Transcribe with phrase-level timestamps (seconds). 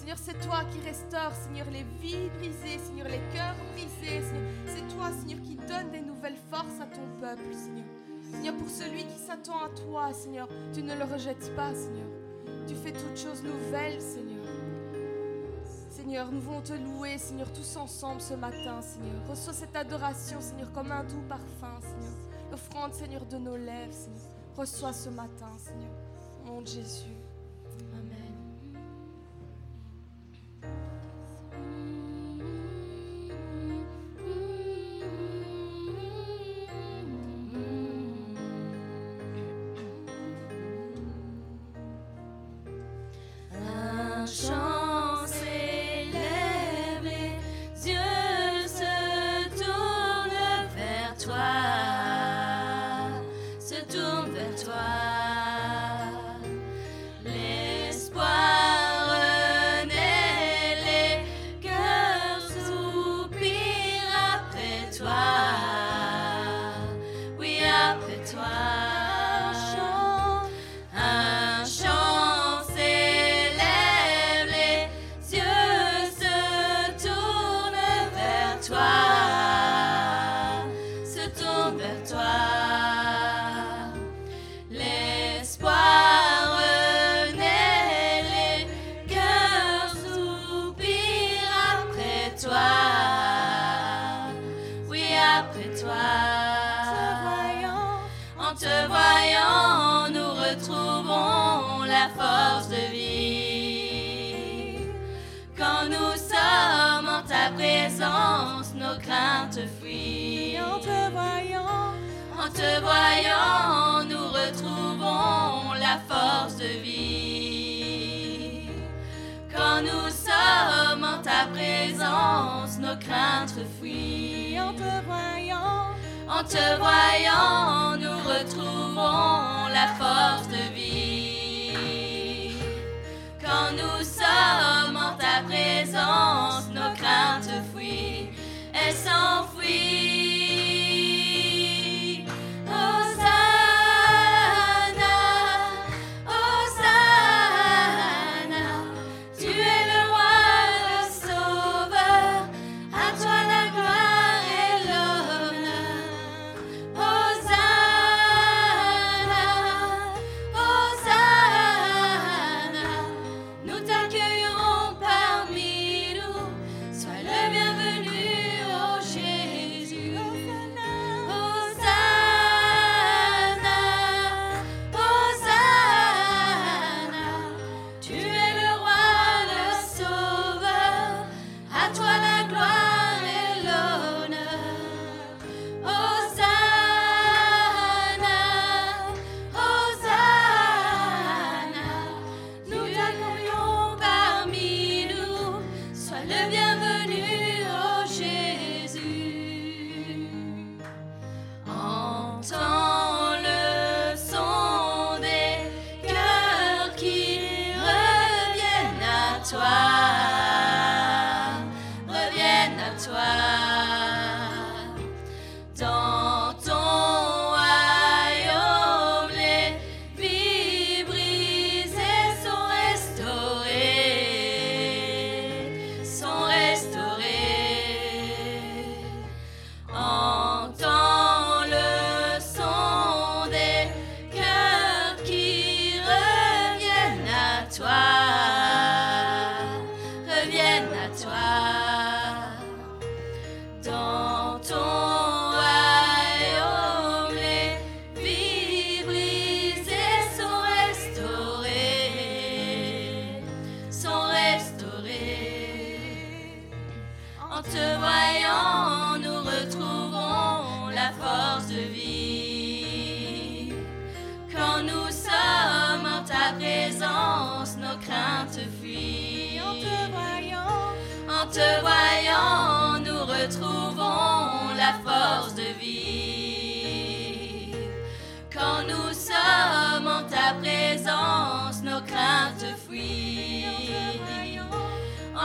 [0.00, 4.50] Seigneur, c'est toi qui restaures, Seigneur, les vies brisées, Seigneur, les cœurs brisés, Seigneur.
[4.64, 7.84] C'est toi, Seigneur, qui donne des nouvelles forces à ton peuple, Seigneur.
[8.32, 12.08] Seigneur, pour celui qui s'attend à toi, Seigneur, tu ne le rejettes pas, Seigneur.
[12.66, 14.46] Tu fais toutes choses nouvelles, Seigneur.
[15.90, 19.28] Seigneur, nous voulons te louer, Seigneur, tous ensemble ce matin, Seigneur.
[19.28, 22.14] Reçois cette adoration, Seigneur, comme un doux parfum, Seigneur.
[22.50, 24.22] L'offrande, Seigneur, de nos lèvres, Seigneur.
[24.56, 25.92] Reçois ce matin, Seigneur.
[26.46, 27.19] Mon Jésus.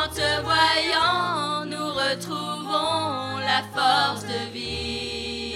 [0.06, 5.56] En te voyant, nous retrouvons la force de vie.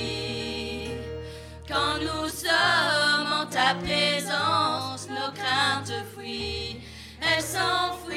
[1.68, 6.82] Quand nous sommes en ta présence, nos craintes fuient,
[7.22, 8.09] elles s'enfuient.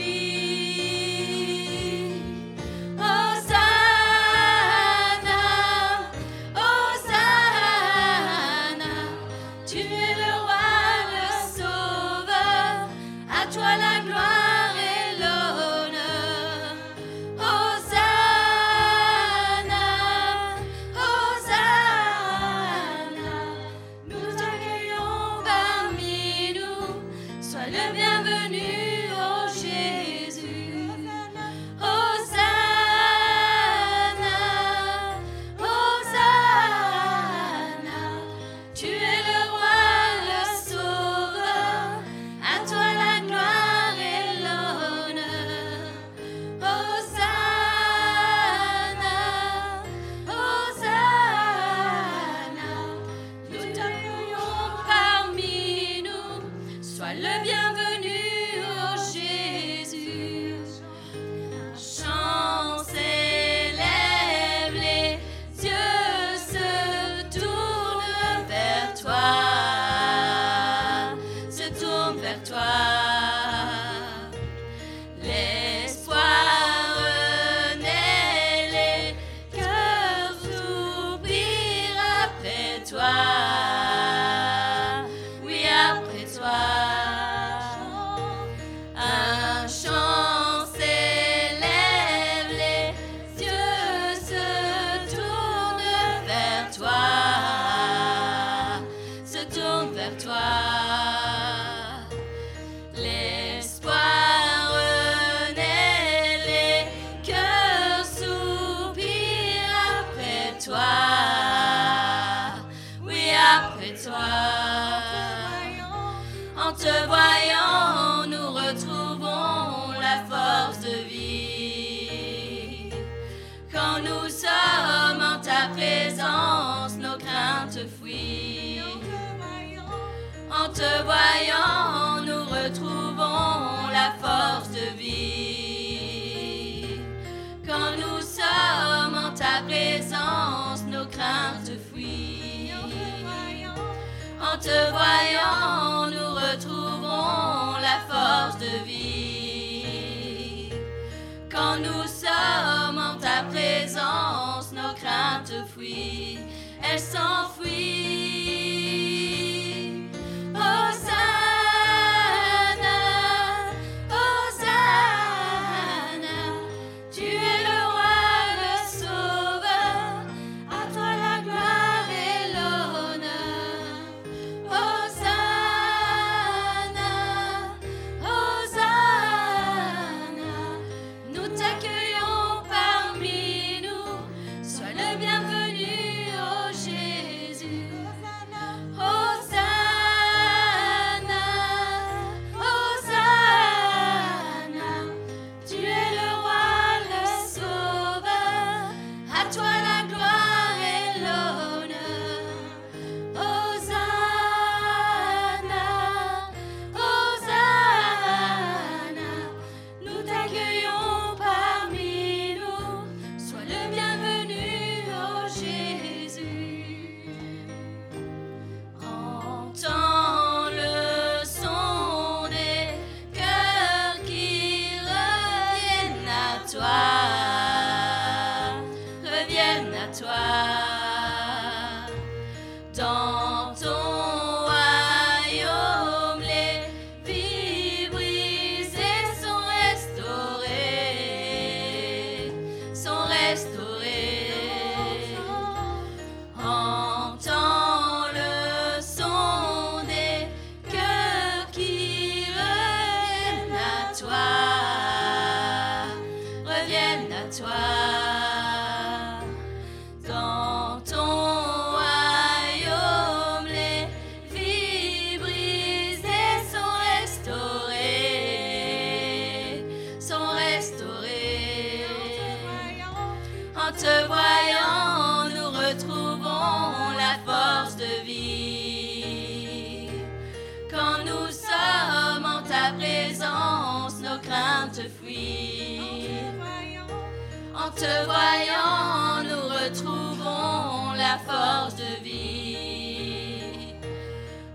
[288.03, 293.95] te voyant, nous retrouvons la force de vie.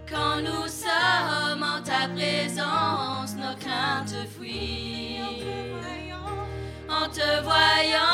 [0.09, 5.19] Quand nous sommes en ta présence, nos craintes fuient.
[6.87, 8.06] En te voyant,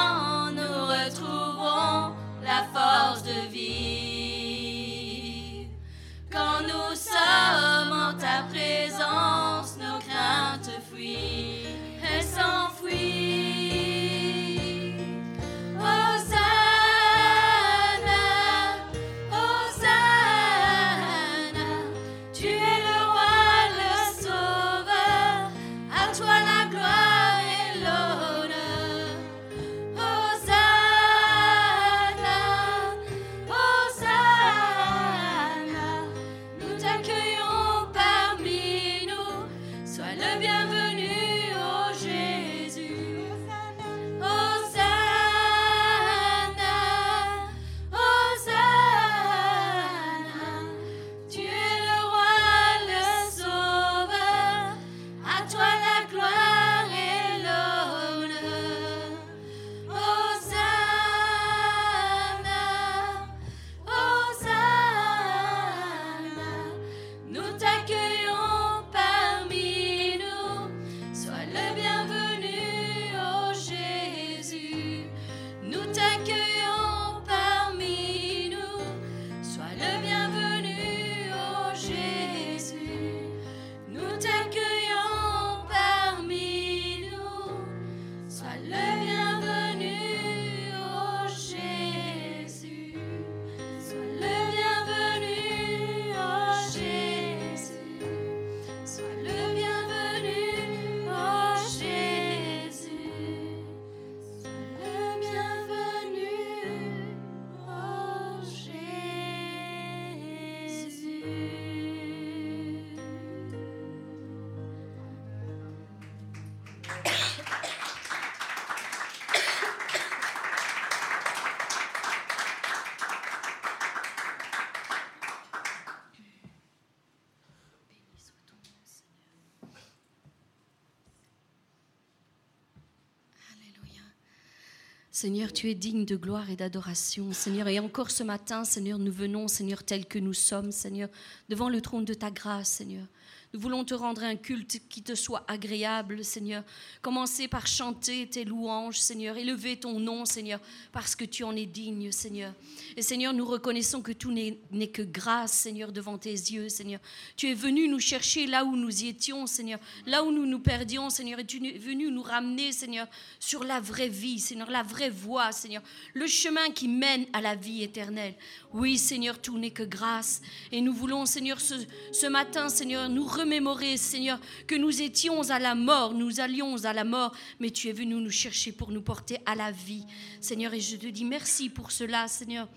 [135.23, 137.69] Seigneur, tu es digne de gloire et d'adoration, Seigneur.
[137.69, 141.07] Et encore ce matin, Seigneur, nous venons, Seigneur, tel que nous sommes, Seigneur,
[141.47, 143.05] devant le trône de ta grâce, Seigneur.
[143.53, 146.63] Nous voulons te rendre un culte qui te soit agréable, Seigneur.
[147.03, 149.37] Commencer par chanter tes louanges, Seigneur.
[149.37, 150.59] Élever ton nom, Seigneur,
[150.91, 152.51] parce que tu en es digne, Seigneur.
[152.97, 156.99] Et Seigneur, nous reconnaissons que tout n'est que grâce, Seigneur, devant tes yeux, Seigneur.
[157.37, 159.79] Tu es venu nous chercher là où nous y étions, Seigneur.
[160.07, 161.37] Là où nous nous perdions, Seigneur.
[161.37, 163.05] Et tu es venu nous ramener, Seigneur,
[163.39, 165.83] sur la vraie vie, Seigneur, la vraie voie, Seigneur.
[166.15, 168.33] Le chemin qui mène à la vie éternelle.
[168.73, 170.41] Oui, Seigneur, tout n'est que grâce.
[170.71, 171.75] Et nous voulons, Seigneur, ce,
[172.11, 176.93] ce matin, Seigneur, nous remémorer, Seigneur, que nous étions à la mort, nous allions à
[176.93, 180.05] la mort, mais tu es venu nous chercher pour nous porter à la vie.
[180.39, 182.67] Seigneur, et je te dis merci pour cela, Seigneur.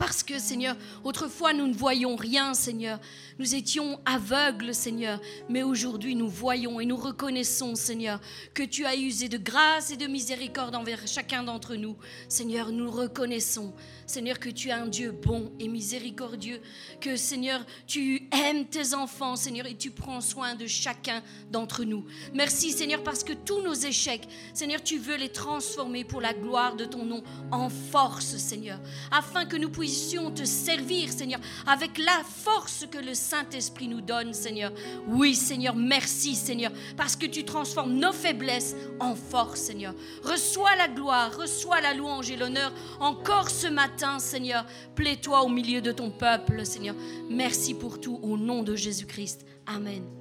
[0.00, 2.98] Parce que, Seigneur, autrefois nous ne voyions rien, Seigneur.
[3.38, 5.20] Nous étions aveugles, Seigneur.
[5.50, 8.18] Mais aujourd'hui nous voyons et nous reconnaissons, Seigneur,
[8.54, 11.98] que tu as usé de grâce et de miséricorde envers chacun d'entre nous.
[12.30, 13.74] Seigneur, nous reconnaissons,
[14.06, 16.62] Seigneur, que tu es un Dieu bon et miséricordieux.
[17.02, 22.06] Que, Seigneur, tu aimes tes enfants, Seigneur, et tu prends soin de chacun d'entre nous.
[22.32, 26.74] Merci, Seigneur, parce que tous nos échecs, Seigneur, tu veux les transformer pour la gloire
[26.74, 28.80] de ton nom en force, Seigneur.
[29.10, 29.89] Afin que nous puissions
[30.34, 34.72] te servir, Seigneur, avec la force que le Saint-Esprit nous donne, Seigneur.
[35.08, 39.94] Oui, Seigneur, merci, Seigneur, parce que tu transformes nos faiblesses en force, Seigneur.
[40.22, 44.64] Reçois la gloire, reçois la louange et l'honneur encore ce matin, Seigneur.
[44.94, 46.94] Plais-toi au milieu de ton peuple, Seigneur.
[47.28, 49.44] Merci pour tout, au nom de Jésus-Christ.
[49.66, 50.19] Amen.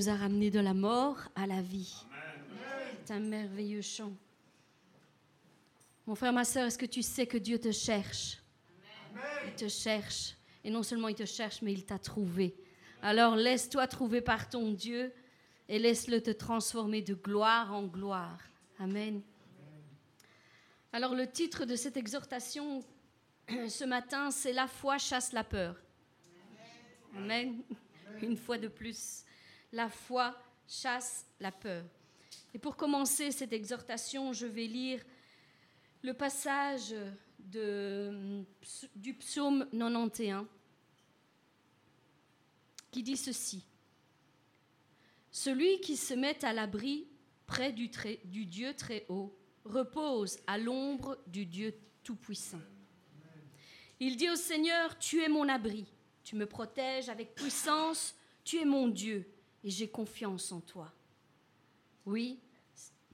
[0.00, 2.06] Nous a ramenés de la mort à la vie.
[3.04, 4.14] C'est un merveilleux chant.
[6.06, 8.38] Mon frère, ma soeur, est-ce que tu sais que Dieu te cherche?
[9.44, 10.36] Il te cherche.
[10.64, 12.56] Et non seulement il te cherche, mais il t'a trouvé.
[13.02, 15.12] Alors laisse-toi trouver par ton Dieu
[15.68, 18.38] et laisse-le te transformer de gloire en gloire.
[18.78, 19.20] Amen.
[20.94, 22.82] Alors le titre de cette exhortation
[23.68, 25.76] ce matin, c'est La foi chasse la peur.
[27.14, 27.60] Amen.
[28.22, 29.24] Une fois de plus,
[29.72, 31.84] la foi chasse la peur.
[32.54, 35.02] Et pour commencer cette exhortation, je vais lire
[36.02, 36.94] le passage
[37.38, 40.46] du psaume 91
[42.90, 43.64] qui dit ceci.
[45.30, 47.06] Celui qui se met à l'abri
[47.46, 47.90] près du,
[48.24, 52.60] du Dieu très haut repose à l'ombre du Dieu tout-puissant.
[54.00, 55.86] Il dit au Seigneur, tu es mon abri,
[56.24, 59.30] tu me protèges avec puissance, tu es mon Dieu
[59.64, 60.92] et j'ai confiance en toi.
[62.06, 62.38] Oui,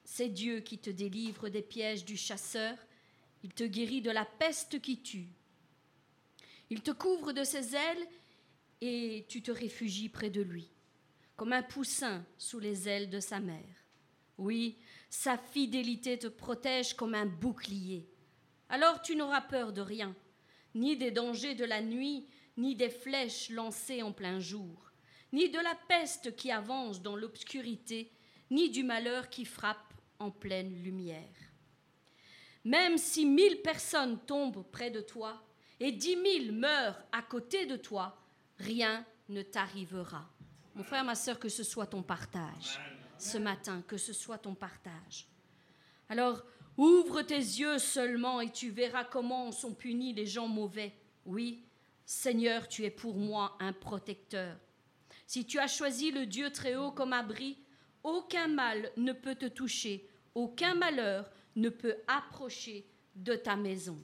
[0.05, 2.77] c'est Dieu qui te délivre des pièges du chasseur,
[3.43, 5.29] il te guérit de la peste qui tue.
[6.71, 8.09] Il te couvre de ses ailes
[8.81, 10.69] et tu te réfugies près de lui,
[11.37, 13.85] comme un poussin sous les ailes de sa mère.
[14.39, 14.77] Oui,
[15.11, 18.09] sa fidélité te protège comme un bouclier.
[18.69, 20.15] Alors tu n'auras peur de rien,
[20.75, 24.86] ni des dangers de la nuit, ni des flèches lancées en plein jour,
[25.37, 28.11] ni de la peste qui avance dans l'obscurité,
[28.51, 31.37] ni du malheur qui frappe en pleine lumière.
[32.65, 35.43] Même si mille personnes tombent près de toi
[35.79, 38.19] et dix mille meurent à côté de toi,
[38.57, 40.27] rien ne t'arrivera.
[40.75, 42.81] Mon frère, ma soeur, que ce soit ton partage
[43.19, 45.27] ce matin, que ce soit ton partage.
[46.09, 46.43] Alors,
[46.79, 50.95] ouvre tes yeux seulement et tu verras comment sont punis les gens mauvais.
[51.27, 51.63] Oui,
[52.07, 54.57] Seigneur, tu es pour moi un protecteur.
[55.27, 57.59] Si tu as choisi le Dieu très haut comme abri,
[58.03, 62.87] aucun mal ne peut te toucher, aucun malheur ne peut approcher
[63.17, 63.99] de ta maison.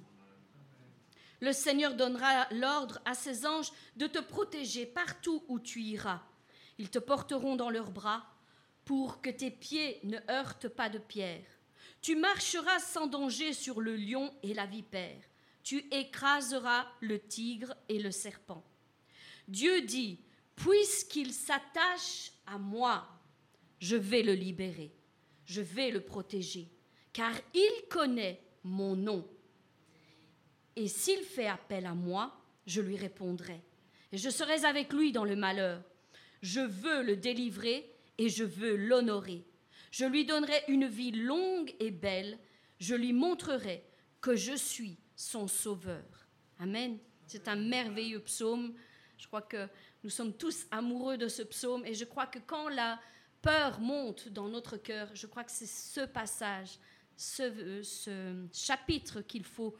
[1.41, 6.23] Le Seigneur donnera l'ordre à ses anges de te protéger partout où tu iras.
[6.79, 8.25] Ils te porteront dans leurs bras
[8.85, 11.45] pour que tes pieds ne heurtent pas de pierre.
[12.01, 15.23] Tu marcheras sans danger sur le lion et la vipère.
[15.63, 18.65] Tu écraseras le tigre et le serpent.
[19.47, 20.19] Dieu dit,
[20.63, 23.07] puisqu'il s'attache à moi,
[23.81, 24.93] je vais le libérer,
[25.45, 26.69] je vais le protéger,
[27.13, 29.29] car il connaît mon nom.
[30.77, 33.61] Et s'il fait appel à moi, je lui répondrai.
[34.13, 35.83] Et je serai avec lui dans le malheur.
[36.43, 39.45] Je veux le délivrer et je veux l'honorer.
[39.91, 42.39] Je lui donnerai une vie longue et belle.
[42.79, 43.85] Je lui montrerai
[44.21, 46.05] que je suis son sauveur.
[46.61, 46.99] Amen.
[47.27, 48.75] C'est un merveilleux psaume.
[49.19, 49.69] Je crois que
[50.03, 53.01] nous sommes tous amoureux de ce psaume et je crois que quand la
[53.41, 56.79] peur monte dans notre cœur, je crois que c'est ce passage,
[57.17, 59.75] ce, ce chapitre qu'il faut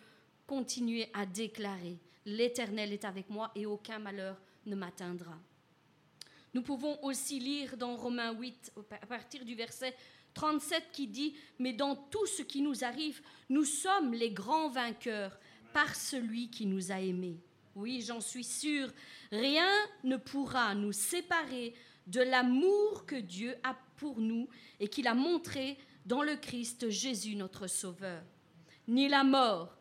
[0.47, 1.99] continuer à déclarer.
[2.25, 5.39] L'Éternel est avec moi et aucun malheur ne m'atteindra.
[6.55, 9.95] Nous pouvons aussi lire dans Romains 8, à partir du verset
[10.35, 15.39] 37, qui dit, Mais dans tout ce qui nous arrive, nous sommes les grands vainqueurs
[15.73, 17.41] par celui qui nous a aimés.
[17.75, 18.91] Oui, j'en suis sûre,
[19.31, 19.71] rien
[20.05, 21.75] ne pourra nous séparer
[22.07, 24.49] de l'amour que Dieu a pour nous
[24.81, 28.23] et qu'il a montré dans le Christ Jésus notre Sauveur.
[28.89, 29.77] Ni la mort,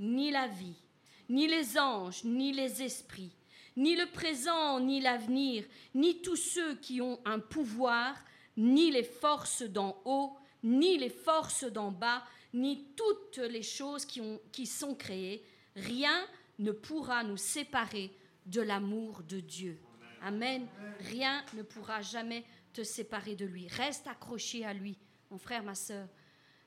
[0.00, 0.82] ni la vie,
[1.28, 3.36] ni les anges, ni les esprits,
[3.76, 8.16] ni le présent, ni l'avenir, ni tous ceux qui ont un pouvoir,
[8.56, 14.20] ni les forces d'en haut, ni les forces d'en bas, ni toutes les choses qui,
[14.20, 16.26] ont, qui sont créées, rien ne
[16.72, 18.12] pourra nous séparer
[18.46, 19.78] de l'amour de Dieu.
[20.22, 20.66] Amen.
[21.00, 23.68] Rien ne pourra jamais te séparer de lui.
[23.68, 24.98] Reste accroché à lui,
[25.30, 26.08] mon frère, ma sœur.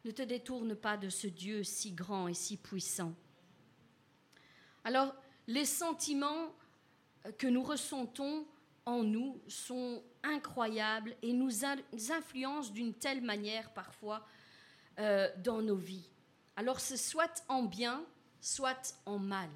[0.06, 3.14] Ne te détourne pas de ce Dieu si grand et si puissant.
[4.84, 5.14] Alors,
[5.48, 6.54] les sentiments
[7.38, 8.46] que nous ressentons
[8.86, 14.26] en nous sont incroyables et nous influencent d'une telle manière parfois
[15.00, 16.10] euh, dans nos vies.
[16.56, 18.04] Alors c'est soit en bien,
[18.42, 19.50] soit en mal.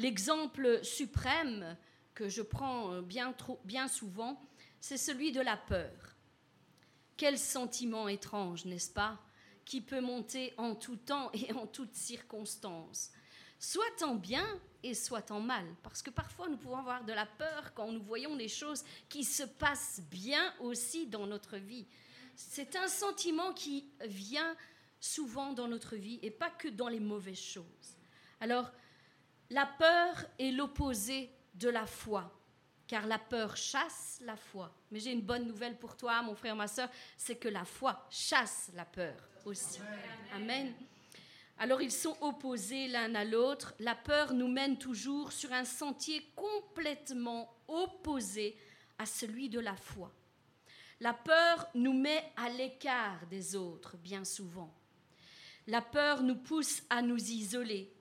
[0.00, 1.76] L'exemple suprême
[2.14, 4.40] que je prends bien, trop, bien souvent,
[4.80, 6.16] c'est celui de la peur.
[7.18, 9.18] Quel sentiment étrange, n'est-ce pas,
[9.66, 13.10] qui peut monter en tout temps et en toutes circonstances,
[13.58, 14.46] soit en bien,
[14.82, 15.66] et soit en mal.
[15.82, 19.22] Parce que parfois, nous pouvons avoir de la peur quand nous voyons des choses qui
[19.22, 21.86] se passent bien aussi dans notre vie.
[22.36, 24.56] C'est un sentiment qui vient
[24.98, 27.98] souvent dans notre vie et pas que dans les mauvaises choses.
[28.40, 28.72] Alors,
[29.50, 32.32] la peur est l'opposé de la foi,
[32.86, 34.72] car la peur chasse la foi.
[34.90, 38.06] Mais j'ai une bonne nouvelle pour toi, mon frère, ma soeur, c'est que la foi
[38.10, 39.80] chasse la peur aussi.
[40.34, 40.72] Amen.
[41.58, 43.74] Alors ils sont opposés l'un à l'autre.
[43.80, 48.56] La peur nous mène toujours sur un sentier complètement opposé
[48.98, 50.10] à celui de la foi.
[51.00, 54.74] La peur nous met à l'écart des autres bien souvent.
[55.66, 57.92] La peur nous pousse à nous isoler.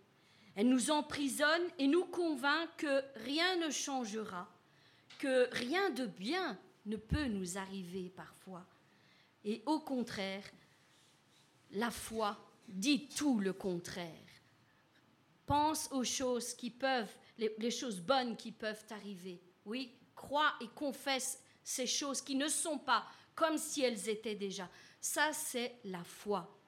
[0.59, 4.45] Elle nous emprisonne et nous convainc que rien ne changera,
[5.17, 8.65] que rien de bien ne peut nous arriver parfois.
[9.45, 10.43] Et au contraire,
[11.71, 14.11] la foi dit tout le contraire.
[15.45, 19.39] Pense aux choses qui peuvent, les, choses bonnes qui peuvent arriver.
[19.63, 24.69] Oui, crois et confesse ces choses qui ne sont pas comme si elles étaient déjà.
[24.99, 26.58] Ça, c'est la foi.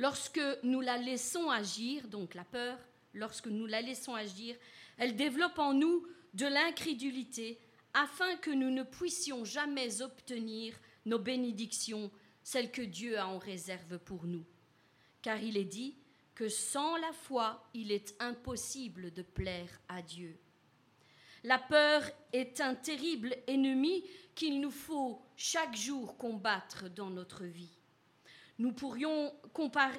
[0.00, 2.78] Lorsque nous la laissons agir, donc la peur,
[3.12, 4.56] lorsque nous la laissons agir,
[4.96, 7.60] elle développe en nous de l'incrédulité
[7.92, 12.10] afin que nous ne puissions jamais obtenir nos bénédictions,
[12.42, 14.46] celles que Dieu a en réserve pour nous.
[15.20, 15.94] Car il est dit
[16.34, 20.34] que sans la foi, il est impossible de plaire à Dieu.
[21.44, 24.02] La peur est un terrible ennemi
[24.34, 27.79] qu'il nous faut chaque jour combattre dans notre vie.
[28.60, 29.32] Nous pourrions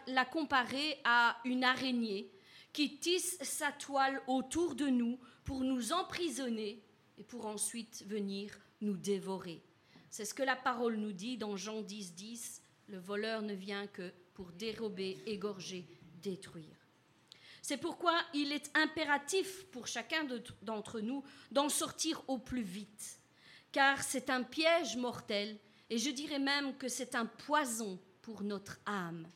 [0.06, 2.32] la comparer à une araignée
[2.72, 6.80] qui tisse sa toile autour de nous pour nous emprisonner
[7.18, 9.64] et pour ensuite venir nous dévorer.
[10.12, 12.62] C'est ce que la parole nous dit dans Jean 10, 10.
[12.90, 15.88] Le voleur ne vient que pour dérober, égorger,
[16.22, 16.78] détruire.
[17.64, 20.28] C'est pourquoi il est impératif pour chacun
[20.62, 23.20] d'entre nous d'en sortir au plus vite,
[23.72, 25.58] car c'est un piège mortel,
[25.90, 29.28] et je dirais même que c'est un poison pour notre âme.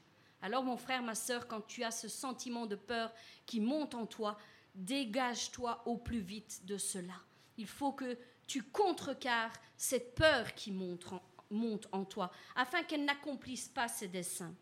[0.41, 3.11] Alors mon frère, ma sœur, quand tu as ce sentiment de peur
[3.45, 4.37] qui monte en toi,
[4.75, 7.15] dégage-toi au plus vite de cela.
[7.57, 8.17] Il faut que
[8.47, 14.07] tu contrecarres cette peur qui monte en, monte en toi, afin qu'elle n'accomplisse pas ses
[14.07, 14.53] desseins.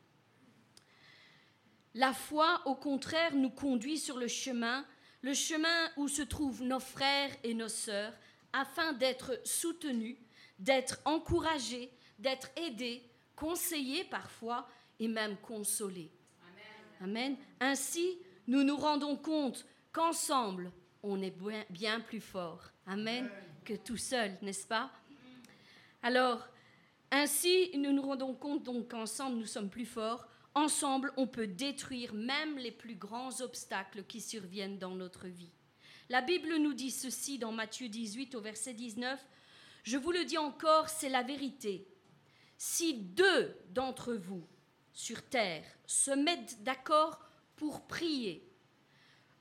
[1.95, 4.85] La foi, au contraire, nous conduit sur le chemin,
[5.21, 8.13] le chemin où se trouvent nos frères et nos sœurs,
[8.51, 10.17] afin d'être soutenus,
[10.59, 13.03] d'être encouragés, d'être aidés,
[13.35, 14.67] conseillés parfois
[14.99, 16.11] et même consolés.
[17.01, 17.35] Amen.
[17.59, 18.17] Ainsi,
[18.47, 21.35] nous nous rendons compte qu'ensemble, on est
[21.69, 22.71] bien plus fort.
[22.85, 23.29] Amen.
[23.65, 24.91] Que tout seul, n'est-ce pas?
[26.01, 26.47] Alors,
[27.11, 30.27] ainsi, nous nous rendons compte donc qu'ensemble, nous sommes plus forts.
[30.55, 35.51] Ensemble, on peut détruire même les plus grands obstacles qui surviennent dans notre vie.
[36.09, 39.19] La Bible nous dit ceci dans Matthieu 18 au verset 19.
[39.83, 41.87] Je vous le dis encore, c'est la vérité.
[42.57, 44.47] Si deux d'entre vous
[44.91, 47.19] sur terre se mettent d'accord
[47.55, 48.47] pour prier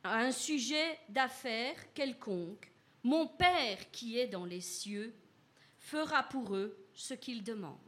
[0.02, 2.72] à un sujet d'affaires quelconque,
[3.04, 5.14] mon Père qui est dans les cieux
[5.78, 7.78] fera pour eux ce qu'ils demandent.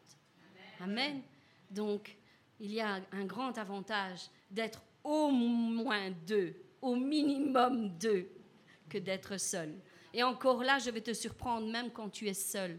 [0.80, 1.22] Amen.
[1.70, 2.16] Donc,
[2.60, 8.28] il y a un grand avantage d'être au moins deux, au minimum deux,
[8.88, 9.74] que d'être seul.
[10.12, 12.78] Et encore là, je vais te surprendre même quand tu es seul.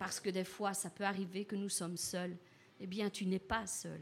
[0.00, 2.34] Parce que des fois, ça peut arriver que nous sommes seuls.
[2.80, 4.00] Eh bien, tu n'es pas seul.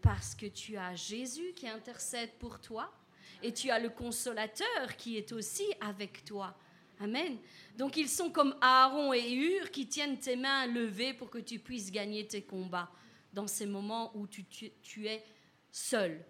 [0.00, 2.94] Parce que tu as Jésus qui intercède pour toi
[3.42, 6.56] et tu as le consolateur qui est aussi avec toi.
[7.00, 7.38] Amen.
[7.76, 11.58] Donc ils sont comme Aaron et Hur qui tiennent tes mains levées pour que tu
[11.58, 12.92] puisses gagner tes combats
[13.32, 15.24] dans ces moments où tu, tu, es
[15.72, 16.24] seul.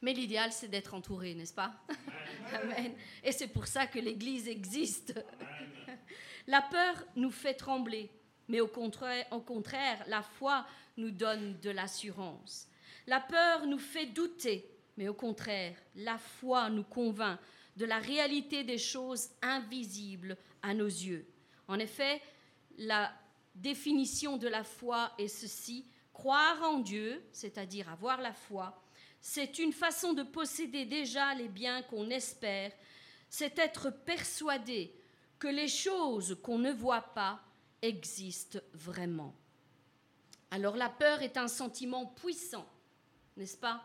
[0.00, 1.74] Mais l'idéal, c'est d'être entouré, n'est-ce pas?
[2.62, 2.94] Amen.
[3.24, 5.14] Et c'est pour ça que l'Église existe.
[6.46, 8.10] La peur nous fait trembler,
[8.48, 12.68] mais au contraire, la foi nous donne de l'assurance.
[13.06, 17.38] La peur nous fait douter, mais au contraire, la foi nous convainc
[17.76, 21.26] de la réalité des choses invisibles à nos yeux.
[21.66, 22.22] En effet,
[22.78, 23.12] la
[23.54, 28.80] définition de la foi est ceci, croire en Dieu, c'est-à-dire avoir la foi,
[29.20, 32.72] c'est une façon de posséder déjà les biens qu'on espère,
[33.30, 34.94] c'est être persuadé
[35.44, 37.38] que les choses qu'on ne voit pas
[37.82, 39.36] existent vraiment.
[40.50, 42.66] Alors la peur est un sentiment puissant,
[43.36, 43.84] n'est-ce pas?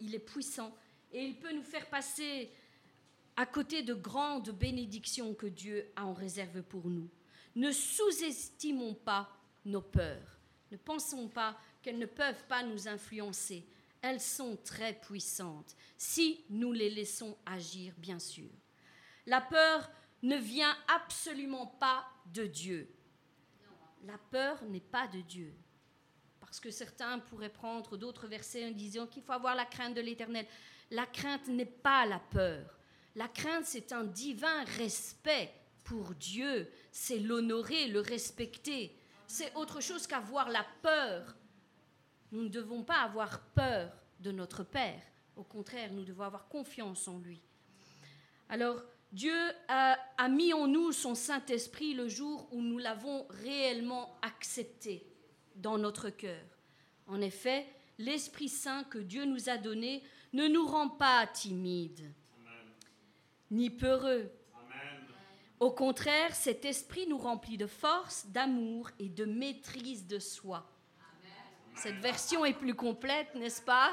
[0.00, 0.74] Il est puissant
[1.12, 2.50] et il peut nous faire passer
[3.36, 7.10] à côté de grandes bénédictions que Dieu a en réserve pour nous.
[7.56, 9.28] Ne sous-estimons pas
[9.66, 10.38] nos peurs.
[10.70, 13.66] Ne pensons pas qu'elles ne peuvent pas nous influencer.
[14.00, 18.48] Elles sont très puissantes, si nous les laissons agir, bien sûr.
[19.26, 19.90] La peur
[20.22, 22.92] ne vient absolument pas de Dieu.
[24.04, 25.54] La peur n'est pas de Dieu.
[26.40, 30.00] Parce que certains pourraient prendre d'autres versets en disant qu'il faut avoir la crainte de
[30.00, 30.46] l'Éternel.
[30.90, 32.78] La crainte n'est pas la peur.
[33.14, 35.52] La crainte, c'est un divin respect
[35.84, 36.70] pour Dieu.
[36.90, 38.96] C'est l'honorer, le respecter.
[39.26, 41.36] C'est autre chose qu'avoir la peur.
[42.32, 45.02] Nous ne devons pas avoir peur de notre Père.
[45.36, 47.40] Au contraire, nous devons avoir confiance en lui.
[48.48, 49.34] Alors, Dieu
[49.68, 55.04] a, mis en nous son Saint-Esprit le jour où nous l'avons réellement accepté
[55.56, 56.44] dans notre cœur.
[57.08, 57.66] En effet,
[57.98, 62.12] l'Esprit Saint que Dieu nous a donné ne nous rend pas timides,
[63.50, 64.30] ni peureux.
[65.58, 70.70] Au contraire, cet esprit nous remplit de force, d'amour et de maîtrise de soi.
[71.74, 73.90] Cette version est plus complète, n'est-ce pas?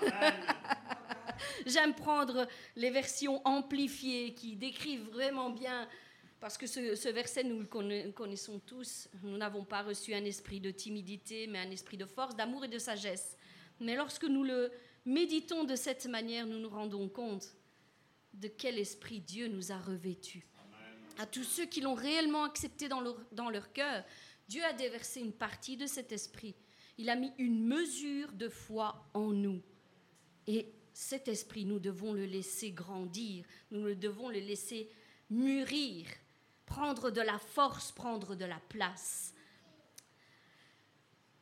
[1.66, 5.88] J'aime prendre les versions amplifiées qui décrivent vraiment bien,
[6.40, 10.70] parce que ce, verset, nous le connaissons tous, nous n'avons pas reçu un esprit de
[10.70, 13.36] timidité, mais un esprit de force, d'amour et de sagesse.
[13.80, 14.70] Mais lorsque nous le
[15.04, 17.56] méditons de cette manière, nous nous rendons compte
[18.34, 20.46] de quel esprit Dieu nous a revêtus.
[21.18, 24.04] À tous ceux qui l'ont réellement accepté dans leur, dans leur cœur,
[24.48, 26.54] Dieu a déversé une partie de cet esprit.
[26.98, 29.62] Il a mis une mesure de foi en nous.
[30.46, 34.88] Et cet esprit, nous devons le laisser grandir, nous devons le laisser
[35.28, 36.06] mûrir,
[36.66, 39.34] prendre de la force, prendre de la place.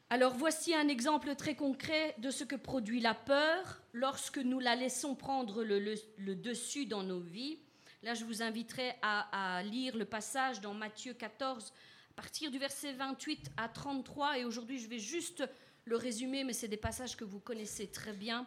[0.08, 4.74] Alors voici un exemple très concret de ce que produit la peur lorsque nous la
[4.74, 7.58] laissons prendre le, dessus dans nos vies.
[8.02, 11.72] Là, je vous inviterai à, à, lire le passage dans Matthieu 14,
[12.10, 14.38] à partir du verset 28 à 33.
[14.38, 15.44] Et aujourd'hui, je vais juste
[15.84, 18.46] le résumer, mais c'est des passages que vous connaissez très bien.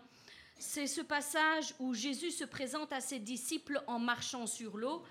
[0.57, 5.03] C'est ce passage où Jésus se présente à ses disciples en marchant sur l'eau.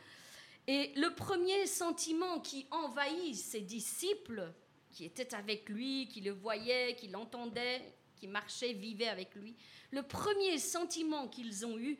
[0.66, 4.52] Et le premier sentiment qui envahit ses disciples,
[4.90, 9.54] qui étaient avec lui, qui le voyaient, qui l'entendaient, qui marchaient, vivaient avec lui,
[9.90, 11.98] le premier sentiment qu'ils ont eu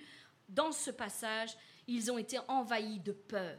[0.49, 1.55] dans ce passage,
[1.87, 3.59] ils ont été envahis de peur.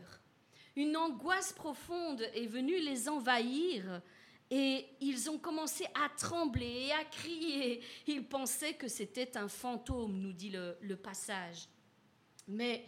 [0.76, 4.02] Une angoisse profonde est venue les envahir
[4.52, 7.82] et ils ont commencé à trembler et à crier.
[8.08, 11.68] Ils pensaient que c'était un fantôme, nous dit le, passage.
[12.48, 12.86] Mais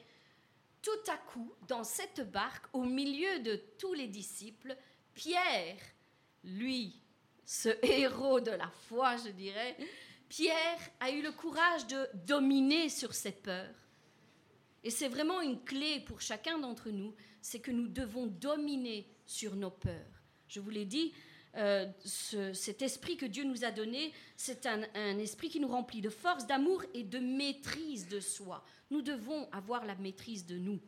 [0.82, 4.78] tout à coup, dans cette barque, au milieu de tous les disciples,
[5.14, 5.78] Pierre,
[6.44, 7.02] lui,
[7.44, 9.76] ce héros de la foi, je dirais,
[10.30, 13.74] Pierre a eu le courage de dominer sur cette peur.
[14.84, 19.56] Et c'est vraiment une clé pour chacun d'entre nous, c'est que nous devons dominer sur
[19.56, 20.22] nos peurs.
[20.48, 21.14] Je vous l'ai dit,
[21.56, 24.84] euh, cet esprit que Dieu nous a donné, c'est un,
[25.20, 28.64] esprit qui nous remplit de force, d'amour et de maîtrise de soi.
[28.92, 30.80] Nous devons avoir la maîtrise de nous,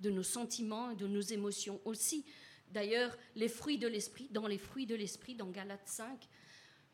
[0.00, 2.24] de nos sentiments et de nos émotions aussi.
[2.70, 6.26] D'ailleurs, les fruits de l'esprit, dans les fruits de l'esprit, dans Galates 5,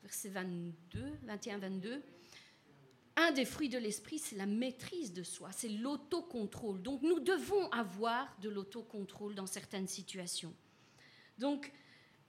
[0.02, 2.00] verset 22, 21-22,
[3.16, 6.82] un des fruits de l'esprit, c'est la maîtrise de soi, c'est l'autocontrôle.
[6.82, 10.54] Donc nous devons avoir de l'autocontrôle dans certaines situations.
[11.38, 11.72] Donc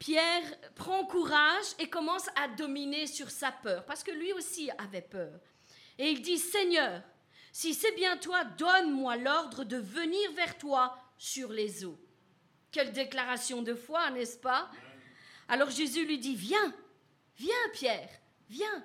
[0.01, 5.03] Pierre prend courage et commence à dominer sur sa peur, parce que lui aussi avait
[5.03, 5.39] peur.
[5.99, 7.03] Et il dit, Seigneur,
[7.51, 11.99] si c'est bien toi, donne-moi l'ordre de venir vers toi sur les eaux.
[12.71, 14.71] Quelle déclaration de foi, n'est-ce pas?
[15.47, 16.73] Alors Jésus lui dit, viens,
[17.37, 18.09] viens Pierre,
[18.49, 18.83] viens.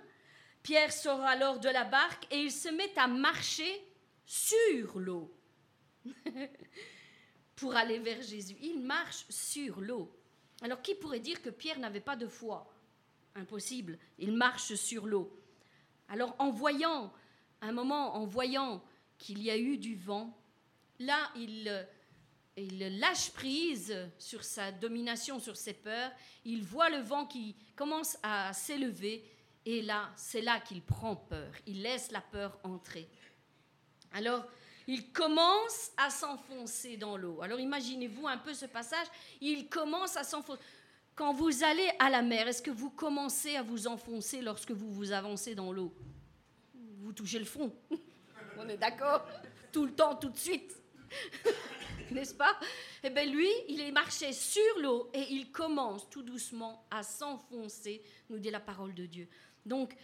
[0.62, 3.88] Pierre sort alors de la barque et il se met à marcher
[4.26, 5.34] sur l'eau
[7.56, 8.58] pour aller vers Jésus.
[8.60, 10.12] Il marche sur l'eau.
[10.62, 12.72] Alors qui pourrait dire que Pierre n'avait pas de foi?
[13.34, 15.38] Impossible, il marche sur l'eau.
[16.08, 17.12] Alors en voyant,
[17.60, 18.82] un moment, en voyant
[19.18, 20.36] qu'il y a eu du vent,
[20.98, 21.86] là, il,
[22.56, 26.12] il lâche prise sur sa domination, sur ses peurs,
[26.44, 29.24] il voit le vent qui commence à s'élever,
[29.66, 33.08] et là, c'est là qu'il prend peur, il laisse la peur entrer.
[34.12, 34.46] Alors,
[34.86, 37.42] il commence à s'enfoncer dans l'eau.
[37.42, 39.06] Alors imaginez-vous un peu ce passage,
[39.40, 40.60] il commence à s'enfoncer.
[41.14, 44.92] Quand vous allez à la mer, est-ce que vous commencez à vous enfoncer lorsque vous
[44.92, 45.94] vous avancez dans l'eau?
[46.98, 47.72] Vous touchez le fond.
[48.58, 49.26] On est d'accord
[49.72, 50.76] Tout le temps, tout de suite.
[52.10, 52.58] N'est-ce pas?
[53.02, 58.02] Eh bien lui, il est marché sur l'eau et il commence tout doucement à s'enfoncer,
[58.28, 59.28] nous dit la parole de Dieu.
[59.64, 59.96] Donc,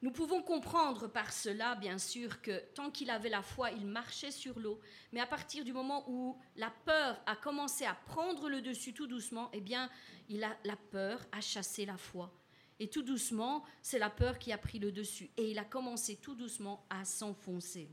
[0.00, 4.30] nous pouvons comprendre par cela, bien sûr, que tant qu'il avait la foi, il marchait
[4.30, 4.80] sur l'eau,
[5.12, 9.08] mais à partir du moment où la peur a commencé à prendre le dessus tout
[9.08, 9.90] doucement, eh bien,
[10.28, 12.32] il a, la peur a chassé la foi.
[12.78, 15.30] Et tout doucement, c'est la peur qui a pris le dessus.
[15.36, 17.88] Et il a commencé tout doucement à s'enfoncer.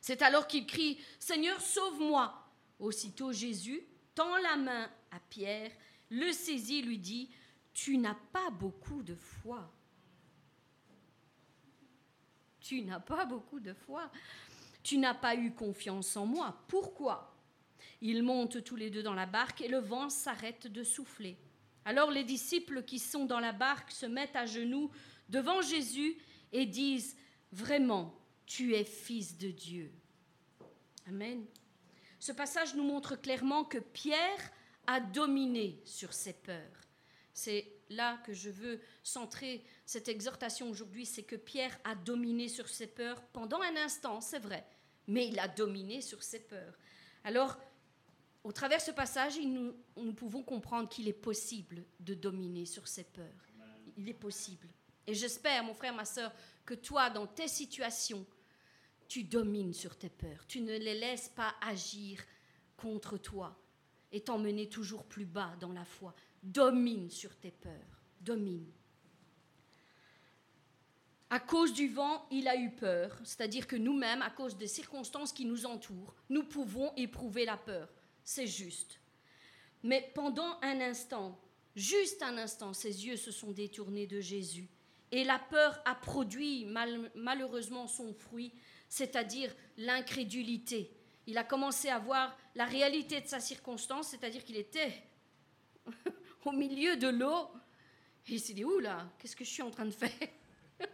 [0.00, 2.32] C'est alors qu'il crie, Seigneur, sauve-moi.
[2.78, 3.84] Aussitôt Jésus
[4.14, 5.72] tend la main à Pierre,
[6.10, 7.28] le saisit, lui dit,
[7.72, 9.72] tu n'as pas beaucoup de foi.
[12.62, 14.10] Tu n'as pas beaucoup de foi.
[14.82, 16.56] Tu n'as pas eu confiance en moi.
[16.68, 17.36] Pourquoi?
[18.00, 21.36] Ils montent tous les deux dans la barque et le vent s'arrête de souffler.
[21.84, 24.90] Alors les disciples qui sont dans la barque se mettent à genoux
[25.28, 26.16] devant Jésus
[26.52, 27.16] et disent,
[27.52, 28.14] Vraiment,
[28.46, 29.92] tu es fils de Dieu.
[31.06, 31.44] Amen.
[32.18, 34.52] Ce passage nous montre clairement que Pierre
[34.86, 36.80] a dominé sur ses peurs.
[37.34, 42.68] C'est là que je veux centrer cette exhortation aujourd'hui, c'est que Pierre a dominé sur
[42.68, 44.66] ses peurs pendant un instant, c'est vrai,
[45.06, 46.76] mais il a dominé sur ses peurs.
[47.24, 47.58] Alors,
[48.44, 52.88] au travers de ce passage, nous, nous pouvons comprendre qu'il est possible de dominer sur
[52.88, 53.46] ses peurs.
[53.96, 54.68] Il est possible.
[55.06, 56.32] Et j'espère, mon frère, ma soeur,
[56.64, 58.26] que toi, dans tes situations,
[59.08, 60.46] tu domines sur tes peurs.
[60.46, 62.20] Tu ne les laisses pas agir
[62.76, 63.56] contre toi
[64.10, 66.14] et t'emmener toujours plus bas dans la foi.
[66.42, 68.02] Domine sur tes peurs.
[68.20, 68.70] Domine.
[71.30, 75.32] À cause du vent, il a eu peur, c'est-à-dire que nous-mêmes, à cause des circonstances
[75.32, 77.88] qui nous entourent, nous pouvons éprouver la peur.
[78.22, 79.00] C'est juste.
[79.82, 81.40] Mais pendant un instant,
[81.74, 84.68] juste un instant, ses yeux se sont détournés de Jésus
[85.10, 86.66] et la peur a produit
[87.14, 88.52] malheureusement son fruit,
[88.88, 90.90] c'est-à-dire l'incrédulité.
[91.26, 94.92] Il a commencé à voir la réalité de sa circonstance, c'est-à-dire qu'il était
[96.44, 97.48] au milieu de l'eau.
[98.26, 100.10] Et il s'est dit, oula, qu'est-ce que je suis en train de faire?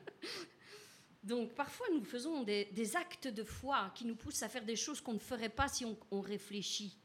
[1.22, 5.00] Donc parfois nous faisons des, actes de foi qui nous poussent à faire des choses
[5.00, 6.96] qu'on ne ferait pas si on réfléchit.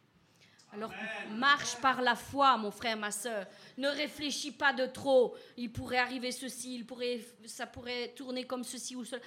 [0.74, 0.91] Alors
[1.30, 3.46] marche par la foi, mon frère, ma soeur.
[3.78, 5.36] Ne réfléchis pas de trop.
[5.56, 9.22] Il pourrait arriver ceci, il pourrait, ça pourrait tourner comme ceci ou cela.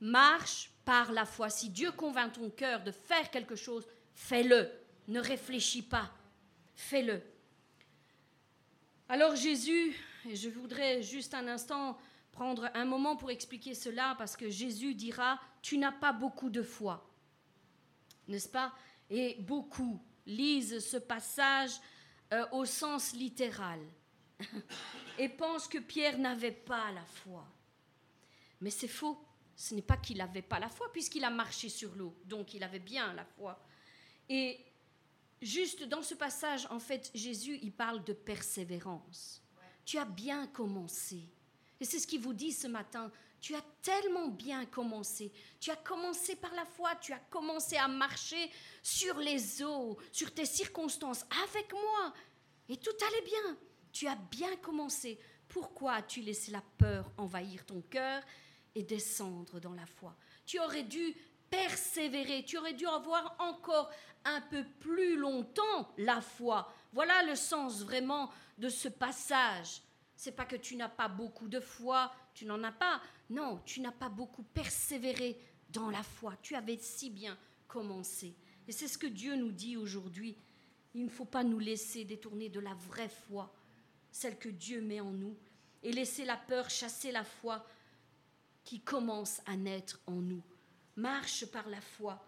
[0.00, 1.50] Marche par la foi.
[1.50, 4.70] Si Dieu convainc ton cœur de faire quelque chose, fais-le.
[5.08, 6.10] Ne réfléchis pas.
[6.74, 7.20] Fais-le.
[9.08, 9.94] Alors Jésus,
[10.28, 11.98] et je voudrais juste un instant
[12.30, 16.62] prendre un moment pour expliquer cela, parce que Jésus dira, tu n'as pas beaucoup de
[16.62, 17.08] foi.
[18.28, 18.72] N'est-ce pas?
[19.10, 21.72] Et beaucoup lisent ce passage
[22.32, 23.80] euh, au sens littéral
[25.18, 27.46] et pensent que Pierre n'avait pas la foi.
[28.60, 29.22] Mais c'est faux.
[29.54, 32.64] Ce n'est pas qu'il n'avait pas la foi, puisqu'il a marché sur l'eau, donc il
[32.64, 33.62] avait bien la foi.
[34.28, 34.58] Et
[35.42, 39.42] juste dans ce passage, en fait, Jésus, il parle de persévérance.
[39.84, 41.28] Tu as bien commencé.
[41.80, 43.10] Et c'est ce qu'il vous dit ce matin.
[43.40, 45.32] Tu as tellement bien commencé.
[45.58, 46.94] Tu as commencé par la foi.
[46.94, 48.50] Tu as commencé à marcher
[48.84, 52.14] sur les eaux, sur tes circonstances, avec moi.
[52.68, 53.58] Et tout allait bien.
[53.92, 55.18] Tu as bien commencé.
[55.48, 58.22] Pourquoi as-tu laissé la peur envahir ton cœur
[58.76, 60.16] et descendre dans la foi?
[60.46, 61.14] Tu aurais dû
[61.50, 62.44] persévérer.
[62.44, 63.90] Tu aurais dû avoir encore
[64.24, 66.72] un peu plus longtemps la foi.
[66.92, 69.82] Voilà le sens vraiment de ce passage.
[70.16, 73.00] C'est pas que tu n'as pas beaucoup de foi, tu n'en as pas.
[73.30, 75.38] Non, tu n'as pas beaucoup persévéré
[75.70, 76.34] dans la foi.
[76.42, 78.36] Tu avais si bien commencé.
[78.68, 80.36] Et c'est ce que Dieu nous dit aujourd'hui.
[80.94, 83.52] Il ne faut pas nous laisser détourner de la vraie foi,
[84.10, 85.36] celle que Dieu met en nous,
[85.82, 87.66] et laisser la peur chasser la foi
[88.62, 90.42] qui commence à naître en nous.
[90.96, 92.22] Marche par la foi.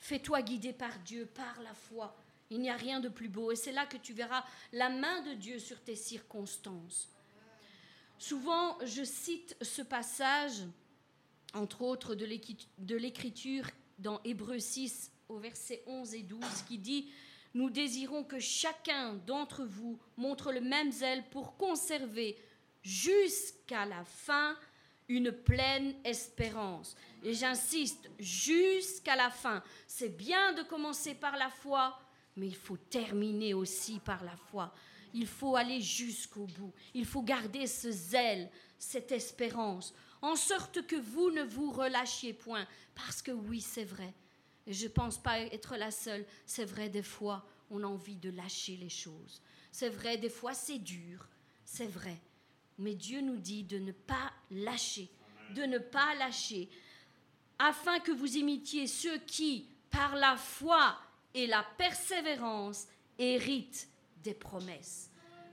[0.00, 2.16] Fais-toi guider par Dieu, par la foi.
[2.50, 3.52] Il n'y a rien de plus beau.
[3.52, 7.08] Et c'est là que tu verras la main de Dieu sur tes circonstances.
[8.18, 10.62] Souvent, je cite ce passage,
[11.54, 13.64] entre autres de l'Écriture,
[13.98, 17.10] dans Hébreu 6, au verset 11 et 12, qui dit
[17.54, 22.36] Nous désirons que chacun d'entre vous montre le même zèle pour conserver
[22.82, 24.56] jusqu'à la fin
[25.10, 26.96] une pleine espérance.
[27.22, 29.62] Et j'insiste, jusqu'à la fin.
[29.86, 31.98] C'est bien de commencer par la foi,
[32.36, 34.72] mais il faut terminer aussi par la foi
[35.14, 36.72] il faut aller jusqu'au bout.
[36.94, 42.66] Il faut garder ce zèle, cette espérance, en sorte que vous ne vous relâchiez point.
[42.94, 44.14] Parce que oui, c'est vrai.
[44.66, 46.26] Et je ne pense pas être la seule.
[46.46, 49.42] C'est vrai, des fois, on a envie de lâcher les choses.
[49.72, 51.26] C'est vrai, des fois, c'est dur.
[51.64, 52.20] C'est vrai.
[52.80, 55.10] Mais Dieu nous dit de ne pas lâcher,
[55.54, 56.70] de ne pas lâcher,
[57.58, 60.96] afin que vous imitiez ceux qui, par la foi
[61.34, 62.86] et la persévérance,
[63.18, 63.86] héritent
[64.24, 65.10] des promesses.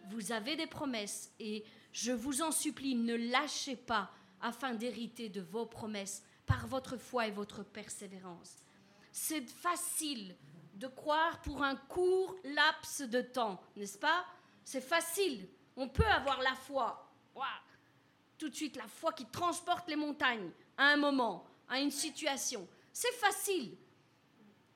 [0.10, 4.10] Vous avez des promesses et je vous en supplie, ne lâchez pas
[4.40, 8.64] afin d'hériter de vos promesses par votre foi et votre persévérance.
[9.12, 10.34] C'est facile
[10.76, 14.26] de croire pour un court laps de temps, n'est-ce pas?
[14.64, 15.46] C'est facile.
[15.76, 17.07] On peut avoir la foi.
[18.38, 22.68] Tout de suite, la foi qui transporte les montagnes à un moment, à une situation.
[22.94, 23.76] C'est facile.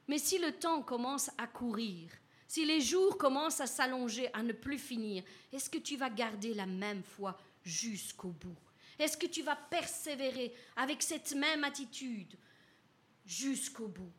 [0.07, 2.09] Mais si le temps commence à courir,
[2.47, 6.53] si les jours commencent à s'allonger, à ne plus finir, est-ce que tu vas garder
[6.53, 8.57] la même foi jusqu'au bout?
[8.99, 12.35] Est-ce que tu vas persévérer avec cette même attitude
[13.25, 14.11] jusqu'au bout?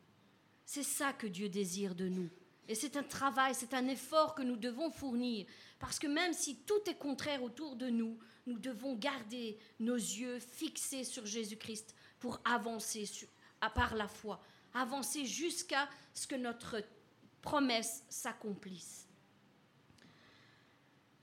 [0.65, 2.29] C'est ça que Dieu désire de nous.
[2.67, 5.45] Et c'est un travail, c'est un effort que nous devons fournir.
[5.79, 10.39] Parce que même si tout est contraire autour de nous, nous devons garder nos yeux
[10.39, 13.09] fixés sur Jésus-Christ pour avancer
[13.59, 14.41] à par la foi,
[14.73, 16.81] avancer jusqu'à ce que notre
[17.41, 19.07] promesse s'accomplisse.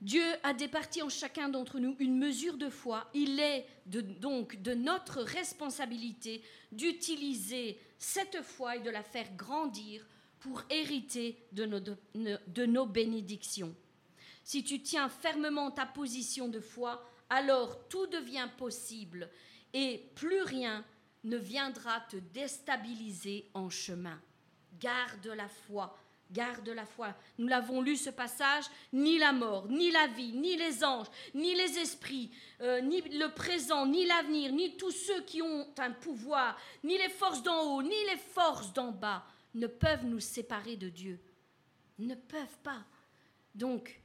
[0.01, 3.07] Dieu a départi en chacun d'entre nous une mesure de foi.
[3.13, 10.03] Il est donc de notre responsabilité d'utiliser cette foi et de la faire grandir
[10.41, 13.73] pour hériter de nos, de nos bénédictions.
[14.43, 19.29] Si tu tiens fermement ta position de foi, alors tout devient possible
[19.73, 20.83] et plus rien
[21.23, 24.19] ne viendra te déstabiliser en chemin.
[24.79, 25.95] Garde la foi,
[26.31, 27.13] garde la foi.
[27.37, 31.53] Nous l'avons lu ce passage, ni la mort, ni la vie, ni les anges, ni
[31.53, 32.31] les esprits,
[32.61, 37.09] euh, ni le présent, ni l'avenir, ni tous ceux qui ont un pouvoir, ni les
[37.09, 39.23] forces d'en haut, ni les forces d'en bas
[39.53, 41.19] ne peuvent nous séparer de Dieu.
[41.99, 42.85] Ne peuvent pas.
[43.53, 44.01] Donc,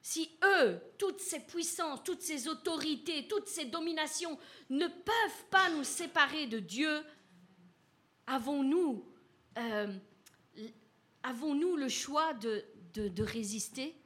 [0.00, 5.84] si eux, toutes ces puissances, toutes ces autorités, toutes ces dominations ne peuvent pas nous
[5.84, 7.02] séparer de Dieu,
[8.26, 9.06] avons-nous
[9.56, 9.86] euh,
[11.22, 13.96] avons-nous le choix de, de, résister?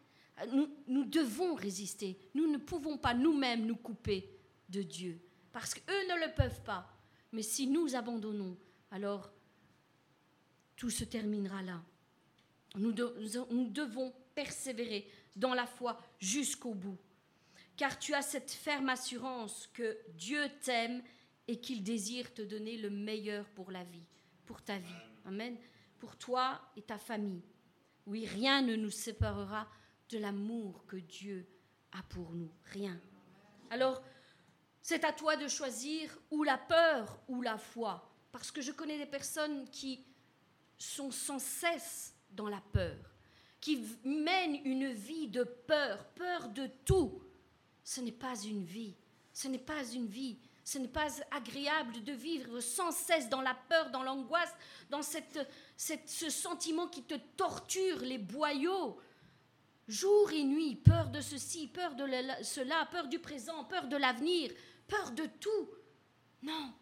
[0.53, 2.16] Nous, nous, devons résister.
[2.35, 4.31] Nous ne pouvons pas nous-mêmes nous couper
[4.68, 5.20] de Dieu,
[5.53, 6.89] parce qu'eux ne le peuvent pas.
[7.33, 8.57] Mais si nous abandonnons,
[8.91, 9.31] alors
[10.79, 11.83] tout se terminera là.
[12.76, 16.99] Nous, devons persévérer dans la foi jusqu'au bout.
[17.76, 21.03] Car tu as cette ferme assurance que Dieu t'aime
[21.49, 24.07] et qu'il désire te donner le meilleur pour la vie,
[24.47, 24.95] pour ta vie.
[25.24, 25.57] Amen.
[25.99, 27.43] Pour toi et ta famille.
[28.07, 29.68] Oui, rien ne nous séparera
[30.11, 31.49] de l'amour que Dieu
[31.91, 32.53] a pour nous.
[32.66, 33.01] Rien.
[33.70, 34.03] Alors,
[34.81, 38.14] c'est à toi de choisir ou la peur ou la foi.
[38.31, 40.05] Parce que je connais des personnes qui
[40.79, 42.97] sont sans cesse dans la peur
[43.61, 47.22] qui mène une vie de peur, peur de tout,
[47.83, 48.95] ce n'est pas une vie.
[49.33, 50.39] Ce n'est pas une vie.
[50.64, 54.55] Ce n'est pas agréable de vivre sans cesse dans la peur, dans l'angoisse,
[54.91, 58.99] dans cette, ce sentiment qui te torture les boyaux.
[59.89, 62.05] Jour et nuit, peur de ceci, peur de
[62.43, 64.51] cela, peur du présent, peur de l'avenir,
[64.87, 65.70] peur de tout.
[66.43, 66.74] Non,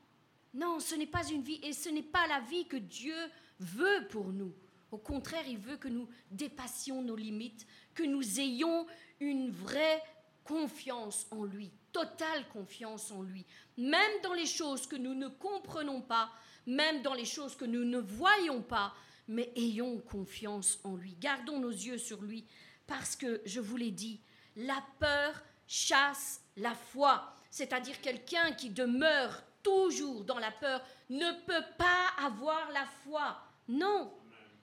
[0.54, 3.14] non, ce n'est pas une vie et ce n'est pas la vie que Dieu
[3.60, 4.54] veut pour nous.
[4.90, 8.86] Au contraire, il veut que nous dépassions nos limites, que nous ayons
[9.20, 10.02] une vraie
[10.44, 13.44] confiance en lui, totale confiance en lui,
[13.76, 16.30] même dans les choses que nous ne comprenons pas,
[16.66, 18.94] même dans les choses que nous ne voyons pas,
[19.28, 21.16] mais ayons confiance en lui.
[21.18, 22.46] Gardons nos yeux sur lui,
[22.86, 24.20] parce que, je vous l'ai dit,
[24.54, 30.80] la peur chasse la foi, c'est-à-dire quelqu'un qui demeure toujours dans la peur
[31.10, 33.36] ne peut pas avoir la foi.
[33.68, 34.12] Non,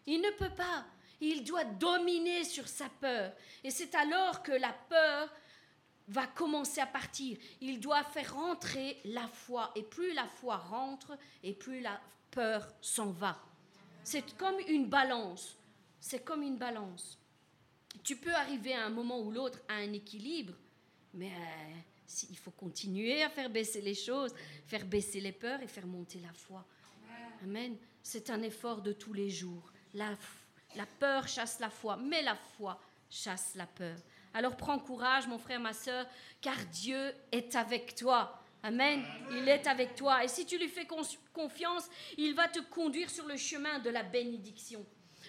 [0.05, 0.85] il ne peut pas.
[1.19, 3.33] Il doit dominer sur sa peur.
[3.63, 5.29] Et c'est alors que la peur
[6.07, 7.37] va commencer à partir.
[7.61, 9.71] Il doit faire rentrer la foi.
[9.75, 11.99] Et plus la foi rentre, et plus la
[12.31, 13.39] peur s'en va.
[14.03, 15.57] C'est comme une balance.
[15.99, 17.17] C'est comme une balance.
[18.03, 20.53] Tu peux arriver à un moment ou l'autre à un équilibre,
[21.13, 21.75] mais euh,
[22.29, 24.33] il faut continuer à faire baisser les choses,
[24.65, 26.65] faire baisser les peurs et faire monter la foi.
[27.43, 27.77] Amen.
[28.03, 29.71] C'est un effort de tous les jours.
[29.93, 30.15] La,
[30.99, 32.79] peur chasse la foi, mais la foi
[33.09, 33.95] chasse la peur.
[34.33, 36.05] Alors prends courage, mon frère, ma soeur,
[36.41, 38.39] car Dieu est avec toi.
[38.61, 39.03] Amen.
[39.31, 40.23] Il est avec toi.
[40.23, 40.87] Et si tu lui fais
[41.33, 44.85] confiance, il va te conduire sur le chemin de la bénédiction,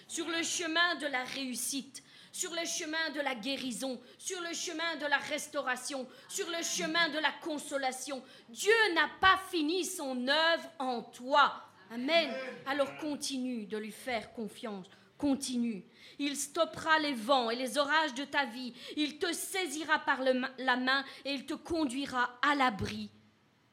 [0.07, 4.97] sur le chemin de la réussite, sur le chemin de la guérison, sur le chemin
[4.97, 8.21] de la restauration, sur le chemin de la consolation.
[8.49, 11.65] Dieu n'a pas fini son œuvre en toi.
[11.91, 12.31] Amen.
[12.65, 14.87] Alors continue de lui faire confiance.
[15.17, 15.83] Continue.
[16.19, 18.73] Il stoppera les vents et les orages de ta vie.
[18.97, 23.09] Il te saisira par la main et il te conduira à l'abri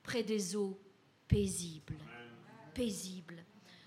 [0.03, 0.79] près des eaux
[1.27, 1.99] paisibles.
[2.75, 3.45] Paisibles.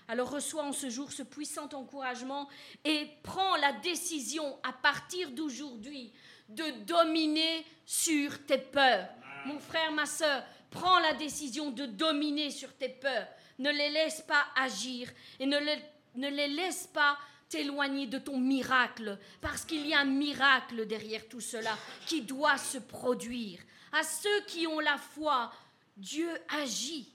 [0.08, 2.48] Alors reçois en ce jour ce puissant encouragement
[2.84, 6.12] et prends la décision à partir d'aujourd'hui
[6.48, 9.08] de dominer sur tes peurs.
[9.46, 13.26] Mon frère, ma soeur, prends la décision de dominer sur tes peurs
[13.58, 15.58] ne les laisse pas agir et ne,
[16.14, 21.40] les laisse pas t'éloigner de ton miracle, parce qu'il y a un miracle derrière tout
[21.40, 21.76] cela
[22.06, 23.60] qui doit se produire.
[23.92, 25.52] À ceux qui ont la foi,
[25.96, 27.14] Dieu agit.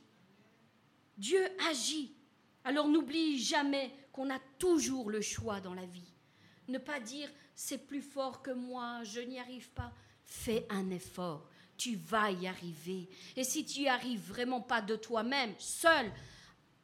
[1.17, 2.15] Dieu agit.
[2.63, 6.13] Alors n'oublie jamais qu'on a toujours le choix dans la vie.
[6.67, 9.91] Ne pas dire c'est plus fort que moi, je n'y arrive pas.
[10.25, 11.49] Fais un effort,
[11.81, 13.09] tu vas y arriver.
[13.35, 16.11] Et si tu n'y arrives vraiment pas de toi-même, seul,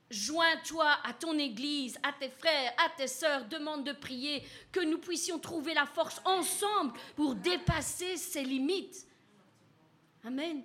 [0.09, 4.41] Joins-toi à ton église, à tes frères, à tes sœurs, demande de prier,
[4.71, 9.05] que nous puissions trouver la force ensemble pour dépasser ces limites.
[10.23, 10.63] Amen.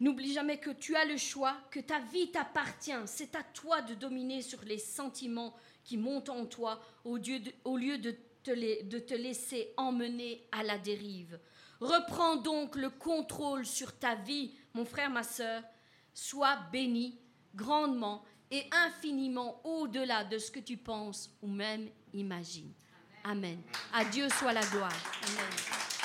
[0.00, 2.92] N'oublie jamais que tu as le choix, que ta vie t'appartient.
[3.04, 8.16] C'est à toi de dominer sur les sentiments qui montent en toi au lieu de,
[8.48, 11.38] te, de te laisser emmener à la dérive.
[11.80, 15.62] Reprends donc le contrôle sur ta vie, mon frère, ma sœur.
[16.12, 17.20] Sois béni
[17.54, 22.72] grandement et infiniment au-delà de ce que tu penses ou même imagines.
[23.24, 23.60] Amen.
[23.92, 24.96] À Dieu soit la gloire.
[25.22, 25.97] Amen.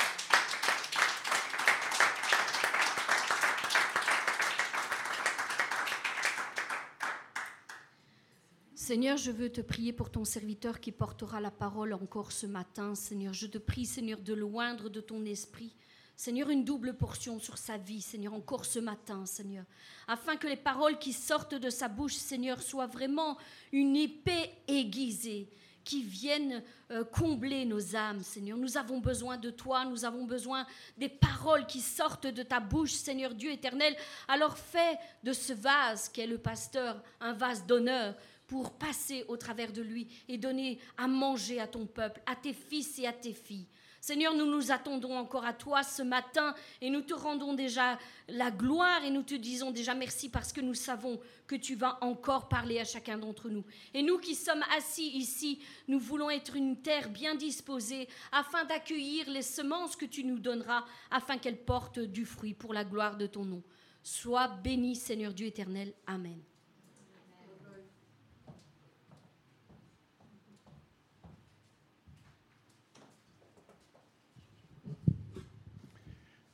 [8.83, 12.95] Seigneur, je veux te prier pour ton serviteur qui portera la parole encore ce matin.
[12.95, 15.73] Seigneur, je te prie, Seigneur, de loindre de ton esprit.
[16.17, 19.63] Seigneur, une double portion sur sa vie, Seigneur, encore ce matin, Seigneur,
[20.05, 23.37] afin que les paroles qui sortent de sa bouche, Seigneur, soient vraiment
[23.71, 25.47] une épée aiguisée
[25.83, 26.61] qui viennent
[26.91, 28.57] euh, combler nos âmes, Seigneur.
[28.57, 30.65] Nous avons besoin de toi, nous avons besoin
[30.97, 33.95] des paroles qui sortent de ta bouche, Seigneur Dieu éternel.
[34.27, 38.15] Alors fais de ce vase qu'est le pasteur un vase d'honneur,
[38.53, 42.53] pour passer au travers de lui et donner à manger à ton peuple, à tes
[42.53, 43.65] fils et à tes filles.
[43.99, 47.97] Seigneur, nous nous attendons encore à toi ce matin et nous te rendons déjà
[48.27, 51.97] la gloire et nous te disons déjà merci parce que nous savons que tu vas
[52.01, 53.63] encore parler à chacun d'entre nous.
[53.95, 59.27] Et nous qui sommes assis ici, nous voulons être une terre bien disposée afin d'accueillir
[59.31, 63.25] les semences que tu nous donneras afin qu'elles portent du fruit pour la gloire de
[63.25, 63.63] ton nom.
[64.03, 65.91] Sois béni Seigneur Dieu éternel.
[66.05, 66.39] Amen.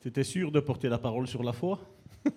[0.02, 1.78] Tu étais sûr de porter la parole sur la foi?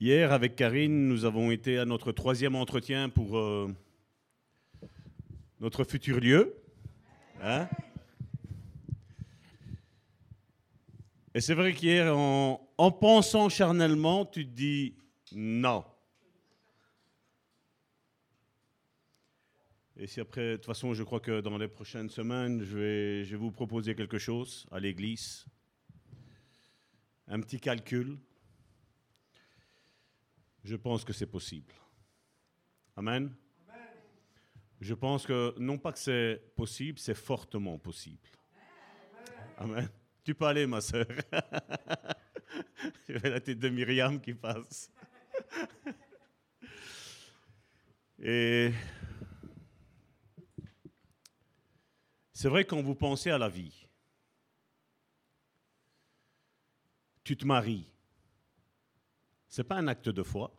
[0.00, 3.68] Hier, avec Karine, nous avons été à notre troisième entretien pour euh,
[5.60, 6.56] notre futur lieu.
[7.42, 7.68] Hein?
[11.34, 14.94] Et c'est vrai qu'hier, en, en pensant charnellement, tu dis
[15.34, 15.84] non.
[20.04, 23.24] Et si après, de toute façon, je crois que dans les prochaines semaines, je vais,
[23.24, 25.46] je vais vous proposer quelque chose à l'église.
[27.26, 28.18] Un petit calcul.
[30.62, 31.72] Je pense que c'est possible.
[32.94, 33.34] Amen.
[34.78, 38.28] Je pense que non pas que c'est possible, c'est fortement possible.
[39.56, 39.88] Amen.
[40.22, 41.06] Tu peux aller, ma soeur.
[43.08, 44.90] J'ai la tête de Myriam qui passe.
[48.22, 48.70] Et
[52.34, 53.86] C'est vrai quand vous pensez à la vie,
[57.22, 57.86] tu te maries.
[59.48, 60.52] Ce n'est pas un acte de foi.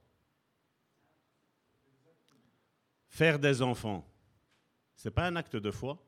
[3.10, 4.08] Faire des enfants,
[4.96, 6.02] ce n'est pas un acte de foi.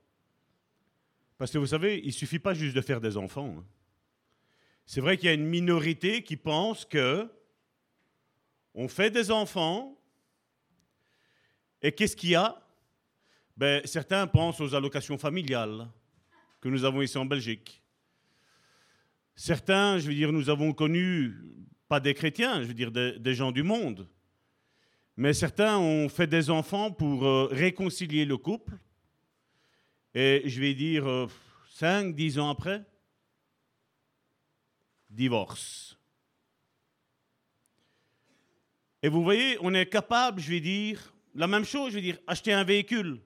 [1.37, 3.57] Parce que vous savez, il ne suffit pas juste de faire des enfants.
[3.59, 3.65] Hein.
[4.85, 7.29] C'est vrai qu'il y a une minorité qui pense que
[8.73, 9.97] on fait des enfants
[11.81, 12.66] et qu'est-ce qu'il y a?
[13.57, 15.87] Ben, certains pensent aux allocations familiales
[16.61, 17.81] que nous avons ici en Belgique.
[19.35, 21.35] Certains, je veux dire, nous avons connu,
[21.87, 24.07] pas des chrétiens, je veux dire des, gens du monde,
[25.15, 28.77] mais certains ont fait des enfants pour euh, réconcilier le couple.
[30.13, 31.27] Et je vais dire, euh,
[31.69, 32.83] cinq, dix ans après,
[35.09, 35.97] divorce.
[39.01, 42.19] Et vous voyez, on est capable, je vais dire, la même chose, je vais dire,
[42.27, 43.19] acheter un véhicule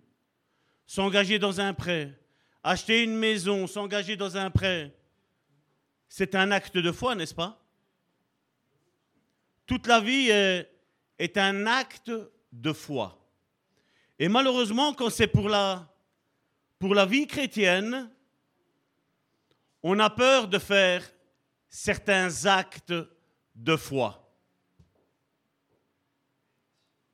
[0.91, 2.19] s'engager dans un prêt,
[2.65, 4.93] acheter une maison, s'engager dans un prêt,
[6.09, 7.63] c'est un acte de foi, n'est-ce pas?
[9.65, 12.11] Toute la vie est, un acte
[12.51, 13.25] de foi.
[14.19, 15.87] Et malheureusement, quand c'est pour la
[17.07, 18.11] vie chrétienne,
[19.83, 21.09] on a peur de faire
[21.69, 22.93] certains actes
[23.55, 24.29] de foi.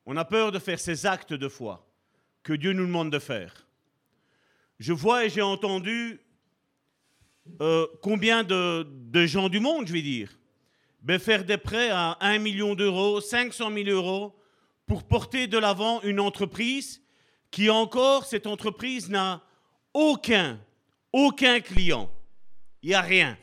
[0.08, 1.88] On a peur de faire ces actes de foi
[2.42, 3.67] que Dieu nous demande de faire
[4.80, 6.20] je vois et j'ai entendu
[7.62, 8.86] euh, combien de,
[9.26, 10.38] gens du monde, je vais dire,
[11.02, 14.36] ben faire des prêts à 1 million d'euros, 500 000 euros
[14.86, 17.02] pour porter de l'avant une entreprise
[17.50, 19.42] qui encore, cette entreprise n'a
[19.94, 20.60] aucun,
[21.12, 22.12] aucun client.
[22.84, 23.38] Il n'y a rien.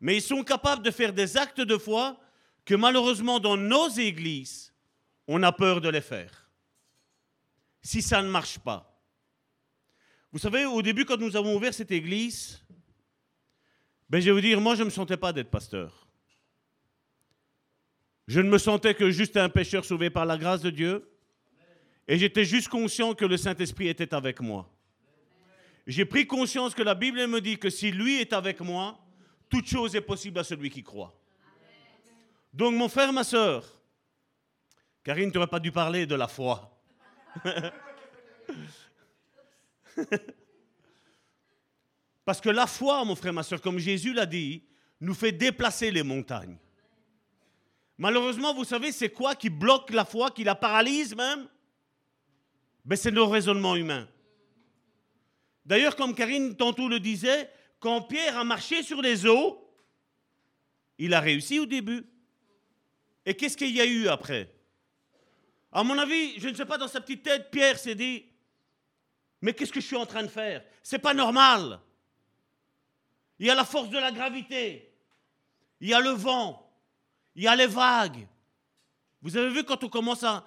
[0.00, 2.18] Mais ils sont capables de faire des actes de foi
[2.64, 4.72] que malheureusement dans nos églises,
[5.26, 6.50] on a peur de les faire.
[7.82, 8.89] Si ça ne marche pas.
[10.32, 12.62] Vous savez, au début, quand nous avons ouvert cette église,
[14.08, 16.06] ben, je vais vous dire, moi, je ne me sentais pas d'être pasteur.
[18.28, 21.10] Je ne me sentais que juste un pécheur sauvé par la grâce de Dieu.
[22.06, 24.68] Et j'étais juste conscient que le Saint-Esprit était avec moi.
[25.86, 28.98] J'ai pris conscience que la Bible me dit que si lui est avec moi,
[29.48, 31.12] toute chose est possible à celui qui croit.
[32.52, 33.64] Donc mon frère, ma soeur,
[35.02, 36.80] Karine, tu n'aurais pas dû parler de la foi.
[42.24, 44.62] Parce que la foi, mon frère, ma soeur, comme Jésus l'a dit,
[45.00, 46.56] nous fait déplacer les montagnes.
[47.98, 51.48] Malheureusement, vous savez, c'est quoi qui bloque la foi, qui la paralyse même?
[52.84, 54.08] Ben, C'est nos raisonnements humains.
[55.64, 59.70] D'ailleurs, comme Karine tantôt le disait, quand Pierre a marché sur les eaux,
[60.98, 62.04] il a réussi au début.
[63.26, 64.52] Et qu'est-ce qu'il y a eu après?
[65.72, 68.24] À mon avis, je ne sais pas, dans sa petite tête, Pierre s'est dit,
[69.40, 70.62] mais qu'est-ce que je suis en train de faire?
[70.82, 71.80] C'est pas normal.
[73.38, 74.92] Il y a la force de la gravité.
[75.80, 76.70] Il y a le vent.
[77.34, 78.26] Il y a les vagues.
[79.22, 80.44] Vous avez vu quand on commence à,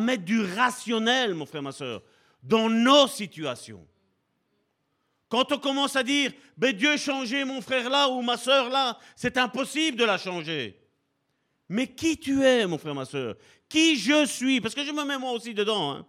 [0.00, 2.02] mettre du rationnel, mon frère, ma soeur,
[2.42, 3.86] dans nos situations.
[5.28, 8.98] Quand on commence à dire, ben Dieu changé mon frère là ou ma soeur là,
[9.16, 10.80] c'est impossible de la changer.
[11.68, 13.36] Mais qui tu es, mon frère, ma soeur?
[13.68, 14.60] Qui je suis?
[14.60, 15.92] Parce que je me mets moi aussi dedans.
[15.92, 16.06] Hein.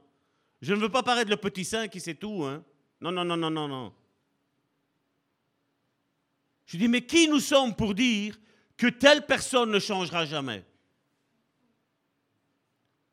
[0.61, 2.43] Je ne veux pas paraître le petit saint qui sait tout.
[2.43, 2.63] Hein.
[3.01, 3.93] Non, non, non, non, non, non.
[6.65, 8.37] Je dis, mais qui nous sommes pour dire
[8.77, 10.63] que telle personne ne changera jamais?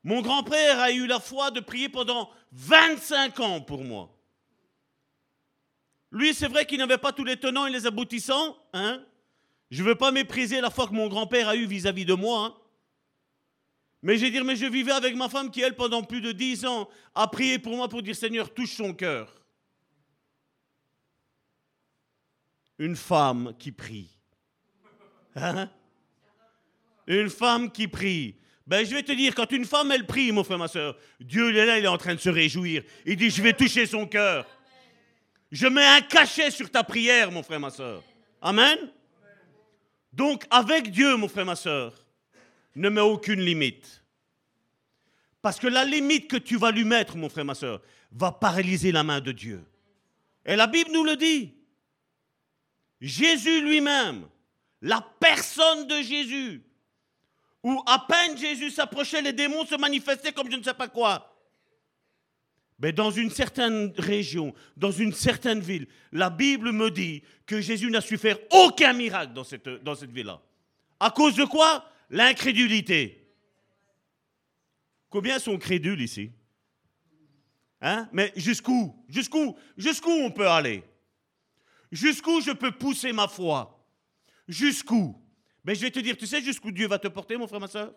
[0.02, 4.12] Mon grand-père a eu la foi de prier pendant 25 ans pour moi.
[6.12, 8.56] Lui, c'est vrai qu'il n'avait pas tous les tenants et les aboutissants.
[8.72, 9.04] Hein
[9.70, 12.44] je ne veux pas mépriser la foi que mon grand-père a eue vis-à-vis de moi.
[12.44, 12.54] Hein
[14.02, 16.32] mais je vais dire, mais je vivais avec ma femme qui, elle, pendant plus de
[16.32, 19.32] dix ans, a prié pour moi pour dire Seigneur, touche son cœur.
[22.78, 24.10] Une femme qui prie.
[25.34, 25.70] Hein?
[27.06, 28.36] Une femme qui prie.
[28.66, 31.50] Ben, je vais te dire, quand une femme, elle prie, mon frère, ma soeur, Dieu,
[31.50, 32.82] il est là, il est en train de se réjouir.
[33.04, 34.46] Il dit, je vais toucher son cœur.
[35.52, 38.02] Je mets un cachet sur ta prière, mon frère, ma soeur.
[38.42, 38.78] Amen?
[40.12, 42.05] Donc, avec Dieu, mon frère, ma soeur,
[42.76, 44.04] ne mets aucune limite.
[45.42, 47.80] Parce que la limite que tu vas lui mettre, mon frère, ma soeur,
[48.12, 49.64] va paralyser la main de Dieu.
[50.44, 51.54] Et la Bible nous le dit.
[53.00, 54.26] Jésus lui-même,
[54.80, 56.62] la personne de Jésus,
[57.62, 61.32] où à peine Jésus s'approchait, les démons se manifestaient comme je ne sais pas quoi.
[62.78, 67.90] Mais dans une certaine région, dans une certaine ville, la Bible me dit que Jésus
[67.90, 70.40] n'a su faire aucun miracle dans cette, dans cette ville-là.
[71.00, 71.84] À cause de quoi?
[72.10, 73.34] L'incrédulité.
[75.10, 76.32] Combien sont crédules ici?
[77.80, 78.08] Hein?
[78.12, 79.04] Mais jusqu'où?
[79.08, 79.56] Jusqu'où?
[79.76, 80.82] Jusqu'où on peut aller?
[81.90, 83.84] Jusqu'où je peux pousser ma foi?
[84.48, 85.20] Jusqu'où?
[85.64, 87.68] Mais je vais te dire, tu sais jusqu'où Dieu va te porter, mon frère, ma
[87.68, 87.94] soeur?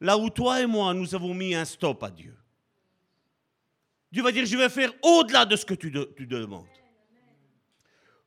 [0.00, 2.36] Là où toi et moi, nous avons mis un stop à Dieu.
[4.10, 6.66] Dieu va dire, je vais faire au-delà de ce que tu, tu demandes.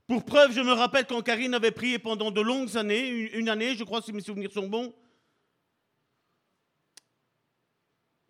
[0.07, 3.75] Pour preuve, je me rappelle quand Karine avait prié pendant de longues années, une, année,
[3.75, 4.93] je crois, si mes souvenirs sont bons.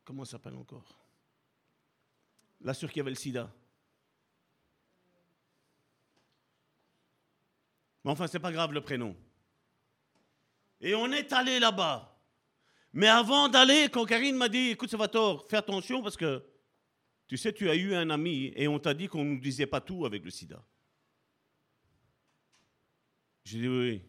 [0.04, 1.00] Comment ça s'appelle encore?
[2.62, 3.52] La sœur qui avait le sida.
[8.04, 9.16] Mais enfin, c'est pas grave le prénom.
[10.80, 12.10] Et on est allé là-bas.
[12.92, 16.44] Mais avant d'aller, quand Karine m'a dit, écoute, tort, fais attention parce que
[17.28, 19.66] tu sais, tu as eu un ami et on t'a dit qu'on ne nous disait
[19.66, 20.64] pas tout avec le sida.
[23.44, 24.02] J'ai dit oui.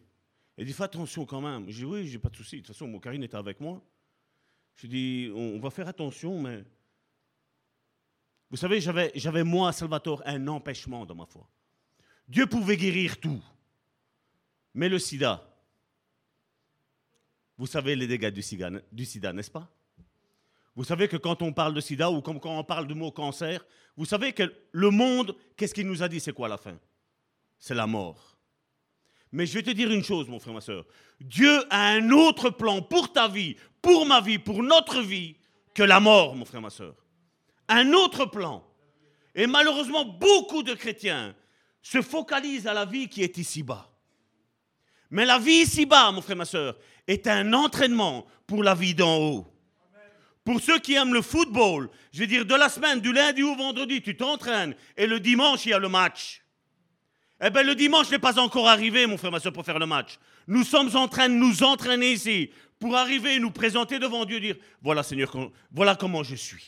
[0.57, 1.69] Elle dit fais attention quand même.
[1.69, 2.57] J'ai dit oui, j'ai pas de souci.
[2.57, 3.83] De toute façon, mon Karine était avec moi.
[4.77, 6.63] J'ai dit on, va faire attention, mais.
[8.49, 11.49] Vous savez, j'avais, moi, Salvatore, un empêchement dans ma foi.
[12.27, 13.43] Dieu pouvait guérir tout.
[14.73, 15.43] Mais le sida,
[17.57, 19.69] vous savez les dégâts du sida, du sida n'est-ce pas?
[20.75, 23.11] Vous savez que quand on parle de sida ou comme quand on parle du mot
[23.11, 23.65] cancer,
[23.95, 26.19] vous savez que le monde, qu'est-ce qu'il nous a dit?
[26.19, 26.77] C'est quoi la fin?
[27.57, 28.34] C'est la mort.
[29.35, 30.85] Mais je vais te dire une chose, mon frère, ma soeur.
[31.19, 35.35] Dieu a un autre plan pour ta vie, pour ma vie, pour notre vie,
[35.73, 36.95] que la mort, mon frère, ma soeur.
[37.67, 38.65] Un autre plan.
[39.35, 41.35] Et malheureusement, beaucoup de chrétiens
[41.81, 43.91] se focalisent à la vie qui est ici-bas.
[45.11, 49.17] Mais la vie ici-bas, mon frère, ma soeur, est un entraînement pour la vie d'en
[49.17, 49.53] haut.
[50.45, 53.57] Pour ceux qui aiment le football, je vais dire de la semaine, du lundi au
[53.57, 56.44] vendredi, tu t'entraînes et le dimanche, il y a le match.
[57.41, 59.85] Eh bien, le dimanche n'est pas encore arrivé, mon frère, ma soeur, pour faire le
[59.85, 60.17] match.
[60.47, 64.39] Nous sommes en train de nous entraîner ici pour arriver et nous présenter devant Dieu,
[64.39, 65.33] dire, voilà Seigneur,
[65.71, 66.63] voilà comment je suis.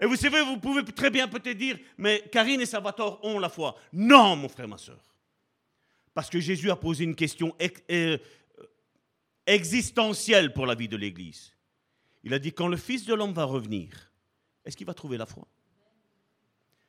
[0.00, 3.48] Et vous savez, vous pouvez très bien peut-être dire, mais Karine et Salvatore ont la
[3.48, 3.76] foi.
[3.92, 5.02] Non, mon frère, ma soeur.
[6.14, 7.54] Parce que Jésus a posé une question
[7.90, 8.18] euh,
[9.46, 11.54] existentielle pour la vie de l'Église.
[12.22, 14.12] Il a dit, quand le Fils de l'homme va revenir,
[14.64, 15.48] est-ce qu'il va trouver la foi?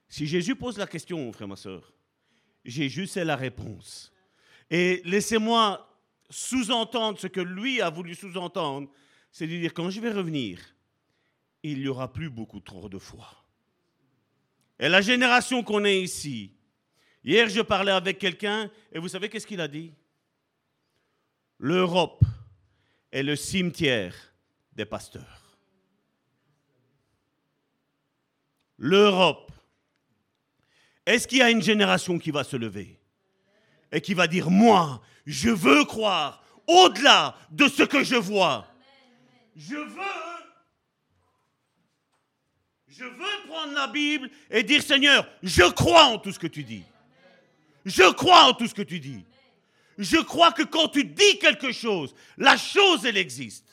[0.08, 1.94] Si Jésus pose la question, mon frère, ma soeur,
[2.70, 4.12] Jésus, c'est la réponse.
[4.70, 5.86] Et laissez-moi
[6.30, 8.90] sous-entendre ce que lui a voulu sous-entendre,
[9.32, 10.60] c'est de dire, quand je vais revenir,
[11.64, 13.28] il n'y aura plus beaucoup trop de foi.
[14.80, 16.54] Et la génération qu'on est ici,
[17.24, 19.94] hier je parlais avec quelqu'un et vous savez qu'est-ce qu'il a dit?
[21.58, 22.24] L'Europe
[23.12, 24.16] est le cimetière
[24.74, 25.58] des pasteurs.
[28.78, 29.49] L'Europe.
[31.10, 33.00] Est-ce qu'il y a une génération qui va se lever
[33.92, 38.68] et qui va dire, moi, je veux croire au-delà de ce que je vois.
[39.58, 39.74] Je
[43.06, 46.84] veux prendre la Bible et dire Seigneur, je crois en tout ce que tu dis.
[47.86, 49.26] Je crois en tout ce que tu dis.
[49.98, 53.66] Je crois que quand tu dis quelque chose, la chose, elle existe.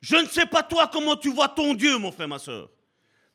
[0.00, 2.70] Je ne sais pas toi comment tu vois ton Dieu, mon frère, ma soeur.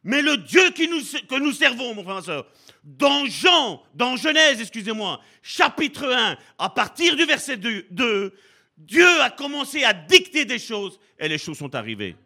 [0.03, 2.45] Mais le Dieu que nous servons, mon frère, ma soeur,
[2.83, 8.35] dans Jean, dans Genèse, excusez-moi, chapitre 1, à partir du verset 2, 2,
[8.77, 12.17] Dieu a commencé à dicter des choses et les choses sont arrivées.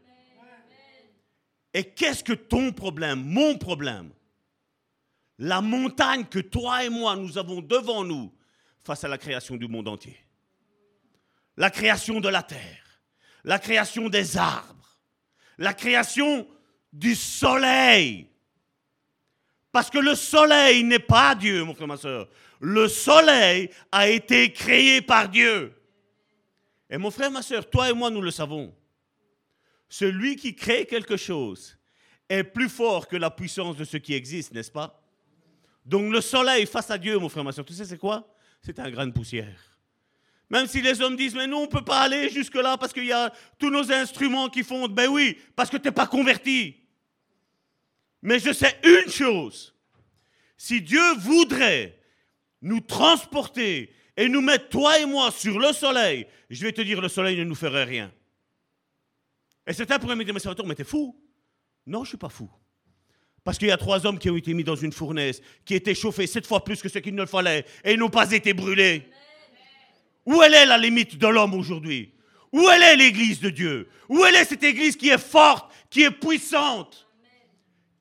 [1.74, 4.12] Et qu'est-ce que ton problème, mon problème?
[5.38, 8.34] La montagne que toi et moi, nous avons devant nous
[8.84, 10.18] face à la création du monde entier.
[11.58, 13.02] La création de la terre,
[13.44, 15.00] la création des arbres,
[15.60, 16.48] la création
[16.92, 18.30] du soleil.
[19.72, 22.28] Parce que le soleil n'est pas Dieu, mon frère, ma soeur.
[22.60, 25.74] Le soleil a été créé par Dieu.
[26.90, 28.74] Et mon frère, ma soeur, toi et moi, nous le savons.
[29.90, 31.78] Celui qui crée quelque chose
[32.30, 35.02] est plus fort que la puissance de ce qui existe, n'est-ce pas?
[35.86, 38.34] Donc le soleil face à Dieu, mon frère, ma soeur, tu sais c'est quoi?
[38.62, 39.77] C'est un grain de poussière.
[40.50, 43.06] Même si les hommes disent, mais nous, on ne peut pas aller jusque-là parce qu'il
[43.06, 46.78] y a tous nos instruments qui font, ben oui, parce que tu n'es pas converti.
[48.22, 49.76] Mais je sais une chose,
[50.58, 52.00] si Dieu voudrait
[52.62, 57.02] nous transporter et nous mettre, toi et moi, sur le soleil, je vais te dire,
[57.02, 58.12] le soleil ne nous ferait rien.
[59.68, 61.16] Et certains pourraient me dire, mais Salvatore, mais t'es fou.
[61.86, 62.50] Non, je ne suis pas fou.
[63.44, 65.96] Parce qu'il y a trois hommes qui ont été mis dans une fournaise, qui étaient
[65.96, 69.10] chauffés sept fois plus que ce qu'il ne fallait, et n'ont pas été brûlés.
[70.28, 72.14] Où est la limite de l'homme aujourd'hui?
[72.52, 73.90] Où elle est l'église de Dieu?
[74.10, 77.08] Où est cette église qui est forte, qui est puissante,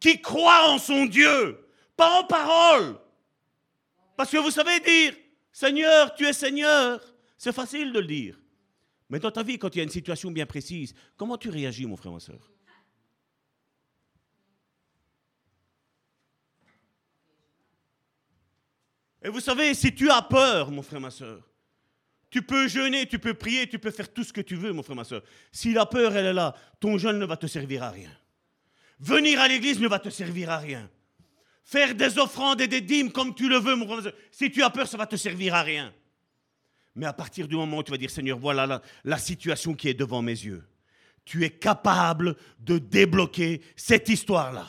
[0.00, 1.64] qui croit en son Dieu,
[1.96, 2.98] pas en parole?
[4.16, 5.14] Parce que vous savez dire,
[5.52, 7.00] Seigneur, tu es Seigneur,
[7.38, 8.36] c'est facile de le dire.
[9.08, 11.86] Mais dans ta vie, quand il y a une situation bien précise, comment tu réagis,
[11.86, 12.50] mon frère, ma soeur?
[19.22, 21.40] Et vous savez, si tu as peur, mon frère, ma soeur,
[22.30, 24.82] tu peux jeûner, tu peux prier, tu peux faire tout ce que tu veux, mon
[24.82, 25.22] frère, ma soeur.
[25.52, 28.10] Si la peur, elle est là, ton jeûne ne va te servir à rien.
[28.98, 30.90] Venir à l'église ne va te servir à rien.
[31.64, 34.14] Faire des offrandes et des dîmes comme tu le veux, mon frère, ma soeur.
[34.30, 35.92] Si tu as peur, ça va te servir à rien.
[36.96, 39.94] Mais à partir du moment où tu vas dire, Seigneur, voilà la, situation qui est
[39.94, 40.66] devant mes yeux,
[41.26, 44.66] tu es capable de débloquer cette histoire-là.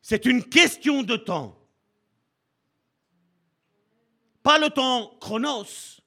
[0.00, 1.58] C'est une question de temps.
[4.42, 6.02] Pas le temps chronos,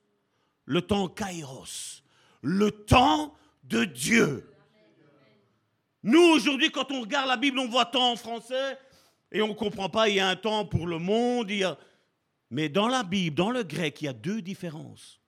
[0.68, 2.04] le temps kairos,
[2.44, 4.48] le temps de Dieu.
[6.04, 8.78] Nous, aujourd'hui, quand on regarde la Bible, on voit temps en français
[9.32, 11.64] et on ne comprend pas, il y a un temps pour le monde, il y
[11.64, 11.78] a...
[12.50, 15.20] Mais dans la Bible, dans le grec, il y a deux différences.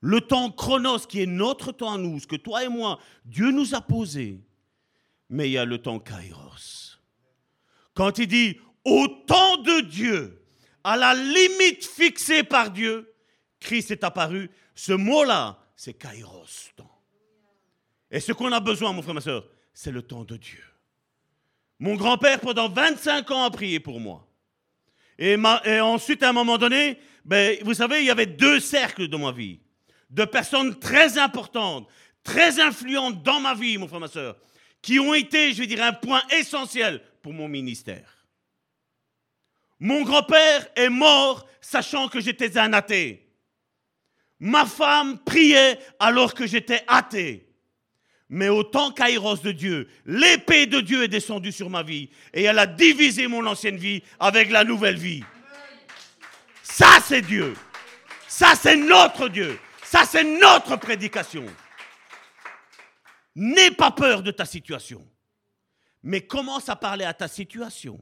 [0.00, 3.50] Le temps chronos, qui est notre temps à nous, ce que toi et moi, Dieu
[3.50, 4.40] nous a posé.
[5.28, 6.98] Mais il y a le temps kairos.
[7.94, 10.42] Quand il dit au temps de Dieu,
[10.82, 13.09] à la limite fixée par Dieu,
[13.60, 14.50] Christ est apparu.
[14.74, 17.00] Ce mot-là, c'est kairos, temps.
[18.10, 20.64] Et ce qu'on a besoin, mon frère, ma soeur, c'est le temps de Dieu.
[21.78, 24.26] Mon grand-père, pendant 25 ans, a prié pour moi.
[25.18, 25.36] Et,
[25.80, 29.32] ensuite, à un moment donné, ben, vous savez, il y avait deux cercles dans ma
[29.32, 29.60] vie.
[30.08, 31.88] De personnes très importantes,
[32.24, 34.36] très influentes dans ma vie, mon frère, ma soeur,
[34.82, 38.26] qui ont été, je vais dire, un point essentiel pour mon ministère.
[39.78, 43.29] Mon grand-père est mort sachant que j'étais un athée.
[44.40, 47.46] Ma femme priait alors que j'étais athée.
[48.30, 52.44] Mais au temps kairos de Dieu, l'épée de Dieu est descendue sur ma vie et
[52.44, 55.24] elle a divisé mon ancienne vie avec la nouvelle vie.
[56.62, 57.54] Ça, c'est Dieu.
[58.28, 59.58] Ça, c'est notre Dieu.
[59.82, 61.44] Ça, c'est notre prédication.
[63.34, 65.06] N'aie pas peur de ta situation.
[66.02, 68.00] Mais commence à parler à ta situation.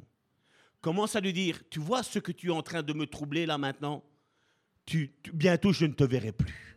[0.80, 3.46] Commence à lui dire, tu vois ce que tu es en train de me troubler
[3.46, 4.04] là maintenant?
[5.32, 6.76] Bientôt, je ne te verrai plus.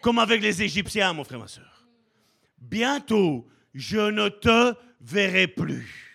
[0.00, 1.86] Comme avec les Égyptiens, mon frère, ma soeur.
[2.58, 6.14] Bientôt, je ne te verrai plus.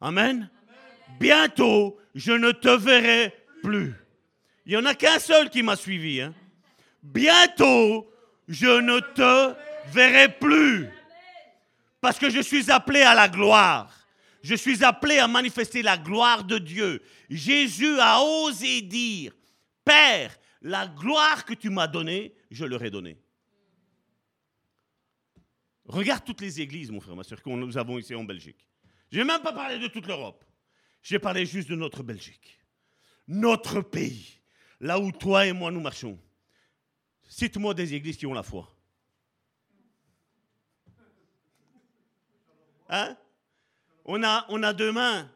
[0.00, 0.50] Amen.
[1.20, 3.94] Bientôt, je ne te verrai plus.
[4.66, 6.20] Il n'y en a qu'un seul qui m'a suivi.
[6.20, 6.34] Hein.
[7.02, 8.10] Bientôt,
[8.48, 9.54] je ne te
[9.92, 10.88] verrai plus.
[12.00, 14.02] Parce que je suis appelé à la gloire.
[14.42, 17.02] Je suis appelé à manifester la gloire de Dieu.
[17.30, 19.32] Jésus a osé dire,
[19.84, 23.18] Père, la gloire que tu m'as donnée, je leur ai donnée.
[25.84, 28.66] Regarde toutes les églises, mon frère, ma soeur, que nous avons ici en Belgique.
[29.10, 30.44] Je n'ai même pas parlé de toute l'Europe.
[31.02, 32.58] J'ai parlé juste de notre Belgique.
[33.26, 34.40] Notre pays.
[34.80, 36.18] Là où toi et moi nous marchons.
[37.28, 38.68] Cite-moi des églises qui ont la foi.
[42.88, 43.16] Hein?
[44.04, 45.30] On, a, deux mains.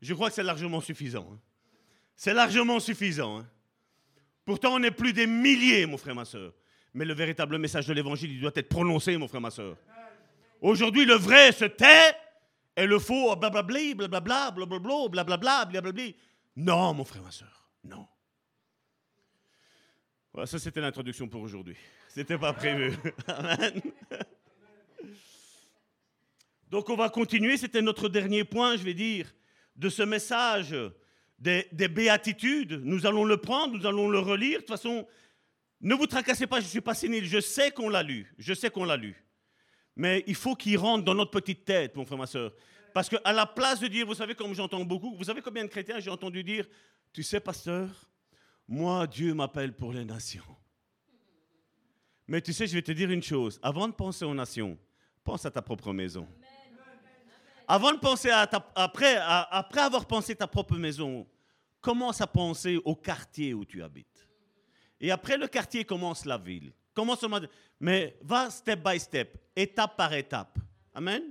[0.00, 1.28] Je crois que c'est largement suffisant.
[1.32, 1.40] Hein.
[2.16, 3.40] C'est largement suffisant.
[3.40, 3.50] Hein.
[4.46, 6.54] Pourtant, on est plus des milliers, mon frère, ma soeur.
[6.94, 9.76] Mais le véritable message de l'évangile, il doit être prononcé, mon frère, ma soeur.
[10.62, 12.16] Aujourd'hui, le vrai se tait
[12.76, 16.04] et le faux, blablabla, blablabla, blablabla, blablabla, blablabla.
[16.56, 18.06] Non, mon frère, ma soeur, non.
[20.32, 21.76] Voilà, ça, c'était l'introduction pour aujourd'hui.
[22.08, 22.96] C'était pas prévu.
[23.26, 23.82] Amen.
[26.70, 29.32] Donc on va continuer, c'était notre dernier point, je vais dire,
[29.76, 30.74] de ce message
[31.38, 32.80] des, béatitudes.
[32.84, 34.58] Nous allons le prendre, nous allons le relire.
[34.58, 35.06] De toute façon,
[35.80, 38.54] ne vous tracassez pas, je ne suis pas sénile, je sais qu'on l'a lu, je
[38.54, 39.22] sais qu'on l'a lu.
[39.94, 42.52] Mais il faut qu'il rentre dans notre petite tête, mon frère, ma soeur.
[42.92, 45.68] Parce qu'à la place de dire, vous savez, comme j'entends beaucoup, vous savez combien de
[45.68, 46.66] chrétiens j'ai entendu dire,
[47.12, 47.88] tu sais, pasteur,
[48.68, 50.44] moi, Dieu m'appelle pour les nations.
[52.26, 54.76] Mais tu sais, je vais te dire une chose, avant de penser aux nations,
[55.22, 56.26] pense à ta propre maison
[57.66, 61.26] avant de penser à après, après avoir pensé ta propre maison,
[61.80, 64.28] commence à penser au quartier où tu habites.
[65.00, 66.72] Et après le quartier commence la ville.
[66.94, 67.24] Commence
[67.78, 70.58] mais va step by step, étape par étape.
[70.94, 71.22] Amen?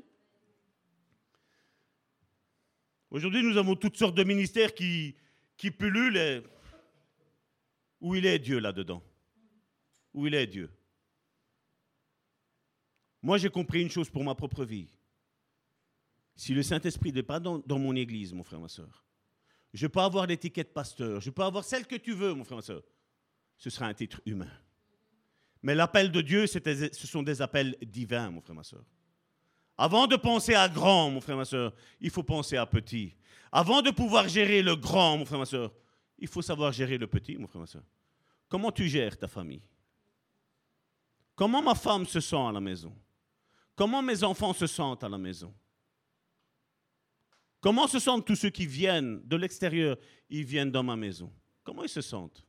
[3.09, 5.15] Aujourd'hui, nous avons toutes sortes de ministères qui,
[5.57, 6.43] qui pullulent.
[8.01, 9.01] Où il est Dieu là-dedans
[10.13, 10.69] Où il est Dieu
[13.21, 14.89] Moi, j'ai compris une chose pour ma propre vie.
[16.35, 19.05] Si le Saint-Esprit n'est pas dans, mon église, mon frère, ma soeur,
[19.73, 22.61] je peux avoir l'étiquette pasteur, je peux avoir celle que tu veux, mon frère, ma
[22.61, 22.83] soeur.
[23.57, 24.51] Ce sera un titre humain.
[25.61, 28.83] Mais l'appel de Dieu, ce sont des appels divins, mon frère, ma soeur.
[29.77, 33.15] Avant de penser à grand, mon frère, ma soeur, il faut penser à petit.
[33.51, 35.73] Avant de pouvoir gérer le grand, mon frère, ma soeur,
[36.17, 37.83] il faut savoir gérer le petit, mon frère, ma soeur.
[38.47, 39.63] Comment tu gères ta famille?
[41.35, 42.95] Comment ma femme se sent à la maison?
[43.75, 45.53] Comment mes enfants se sentent à la maison?
[47.65, 49.97] Comment se sentent tous ceux qui viennent de l'extérieur?
[50.29, 51.33] Ils viennent dans ma maison.
[51.63, 52.45] Comment ils se sentent?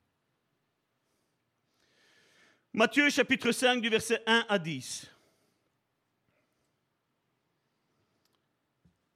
[2.75, 5.11] Matthieu chapitre 5 du verset 1 à 10.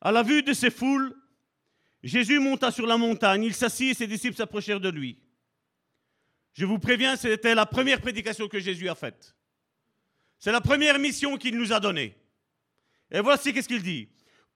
[0.00, 1.14] À la vue de ces foules,
[2.02, 5.18] Jésus monta sur la montagne, il s'assit et ses disciples s'approchèrent de lui.
[6.54, 9.36] Je vous préviens, c'était la première prédication que Jésus a faite.
[10.38, 12.16] C'est la première mission qu'il nous a donnée.
[13.10, 14.08] Et voici qu'est-ce qu'il dit.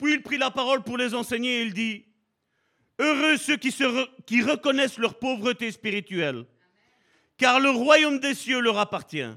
[0.07, 2.05] Il prit la parole pour les enseigner et il dit,
[2.99, 6.45] Heureux ceux qui reconnaissent leur pauvreté spirituelle,
[7.37, 9.33] car le royaume des cieux leur appartient.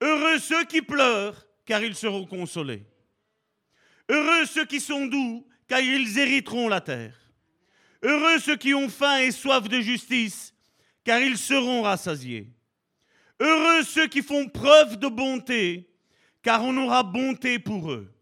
[0.00, 2.84] Heureux ceux qui pleurent, car ils seront consolés.
[4.08, 7.14] Heureux ceux qui sont doux, car ils hériteront la terre.
[8.02, 10.54] Heureux ceux qui ont faim et soif de justice,
[11.04, 12.48] car ils seront rassasiés.
[13.40, 15.88] Heureux ceux qui font preuve de bonté,
[16.42, 18.15] car on aura bonté pour eux.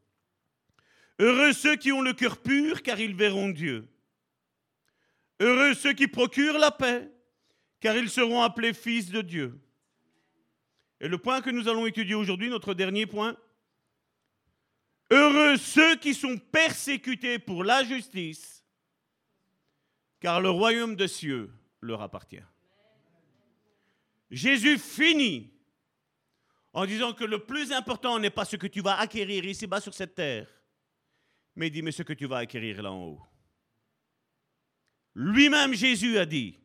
[1.24, 3.88] Heureux ceux qui ont le cœur pur, car ils verront Dieu.
[5.40, 7.10] Heureux ceux qui procurent la paix,
[7.80, 9.58] car ils seront appelés fils de Dieu.
[11.00, 13.38] Et le point que nous allons étudier aujourd'hui, notre dernier point,
[15.10, 18.62] Heureux ceux qui sont persécutés pour la justice,
[20.20, 21.50] car le royaume de cieux
[21.80, 22.44] leur appartient.
[24.30, 25.54] Jésus finit
[26.74, 29.94] en disant que le plus important n'est pas ce que tu vas acquérir ici-bas sur
[29.94, 30.48] cette terre,
[31.56, 33.22] mais mais ce que tu vas acquérir là en haut.
[35.14, 36.58] Lui-même, Jésus a dit,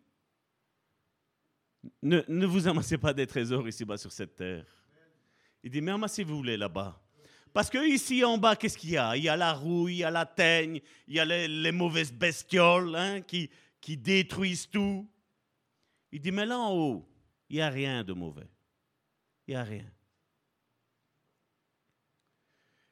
[2.02, 4.66] ne, vous amassez pas des trésors ici-bas sur cette terre.
[5.64, 7.00] Il dit, mais amassez-vous les là-bas.
[7.54, 9.16] Parce que ici en bas, qu'est-ce qu'il y a?
[9.18, 12.14] Il y a la rouille, il y a la teigne, il y a les, mauvaises
[12.14, 13.50] bestioles hein, qui,
[13.82, 15.08] qui détruisent tout.
[16.12, 17.10] Il dit, mais là en haut,
[17.50, 18.50] il n'y a rien de mauvais.
[19.48, 19.92] Il n'y a rien.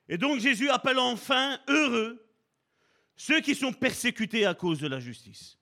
[0.10, 2.24] Et donc Jésus appelle enfin heureux
[3.16, 5.58] ceux qui sont persécutés à cause de la justice.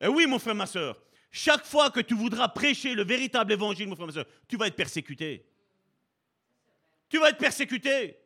[0.00, 3.88] Et oui, mon frère, ma soeur, chaque fois que tu voudras prêcher le véritable évangile,
[3.88, 5.46] mon frère, ma soeur, tu vas être persécuté.
[7.08, 8.18] Tu vas être persécuté.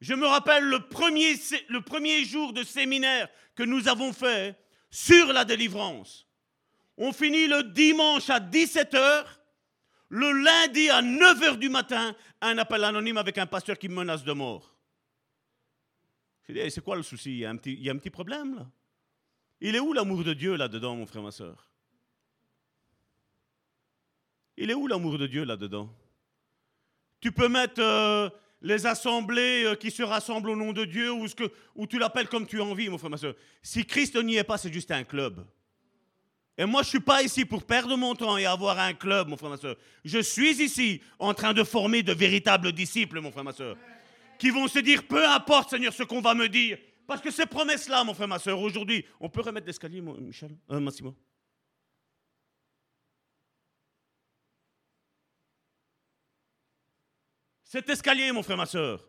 [0.00, 1.34] Je me rappelle le premier,
[1.68, 4.58] le premier jour de séminaire que nous avons fait
[4.90, 6.26] sur la délivrance.
[6.98, 9.24] On finit le dimanche à 17h,
[10.08, 14.24] le lundi à 9h du matin, un appel anonyme avec un pasteur qui me menace
[14.24, 14.73] de mort.
[16.46, 17.30] C'est quoi le souci?
[17.30, 18.66] Il y, a un petit, il y a un petit problème là.
[19.60, 21.70] Il est où l'amour de Dieu là-dedans, mon frère, ma soeur
[24.56, 25.90] Il est où l'amour de Dieu là-dedans
[27.20, 28.28] Tu peux mettre euh,
[28.60, 32.60] les assemblées euh, qui se rassemblent au nom de Dieu ou tu l'appelles comme tu
[32.60, 33.34] as envie, mon frère, ma soeur.
[33.62, 35.46] Si Christ n'y est pas, c'est juste un club.
[36.58, 39.28] Et moi, je ne suis pas ici pour perdre mon temps et avoir un club,
[39.28, 39.76] mon frère, ma soeur.
[40.04, 43.76] Je suis ici en train de former de véritables disciples, mon frère, ma soeur
[44.38, 47.46] qui vont se dire, peu importe Seigneur ce qu'on va me dire, parce que ces
[47.46, 51.16] promesses-là, mon frère, ma soeur, aujourd'hui, on peut remettre l'escalier, Michel, euh, Massimo
[57.64, 59.04] Cet escalier, mon frère, ma soeur,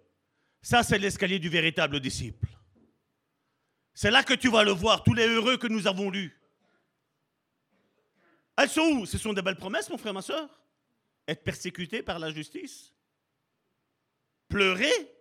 [0.60, 2.48] ça c'est l'escalier du véritable disciple.
[3.94, 6.36] C'est là que tu vas le voir, tous les heureux que nous avons lus.
[8.58, 9.06] Elles sont où?
[9.06, 10.50] Ce sont des belles promesses, mon frère, ma soeur.
[11.28, 12.94] Être persécuté par la justice.
[14.48, 15.15] Pleurer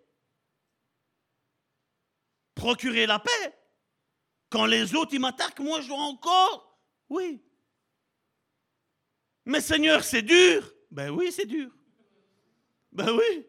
[2.55, 3.55] procurer la paix.
[4.51, 6.79] Quand les autres, ils m'attaquent, moi, je dois encore.
[7.09, 7.43] Oui.
[9.45, 10.73] Mais Seigneur, c'est dur.
[10.91, 11.71] Ben oui, c'est dur.
[12.93, 13.47] Ben oui.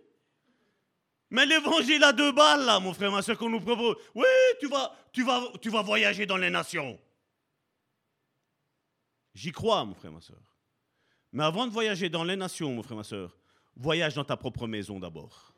[1.30, 3.96] Mais l'évangile à deux balles, là, mon frère, ma soeur, qu'on nous propose.
[4.14, 4.26] Oui,
[4.60, 7.00] tu vas, tu, vas, tu vas voyager dans les nations.
[9.34, 10.42] J'y crois, mon frère, ma soeur.
[11.32, 13.38] Mais avant de voyager dans les nations, mon frère, ma soeur,
[13.76, 15.55] voyage dans ta propre maison d'abord.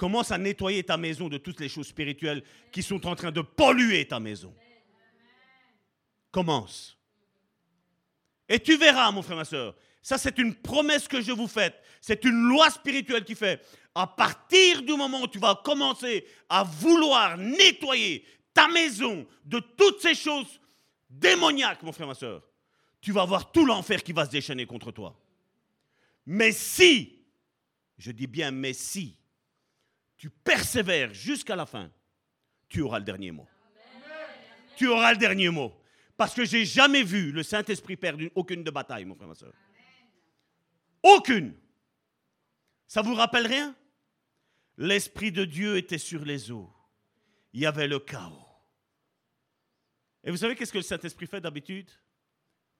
[0.00, 3.42] Commence à nettoyer ta maison de toutes les choses spirituelles qui sont en train de
[3.42, 4.54] polluer ta maison.
[6.30, 6.96] Commence.
[8.48, 11.74] Et tu verras, mon frère, ma soeur, ça c'est une promesse que je vous fais.
[12.00, 13.62] C'est une loi spirituelle qui fait,
[13.94, 18.24] à partir du moment où tu vas commencer à vouloir nettoyer
[18.54, 20.62] ta maison de toutes ces choses
[21.10, 22.42] démoniaques, mon frère, ma soeur,
[23.02, 25.14] tu vas voir tout l'enfer qui va se déchaîner contre toi.
[26.24, 27.18] Mais si,
[27.98, 29.19] je dis bien mais si,
[30.20, 31.90] tu persévères jusqu'à la fin,
[32.68, 33.48] tu auras le dernier mot.
[34.76, 35.74] Tu auras le dernier mot.
[36.14, 39.54] Parce que j'ai jamais vu le Saint-Esprit perdre aucune de bataille, mon frère, ma soeur.
[41.02, 41.54] Aucune.
[42.86, 43.74] Ça vous rappelle rien?
[44.76, 46.70] L'Esprit de Dieu était sur les eaux.
[47.54, 48.46] Il y avait le chaos.
[50.22, 51.90] Et vous savez qu'est-ce que le Saint-Esprit fait d'habitude?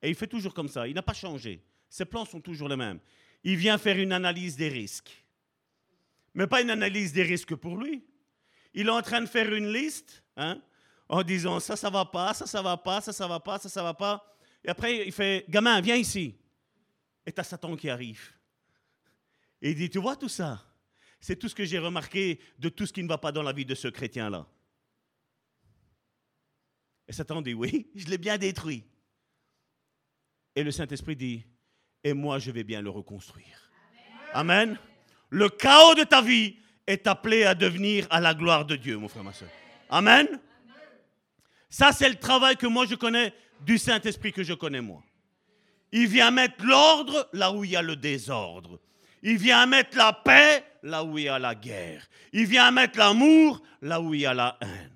[0.03, 0.87] Et il fait toujours comme ça.
[0.87, 1.65] Il n'a pas changé.
[1.89, 3.01] Ses plans sont toujours les mêmes.
[3.45, 5.25] Il vient faire une analyse des risques
[6.35, 8.05] mais pas une analyse des risques pour lui.
[8.75, 10.61] Il est en train de faire une liste hein,
[11.09, 13.69] en disant ça, ça va pas, ça, ça va pas, ça, ça va pas, ça,
[13.69, 14.37] ça va pas.
[14.65, 16.37] Et après, il fait gamin, viens ici.
[17.27, 18.31] Et tu as Satan qui arrive.
[19.61, 20.65] Et il dit tu vois tout ça?
[21.21, 23.53] C'est tout ce que j'ai remarqué de tout ce qui ne va pas dans la
[23.53, 24.47] vie de ce chrétien-là.
[27.07, 28.85] Et Satan dit oui, je l'ai bien détruit.
[30.55, 31.45] Et le Saint-Esprit dit
[32.03, 33.71] et moi, je vais bien le reconstruire.
[34.33, 34.79] Amen.
[35.31, 39.09] Le chaos de ta vie est appelé à devenir à la gloire de Dieu, mon
[39.09, 39.49] frère, ma soeur.
[39.89, 40.27] Amen.
[41.69, 45.03] Ça, c'est le travail que moi je connais du Saint-Esprit que je connais moi.
[45.93, 48.81] Il vient mettre l'ordre là où il y a le désordre.
[49.23, 52.09] Il vient mettre la paix là où il y a la guerre.
[52.33, 54.93] Il vient mettre l'amour là où il y a la haine.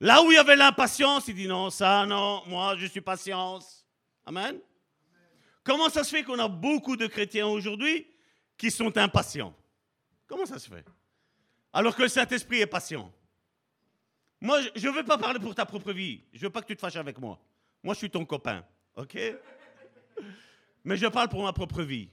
[0.00, 3.86] Là où il y avait l'impatience, il dit non, ça, non, moi je suis patience.
[4.26, 4.58] Amen.
[5.62, 8.06] Comment ça se fait qu'on a beaucoup de chrétiens aujourd'hui
[8.60, 9.56] qui sont impatients.
[10.26, 10.84] Comment ça se fait?
[11.72, 13.10] Alors que le Saint-Esprit est patient.
[14.38, 16.20] Moi, je ne veux pas parler pour ta propre vie.
[16.34, 17.40] Je ne veux pas que tu te fâches avec moi.
[17.82, 18.62] Moi, je suis ton copain.
[18.96, 19.16] OK?
[20.84, 22.10] Mais je parle pour ma propre vie.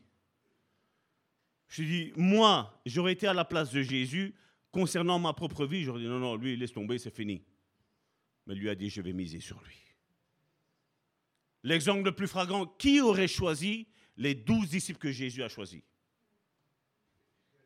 [1.68, 4.34] Je dis, moi, j'aurais été à la place de Jésus
[4.72, 5.84] concernant ma propre vie.
[5.84, 7.44] J'aurais dit, non, non, lui, laisse tomber, c'est fini.
[8.46, 9.76] Mais lui a dit, je vais miser sur lui.
[11.64, 15.82] L'exemple le plus flagrant, qui aurait choisi les douze disciples que Jésus a choisis?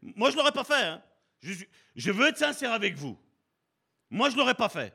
[0.01, 0.83] Moi, je ne l'aurais pas fait.
[0.83, 1.03] Hein.
[1.95, 3.17] Je, veux être sincère avec vous.
[4.09, 4.93] Moi, je ne l'aurais pas fait.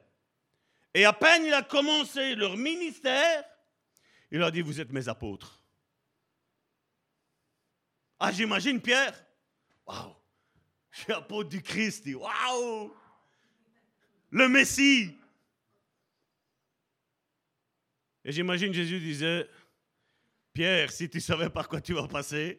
[0.95, 3.45] Et à peine il a commencé leur ministère,
[4.31, 5.63] il a dit, vous êtes mes apôtres.
[8.19, 9.15] Ah, j'imagine Pierre.
[9.87, 10.15] Waouh,
[10.91, 12.07] je suis apôtre du Christ.
[12.15, 12.95] Waouh,
[14.31, 15.15] le Messie.
[18.25, 19.49] Et j'imagine Jésus disait,
[20.55, 22.59] Pierre, si tu savais par quoi tu vas passer.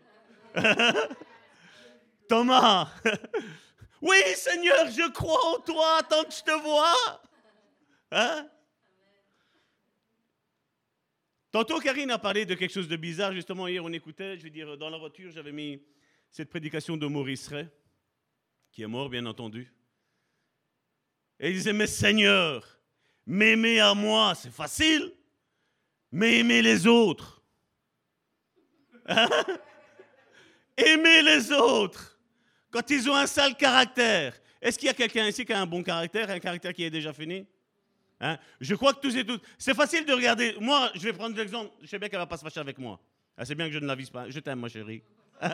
[2.27, 2.91] Thomas,
[4.01, 7.21] oui Seigneur, je crois en toi tant que je te vois.
[8.11, 8.47] Hein?
[11.51, 13.33] Tantôt, Karine a parlé de quelque chose de bizarre.
[13.33, 15.81] Justement, hier, on écoutait, je veux dire, dans la voiture, j'avais mis
[16.29, 17.67] cette prédication de Maurice Ray,
[18.71, 19.73] qui est mort, bien entendu.
[21.39, 22.79] Et il disait, mais Seigneur,
[23.25, 25.13] m'aimer à moi, c'est facile,
[26.11, 27.41] mais aimer les autres.
[29.07, 29.27] Hein?
[30.77, 32.16] aimer les autres.
[32.77, 34.39] Quand ils ont un sale caractère.
[34.61, 36.91] Est-ce qu'il y a quelqu'un ici qui a un bon caractère, un caractère qui est
[36.91, 37.47] déjà fini?
[38.19, 38.37] Hein?
[38.61, 39.41] Je crois que tous et toutes.
[39.57, 40.55] C'est facile de regarder.
[40.59, 41.71] Moi, je vais prendre l'exemple.
[41.81, 42.99] Je sais bien qu'elle ne va pas se fâcher avec moi.
[43.35, 44.29] Ah, c'est bien que je ne la vise pas.
[44.29, 45.01] Je t'aime, ma chérie.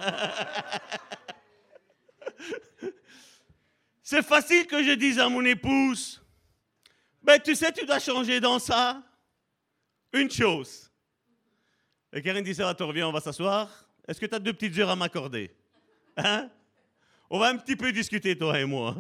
[4.04, 6.22] c'est facile que je dise à mon épouse
[7.22, 9.02] Ben, tu sais, tu dois changer dans ça.
[10.12, 10.92] Une chose.
[12.12, 13.88] Et Karine dit Ça va, tu reviens, on va s'asseoir.
[14.06, 15.56] Est-ce que tu as deux petites heures à m'accorder?
[16.18, 16.50] Hein?
[17.34, 18.96] On va un petit peu discuter, toi et moi.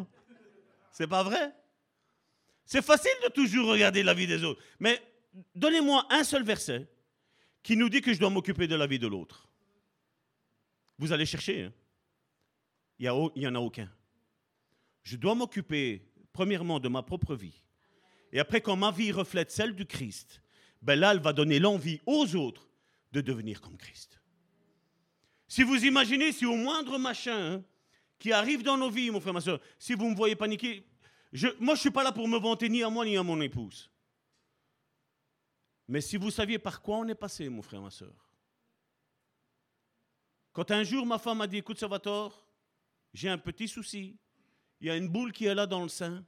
[0.91, 1.53] C'est pas vrai?
[2.65, 4.59] C'est facile de toujours regarder la vie des autres.
[4.79, 4.99] Mais
[5.53, 6.89] donnez-moi un seul verset
[7.61, 9.47] qui nous dit que je dois m'occuper de la vie de l'autre.
[10.97, 11.65] Vous allez chercher.
[11.65, 11.73] Hein.
[12.97, 13.05] Il
[13.35, 13.87] n'y en a aucun.
[15.03, 17.61] Je dois m'occuper, premièrement, de ma propre vie.
[18.31, 20.41] Et après, quand ma vie reflète celle du Christ,
[20.81, 22.67] ben là, elle va donner l'envie aux autres
[23.11, 24.19] de devenir comme Christ.
[25.47, 27.63] Si vous imaginez, si au moindre machin hein,
[28.23, 30.87] qui arrive dans nos vies, mon frère, ma soeur, si vous me voyez paniquer,
[31.33, 33.41] moi, je ne suis pas là pour me vanter ni à moi ni à mon
[33.41, 33.91] épouse.
[35.89, 38.13] Mais si vous saviez par quoi on est passé, mon frère, ma soeur.
[40.53, 42.47] Quand un jour ma femme m'a dit, écoute Salvatore,
[43.13, 44.17] j'ai un petit souci,
[44.79, 46.23] il y a une boule qui est là dans le sein.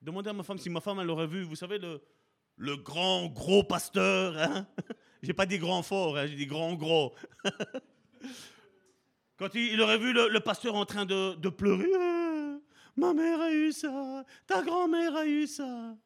[0.00, 3.64] Demandez à ma femme si ma femme elle aurait vu, vous savez, le, grand gros
[3.64, 4.38] pasteur.
[4.38, 4.68] Hein?
[5.20, 7.12] j'ai pas dit grand fort, hein, j'ai dit grand gros.
[9.40, 11.88] Quand il, aurait vu le, pasteur en train de, pleurer,
[12.94, 15.96] Ma mère a eu ça, ta grand-mère a eu ça.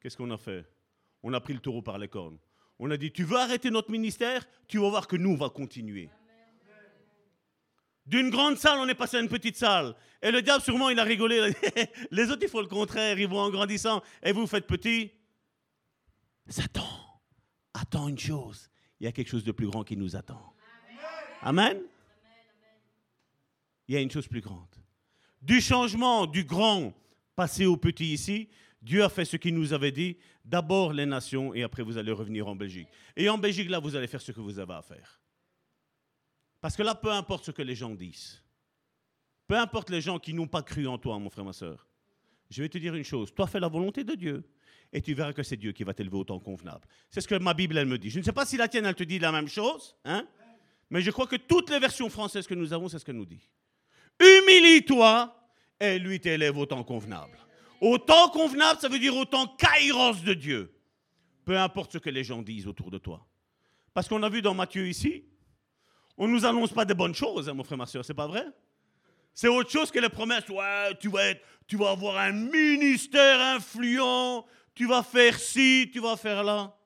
[0.00, 0.64] Qu'est-ce qu'on a fait?
[1.22, 2.38] On a pris le taureau par les cornes.
[2.78, 4.48] On a dit, tu veux arrêter notre ministère?
[4.68, 6.08] Tu vas voir que nous, on va continuer.
[8.06, 9.94] D'une grande salle, on est passé à une petite salle.
[10.22, 11.52] Et le diable, sûrement, il a rigolé.
[12.10, 13.18] Les autres, ils font le contraire.
[13.18, 14.02] Ils vont en grandissant.
[14.22, 15.10] Et vous faites petit.
[16.48, 16.88] Satan,
[17.74, 18.70] attends une chose.
[18.98, 20.54] Il y a quelque chose de plus grand qui nous attend.
[21.42, 21.82] Amen.
[23.88, 24.74] Il y a une chose plus grande
[25.44, 26.94] du changement du grand
[27.36, 28.48] passé au petit ici,
[28.80, 32.12] Dieu a fait ce qu'il nous avait dit, d'abord les nations et après vous allez
[32.12, 32.88] revenir en Belgique.
[33.16, 35.20] Et en Belgique, là, vous allez faire ce que vous avez à faire.
[36.60, 38.42] Parce que là, peu importe ce que les gens disent,
[39.46, 41.86] peu importe les gens qui n'ont pas cru en toi, mon frère, ma soeur,
[42.50, 44.44] je vais te dire une chose, toi fais la volonté de Dieu
[44.92, 46.86] et tu verras que c'est Dieu qui va t'élever au temps convenable.
[47.10, 48.10] C'est ce que ma Bible, elle me dit.
[48.10, 50.26] Je ne sais pas si la tienne, elle te dit la même chose, hein,
[50.88, 53.26] mais je crois que toutes les versions françaises que nous avons, c'est ce qu'elle nous
[53.26, 53.50] dit.
[54.20, 55.34] Humilie-toi
[55.80, 57.38] et lui t'élève au temps convenable.
[57.80, 60.74] Au temps convenable, ça veut dire au temps kairos de Dieu.
[61.44, 63.26] Peu importe ce que les gens disent autour de toi.
[63.92, 65.24] Parce qu'on a vu dans Matthieu ici,
[66.16, 68.26] on ne nous annonce pas de bonnes choses, hein, mon frère, ma soeur, c'est pas
[68.26, 68.46] vrai?
[69.34, 70.48] C'est autre chose que les promesses.
[70.48, 76.00] Ouais, tu vas, être, tu vas avoir un ministère influent, tu vas faire ci, tu
[76.00, 76.76] vas faire là.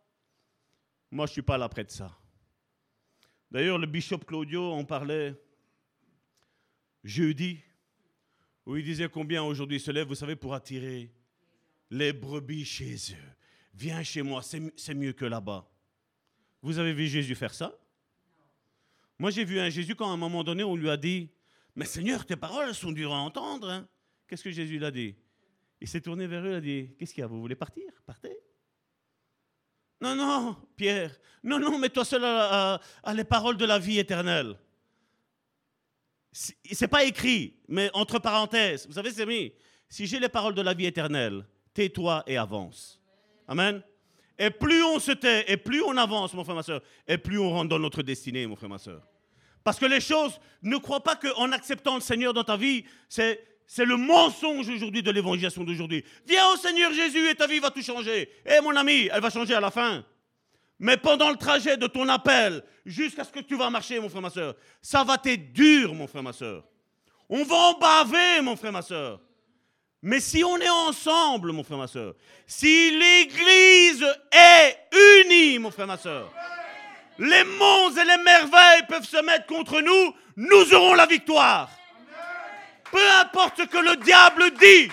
[1.10, 2.10] Moi, je ne suis pas là près de ça.
[3.50, 5.34] D'ailleurs, le bishop Claudio en parlait
[7.04, 7.60] jeudi,
[8.66, 11.10] où il disait combien aujourd'hui se lève, vous savez, pour attirer
[11.90, 13.28] les brebis chez eux.
[13.74, 15.70] Viens chez moi, c'est mieux que là-bas.
[16.60, 17.78] Vous avez vu Jésus faire ça?
[19.18, 21.30] Moi, j'ai vu un Jésus quand à un moment donné, on lui a dit,
[21.74, 23.70] mais Seigneur, tes paroles sont dures à entendre.
[23.70, 23.88] Hein.
[24.26, 25.14] Qu'est-ce que Jésus l'a dit?
[25.80, 27.84] Il s'est tourné vers eux et a dit, qu'est-ce qu'il y a Vous voulez partir?
[28.04, 28.36] Partez.
[30.00, 31.18] Non, non, Pierre.
[31.42, 32.80] Non, non, mets-toi seul à
[33.14, 34.58] les paroles de la vie éternelle
[36.70, 39.52] c'est pas écrit, mais entre parenthèses, vous savez, c'est mis.
[39.88, 41.44] Si j'ai les paroles de la vie éternelle,
[41.74, 43.00] tais-toi et avance.
[43.48, 43.82] Amen.
[44.38, 47.38] Et plus on se tait, et plus on avance, mon frère, ma soeur, et plus
[47.38, 49.02] on rentre dans notre destinée, mon frère, ma soeur.
[49.64, 53.44] Parce que les choses, ne crois pas qu'en acceptant le Seigneur dans ta vie, c'est,
[53.66, 56.04] c'est le mensonge aujourd'hui de l'évangélisation d'aujourd'hui.
[56.26, 58.30] Viens au Seigneur Jésus et ta vie va tout changer.
[58.46, 60.04] Eh mon ami, elle va changer à la fin.
[60.78, 64.22] Mais pendant le trajet de ton appel, jusqu'à ce que tu vas marcher, mon frère,
[64.22, 66.64] ma soeur, ça va être dur, mon frère, ma soeur.
[67.28, 69.20] On va en baver, mon frère, ma soeur.
[70.00, 72.14] Mais si on est ensemble, mon frère, ma soeur,
[72.46, 74.78] si l'Église est
[75.24, 76.32] unie, mon frère, ma soeur,
[77.18, 81.68] les monts et les merveilles peuvent se mettre contre nous, nous aurons la victoire.
[82.92, 84.88] Peu importe ce que le diable dit,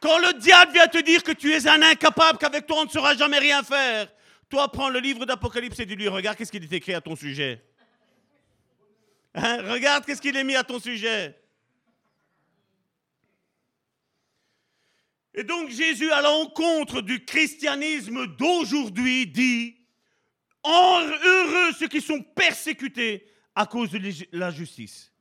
[0.00, 2.90] Quand le diable vient te dire que tu es un incapable, qu'avec toi on ne
[2.90, 4.08] saura jamais rien faire,
[4.48, 7.62] toi prends le livre d'Apocalypse et dis-lui, regarde qu'est-ce qu'il est écrit à ton sujet.
[9.34, 11.36] Hein, regarde qu'est-ce qu'il est mis à ton sujet.
[15.34, 19.76] Et donc Jésus, à l'encontre du christianisme d'aujourd'hui, dit,
[20.64, 24.00] heureux ceux qui sont persécutés à cause de
[24.32, 25.12] la justice.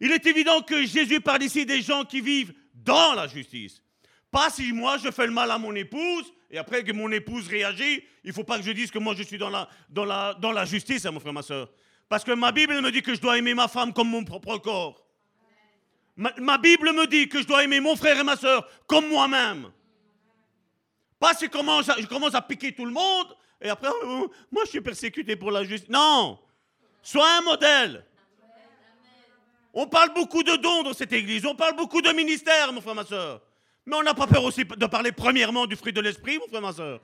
[0.00, 3.82] Il est évident que Jésus parle ici des gens qui vivent dans la justice.
[4.30, 7.48] Pas si moi je fais le mal à mon épouse et après que mon épouse
[7.48, 10.34] réagit, il faut pas que je dise que moi je suis dans la, dans la,
[10.34, 11.68] dans la justice, hein, mon frère, ma soeur.
[12.08, 14.58] Parce que ma Bible me dit que je dois aimer ma femme comme mon propre
[14.58, 15.04] corps.
[16.16, 19.70] Ma, Bible me dit que je dois aimer mon frère et ma soeur comme moi-même.
[21.20, 24.70] Pas si je je commence à piquer tout le monde et après, oh, moi je
[24.70, 25.88] suis persécuté pour la justice.
[25.88, 26.38] Non!
[27.02, 28.04] Sois un modèle.
[29.72, 32.94] On parle beaucoup de dons dans cette église, on parle beaucoup de ministères, mon frère,
[32.94, 33.40] ma soeur.
[33.88, 36.60] Mais on n'a pas peur aussi de parler premièrement du fruit de l'esprit, mon frère,
[36.60, 37.00] ma soeur.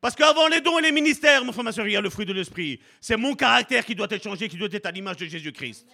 [0.00, 2.08] Parce qu'avant les dons et les ministères, mon frère, ma soeur, il y a le
[2.08, 2.80] fruit de l'esprit.
[2.98, 5.86] C'est mon caractère qui doit être changé, qui doit être à l'image de Jésus-Christ.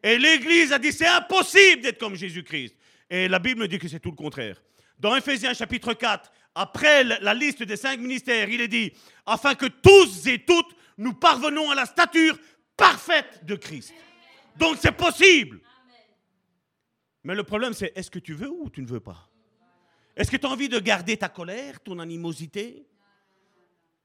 [0.00, 2.76] Et l'Église a dit c'est impossible d'être comme Jésus-Christ.
[3.10, 4.62] Et la Bible dit que c'est tout le contraire.
[4.96, 8.92] Dans Ephésiens chapitre 4, après la liste des cinq ministères, il est dit
[9.26, 12.38] afin que tous et toutes nous parvenons à la stature
[12.76, 13.92] parfaite de Christ.
[14.56, 15.58] Donc c'est possible.
[17.24, 19.28] Mais le problème, c'est est-ce que tu veux ou tu ne veux pas?
[20.16, 22.86] Est-ce que tu as envie de garder ta colère, ton animosité?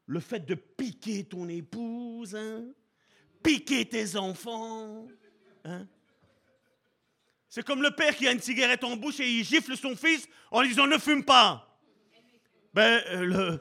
[0.05, 2.63] Le fait de piquer ton épouse, hein?
[3.43, 5.07] piquer tes enfants
[5.65, 5.85] hein?
[7.49, 10.27] C'est comme le père qui a une cigarette en bouche et il gifle son fils
[10.51, 11.79] en lui disant ne fume pas.
[12.73, 13.57] Ben, euh,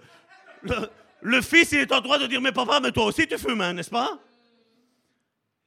[1.22, 3.60] le, fils, il est en droit de dire mais papa, mais toi aussi tu fumes,
[3.60, 4.20] hein, n'est-ce pas?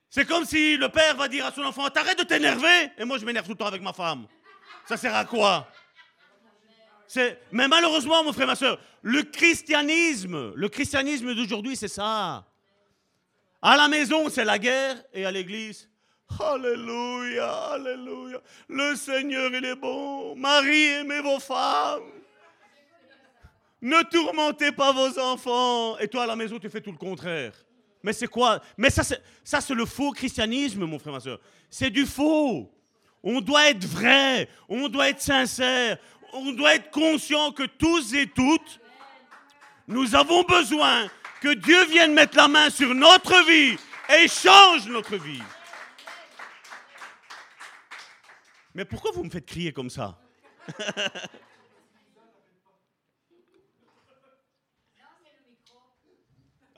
[0.10, 3.18] C'est comme si le père va dire à son enfant, t'arrêtes de t'énerver, et moi
[3.18, 4.28] je m'énerve tout le temps avec ma femme.
[4.88, 5.68] Ça sert à quoi?
[7.52, 12.46] Mais malheureusement, mon frère, ma soeur, le christianisme, le christianisme d'aujourd'hui, c'est ça.
[13.62, 15.90] À la maison, c'est la guerre, et à l'église,
[16.40, 18.40] Alléluia, Alléluia.
[18.68, 20.36] Le Seigneur, il est bon.
[20.36, 22.04] Marie, aimez vos femmes.
[23.82, 25.98] Ne tourmentez pas vos enfants.
[25.98, 27.54] Et toi, à la maison, tu fais tout le contraire.
[28.02, 28.62] Mais c'est quoi?
[28.78, 31.40] Mais ça, c'est le faux christianisme, mon frère, ma soeur.
[31.70, 32.72] C'est du faux.
[33.22, 35.98] On doit être vrai, on doit être sincère,
[36.32, 38.80] on doit être conscient que tous et toutes,
[39.88, 41.08] nous avons besoin
[41.42, 43.78] que Dieu vienne mettre la main sur notre vie
[44.16, 45.42] et change notre vie.
[48.74, 50.18] Mais pourquoi vous me faites crier comme ça?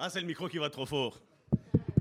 [0.04, 1.22] Ah, c'est le micro qui va trop fort.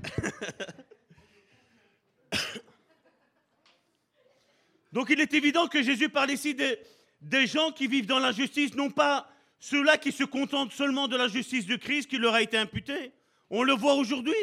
[4.91, 8.73] Donc il est évident que Jésus parle ici des, gens qui vivent dans la justice,
[8.73, 12.41] non pas ceux-là qui se contentent seulement de la justice de Christ qui leur a
[12.41, 13.13] été imputée.
[13.51, 14.33] On le voit aujourd'hui.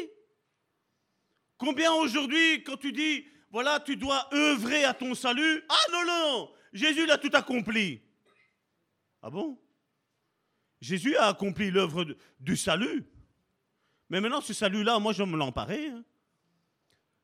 [1.57, 6.49] Combien aujourd'hui, quand tu dis, voilà, tu dois œuvrer à ton salut, ah non, non,
[6.73, 8.03] Jésus l'a tout accompli.
[9.21, 9.59] Ah bon?
[10.81, 12.07] Jésus a accompli l'œuvre
[12.39, 13.05] du salut.
[14.11, 15.89] Mais maintenant, ce salut-là, moi, je me l'emparer.
[15.89, 16.05] Hein.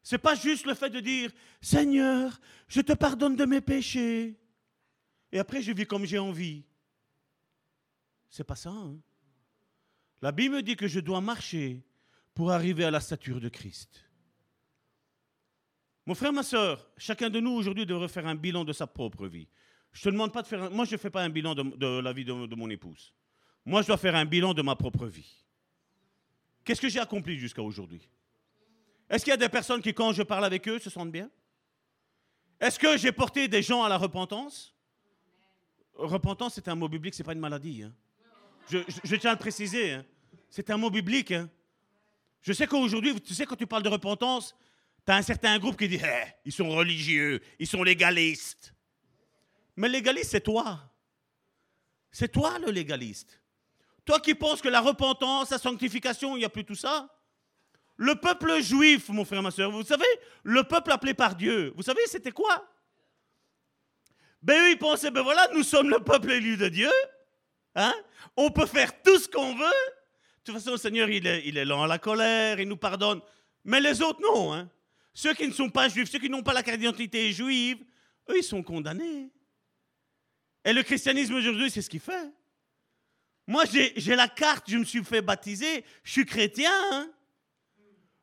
[0.03, 1.31] Ce n'est pas juste le fait de dire
[1.63, 2.39] Seigneur,
[2.69, 4.39] je te pardonne de mes péchés.
[5.33, 6.65] Et après, je vis comme j'ai envie.
[8.29, 8.71] C'est pas ça.
[8.71, 8.99] Hein.
[10.21, 11.83] La Bible dit que je dois marcher
[12.35, 14.05] pour arriver à la stature de Christ.
[16.07, 19.27] Mon frère, ma soeur, chacun de nous aujourd'hui devrait faire un bilan de sa propre
[19.27, 19.49] vie.
[19.93, 20.71] Je ne te demande pas de faire.
[20.71, 23.15] Moi, je ne fais pas un bilan de, la vie de mon épouse.
[23.65, 25.44] Moi, je dois faire un bilan de ma propre vie.
[26.65, 28.09] Qu'est-ce que j'ai accompli jusqu'à aujourd'hui?
[29.11, 31.31] Est-ce qu'il y a des personnes qui, quand je parle avec eux, se sentent bien?
[32.59, 34.75] Est-ce que j'ai porté des gens à la repentance?
[35.95, 37.83] Repentance, c'est un mot biblique, ce n'est pas une maladie.
[37.83, 37.93] Hein.
[38.71, 39.93] Je, tiens à le préciser.
[39.93, 40.05] Hein.
[40.49, 41.33] C'est un mot biblique.
[41.33, 41.51] Hein.
[42.41, 44.57] Je sais qu'aujourd'hui, tu sais, quand tu parles de repentance,
[45.05, 48.75] tu as un certain groupe qui dit eh, ils sont religieux, ils sont légalistes.
[49.77, 50.81] Mais légaliste, c'est toi.
[52.11, 53.41] C'est toi le légaliste.
[54.05, 57.09] Toi qui penses que la repentance, la sanctification, il n'y a plus tout ça.
[57.97, 60.05] Le peuple juif, mon frère, ma soeur, vous savez,
[60.43, 62.69] le peuple appelé par Dieu, vous savez, c'était quoi?
[64.43, 66.91] Ben eux, ils pensaient, ben voilà, nous sommes le peuple élu de Dieu.
[67.75, 67.95] Hein?
[68.37, 69.65] On peut faire tout ce qu'on veut.
[69.65, 72.77] De toute façon, le Seigneur, il est, il est lent à la colère, il nous
[72.77, 73.23] pardonne.
[73.65, 74.53] Mais les autres, non.
[74.53, 74.69] Hein?
[75.15, 77.79] Ceux qui ne sont pas juifs, ceux qui n'ont pas la carte d'identité juive,
[78.29, 79.31] eux, ils sont condamnés.
[80.65, 82.31] Et le christianisme aujourd'hui, c'est ce qu'il fait.
[83.47, 86.73] Moi, j'ai la carte, je me suis fait baptiser, je suis chrétien.
[86.93, 87.11] Hein.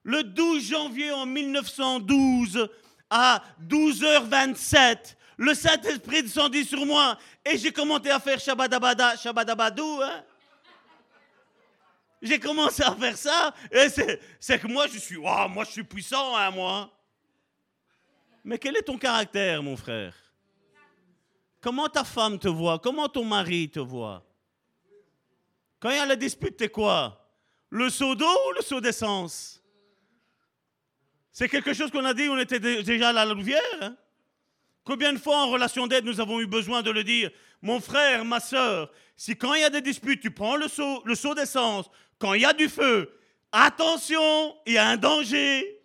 [0.04, 2.68] Le 12 janvier en 1912,
[3.10, 10.02] à 12h27, le Saint-Esprit descendit sur moi et j'ai commencé à faire Shabadabada, Shabadabadou.
[10.02, 10.24] Hein?
[12.22, 13.88] J'ai commencé à faire ça et
[14.40, 16.90] c'est que moi je suis, oh, moi je suis puissant, hein, moi.
[18.44, 20.16] Mais quel est ton caractère, mon frère?
[21.60, 22.80] Comment ta femme te voit?
[22.80, 24.24] Comment ton mari te voit?
[25.82, 27.28] Quand il y a la dispute, t'es quoi?
[27.72, 29.62] Le seau d'eau ou le seau d'essence?
[31.32, 33.62] C'est quelque chose qu'on a dit, on était déjà à la louvière.
[33.82, 33.96] Hein?
[34.84, 37.32] Combien de fois en relation d'aide nous avons eu besoin de le dire?
[37.64, 41.02] Mon frère, ma soeur, si quand il y a des disputes, tu prends le seau,
[41.06, 41.90] le seau d'essence,
[42.20, 43.12] quand il y a du feu,
[43.52, 45.82] attention, il y a un danger.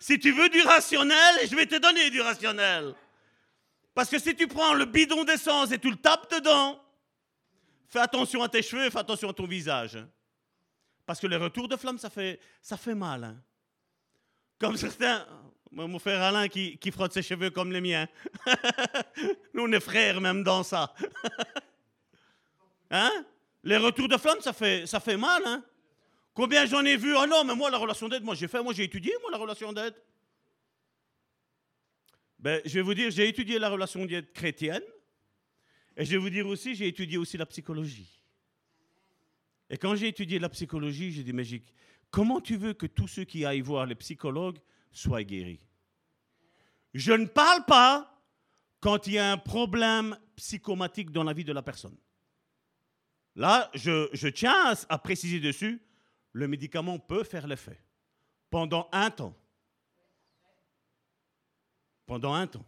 [0.00, 2.94] Si tu veux du rationnel, je vais te donner du rationnel.
[3.94, 6.80] Parce que si tu prends le bidon d'essence et tu le tapes dedans,
[7.88, 9.96] fais attention à tes cheveux, fais attention à ton visage.
[9.96, 10.08] Hein.
[11.06, 13.24] Parce que les retours de flamme, ça fait, ça fait mal.
[13.24, 13.36] Hein.
[14.58, 15.26] Comme certains,
[15.70, 18.06] mon frère Alain qui, frotte ses cheveux comme les miens.
[19.54, 20.94] Nous, on frères même dans ça.
[22.90, 23.10] hein?
[23.64, 25.42] Les retours de flamme, ça fait, ça fait mal.
[25.46, 25.62] Hein
[26.34, 27.16] Combien j'en ai vu?
[27.16, 29.38] Ah non, mais moi, la relation d'aide, moi, j'ai fait, moi, j'ai étudié, moi, la
[29.38, 29.94] relation d'aide.
[32.38, 34.82] Ben, je vais vous dire, j'ai étudié la relation d'aide chrétienne.
[35.98, 38.22] Et je vais vous dire aussi, j'ai étudié aussi la psychologie.
[39.68, 41.44] Et quand j'ai étudié la psychologie, j'ai dit, mais
[42.10, 44.58] comment tu veux que tous ceux qui aillent voir les psychologues
[44.90, 45.68] soient guéris?
[46.94, 48.18] Je ne parle pas
[48.80, 51.96] quand il y a un problème psychomatique dans la vie de la personne.
[53.34, 55.82] Là, je, je tiens à préciser dessus,
[56.32, 57.78] le médicament peut faire l'effet
[58.48, 59.36] pendant un temps
[62.08, 62.64] pendant un temps.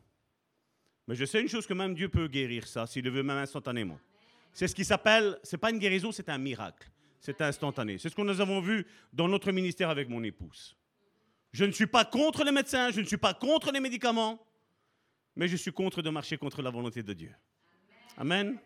[1.11, 3.39] Mais je sais une chose que même Dieu peut guérir ça, s'il le veut même
[3.39, 3.99] instantanément.
[4.53, 6.89] C'est ce qui s'appelle, c'est pas une guérison, c'est un miracle.
[7.19, 7.99] C'est instantané.
[7.99, 10.77] C'est ce que nous avons vu dans notre ministère avec mon épouse.
[11.51, 14.39] Je ne suis pas contre les médecins, je ne suis pas contre les médicaments,
[15.35, 17.35] mais je suis contre de marcher contre la volonté de Dieu.
[18.17, 18.57] Amen.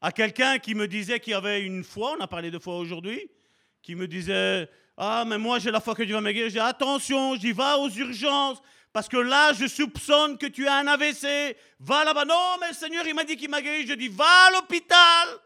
[0.00, 3.30] À quelqu'un qui me disait qu'il avait une foi, on a parlé de foi aujourd'hui,
[3.82, 6.50] qui me disait Ah, mais moi j'ai la foi que Dieu va me guérir.
[6.50, 8.62] Dis Attention, j'y vais aux urgences.
[8.96, 11.54] Parce que là, je soupçonne que tu as un AVC.
[11.80, 12.24] Va là-bas.
[12.24, 13.86] Non, mais le Seigneur, il m'a dit qu'il m'a guéri.
[13.86, 15.38] Je dis, va à l'hôpital.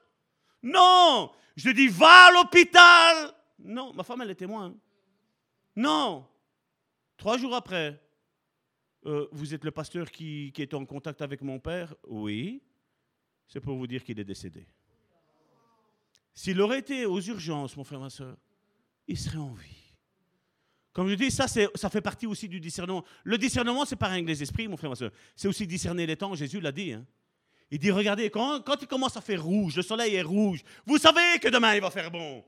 [0.63, 1.33] Non.
[1.57, 3.35] Je dis, va à l'hôpital.
[3.59, 4.73] Non, ma femme, elle est témoin.
[5.75, 6.29] Non.
[7.17, 8.01] Trois jours après,
[9.07, 12.63] euh, vous êtes le pasteur qui, qui est en contact avec mon père Oui.
[13.49, 14.65] C'est pour vous dire qu'il est décédé.
[16.35, 18.37] S'il aurait été aux urgences, mon frère, ma soeur,
[19.09, 19.80] il serait en vie.
[20.93, 23.05] Comme je dis, ça, ça fait partie aussi du discernement.
[23.23, 25.13] Le discernement, c'est pas rien que les esprits, mon frère, ma soeur.
[25.37, 26.35] C'est aussi discerner les temps.
[26.35, 26.93] Jésus l'a dit.
[26.93, 27.07] Hein.
[27.71, 31.39] Il dit, regardez, quand, il commence à faire rouge, le soleil est rouge, vous savez
[31.41, 32.45] que demain, il va faire bon.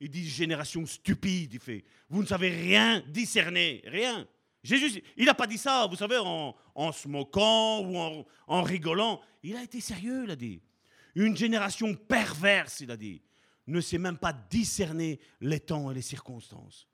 [0.00, 1.84] Il dit, génération stupide, il fait.
[2.08, 4.26] Vous ne savez rien discerner, rien.
[4.64, 8.62] Jésus, il n'a pas dit ça, vous savez, en, en se moquant ou en, en
[8.62, 9.20] rigolant.
[9.44, 10.60] Il a été sérieux, il a dit.
[11.14, 13.22] Une génération perverse, il a dit,
[13.68, 16.88] ne sait même pas discerner les temps et les circonstances.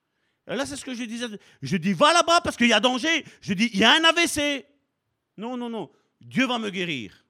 [0.57, 1.27] Là, c'est ce que je disais.
[1.63, 3.25] Je dis, va là-bas parce qu'il y a danger.
[3.41, 4.67] Je dis, il y a un AVC.
[5.37, 5.91] Non, non, non.
[6.21, 7.25] Dieu va me guérir.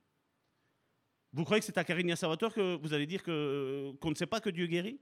[1.32, 4.26] Vous croyez que c'est à Carinia Salvatore que vous allez dire que, qu'on ne sait
[4.26, 4.98] pas que Dieu guérit?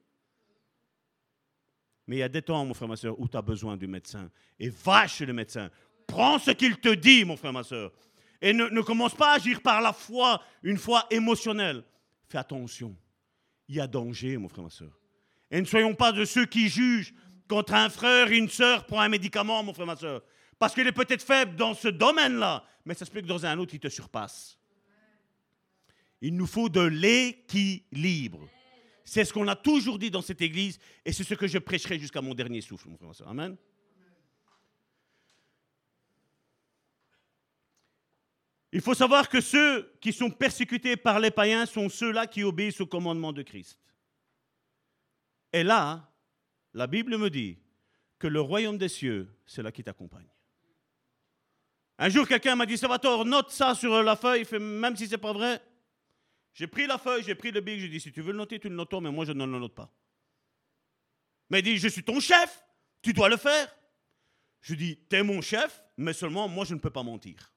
[2.07, 3.87] Mais il y a des temps, mon frère, ma soeur, où tu as besoin du
[3.87, 4.31] médecin.
[4.59, 5.71] Et va chez le médecin.
[6.07, 7.93] Prends ce qu'il te dit, mon frère, ma soeur.
[8.41, 11.85] Et ne, ne commence pas à agir par la foi, une foi émotionnelle.
[12.29, 12.97] Fais attention.
[13.69, 14.99] Il y a danger, mon frère, ma soeur.
[15.51, 17.15] Et ne soyons pas de ceux qui jugent
[17.49, 20.23] contre un frère, une sœur prend un médicament, mon frère, ma soeur.
[20.59, 23.59] Parce qu'il est peut-être faible dans ce domaine-là, mais ça se peut que dans un
[23.59, 24.59] autre, il te surpasse.
[26.21, 28.49] Il nous faut de l'équilibre.
[29.05, 31.99] C'est ce qu'on a toujours dit dans cette église et c'est ce que je prêcherai
[31.99, 33.29] jusqu'à mon dernier souffle, mon frère, ma soeur.
[33.29, 33.57] Amen.
[38.71, 42.83] Il faut savoir que ceux qui sont persécutés par les païens sont ceux-là qui obéissent
[42.83, 43.79] au commandement de Christ.
[45.53, 46.08] Et là,
[46.75, 47.59] la Bible me dit
[48.19, 50.29] que le royaume des cieux, c'est là qui t'accompagne.
[51.99, 55.19] Un jour, quelqu'un m'a dit, Salvatore, note ça sur la feuille, même si ce n'est
[55.19, 55.61] pas vrai.
[56.55, 58.59] J'ai pris la feuille, j'ai pris le bic, j'ai dit, si tu veux le noter,
[58.59, 59.93] tu le notes, mais moi, je ne le note pas.
[61.51, 62.65] Mais il dit, je suis ton chef,
[63.03, 63.69] tu dois le faire.
[64.61, 67.53] Je dis, tu es mon chef, mais seulement moi, je ne peux pas mentir.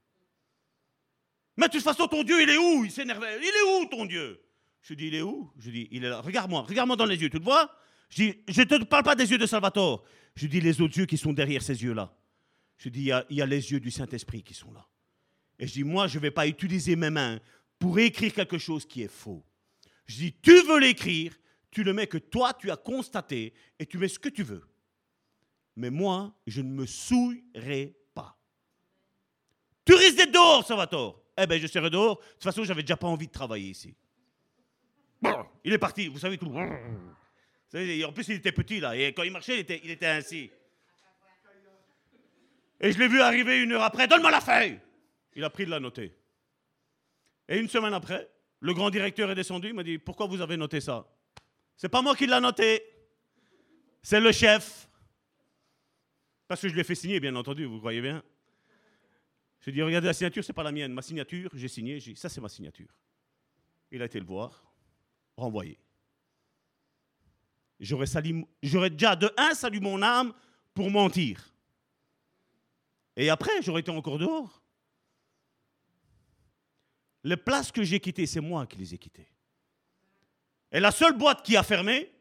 [1.57, 2.85] Mais de toute façon, ton Dieu, il est où?
[2.85, 3.39] Il s'énervait.
[3.39, 4.41] Il est où, ton Dieu?
[4.81, 5.51] Je dis, il est où?
[5.57, 6.21] Je dis, il est là.
[6.21, 7.75] Regarde-moi, regarde-moi dans les yeux, tu le vois?
[8.11, 10.03] Je ne te parle pas des yeux de Salvatore.
[10.35, 12.13] Je dis les autres yeux qui sont derrière ces yeux-là.
[12.77, 14.85] Je dis, il y, a, les yeux du Saint-Esprit qui sont là.
[15.59, 17.39] Et je dis, moi, je ne vais pas utiliser mes mains
[17.77, 19.43] pour écrire quelque chose qui est faux.
[20.07, 21.37] Je dis, tu veux l'écrire,
[21.69, 24.67] tu le mets que toi, tu as constaté, et tu mets ce que tu veux.
[25.75, 28.37] Mais moi, je ne me souillerai pas.
[29.85, 31.21] Tu risques d'être dehors, Salvatore.
[31.37, 32.17] Eh ben, je serai dehors.
[32.17, 33.95] De toute façon, j'avais déjà pas envie de travailler ici.
[35.63, 36.51] Il est parti, vous savez tout.
[37.73, 40.51] En plus, il était petit là, et quand il marchait, il était, il était ainsi.
[42.81, 44.07] Et je l'ai vu arriver une heure après.
[44.07, 44.79] Donne-moi la feuille.
[45.35, 46.13] Il a pris de la noter.
[47.47, 48.29] Et une semaine après,
[48.59, 49.67] le grand directeur est descendu.
[49.67, 51.07] Il m'a dit Pourquoi vous avez noté ça?
[51.77, 52.83] C'est pas moi qui l'ai noté.
[54.01, 54.89] C'est le chef.
[56.47, 58.23] Parce que je lui ai fait signer, bien entendu, vous croyez bien.
[59.61, 60.91] J'ai dit Regardez, la signature, c'est pas la mienne.
[60.91, 61.99] Ma signature, j'ai signé.
[61.99, 62.89] J'ai dit Ça, c'est ma signature.
[63.91, 64.73] Il a été le voir,
[65.37, 65.77] renvoyé.
[67.81, 68.05] J'aurais,
[68.91, 70.33] déjà de un salué mon âme
[70.75, 71.51] pour mentir.
[73.15, 74.61] Et après, j'aurais été encore dehors.
[77.23, 79.27] Les places que j'ai quittées, c'est moi qui les ai quittées.
[80.71, 82.11] Et la seule boîte qui a fermé,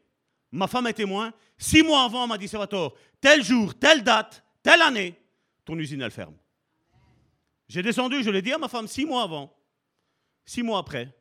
[0.51, 4.81] ma femme est témoin, six mois avant, m'a dit, Salvatore, tel jour, telle date, telle
[4.81, 5.15] année,
[5.63, 6.35] ton usine, elle ferme.
[7.67, 9.55] J'ai descendu, je l'ai dit à ma femme six mois avant.
[10.43, 11.15] Six mois après,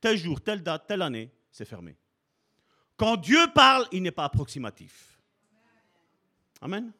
[0.00, 1.96] tel jour, telle date, telle année, c'est fermé.
[2.96, 5.18] Quand Dieu parle, il n'est pas approximatif.
[6.60, 6.92] Amen.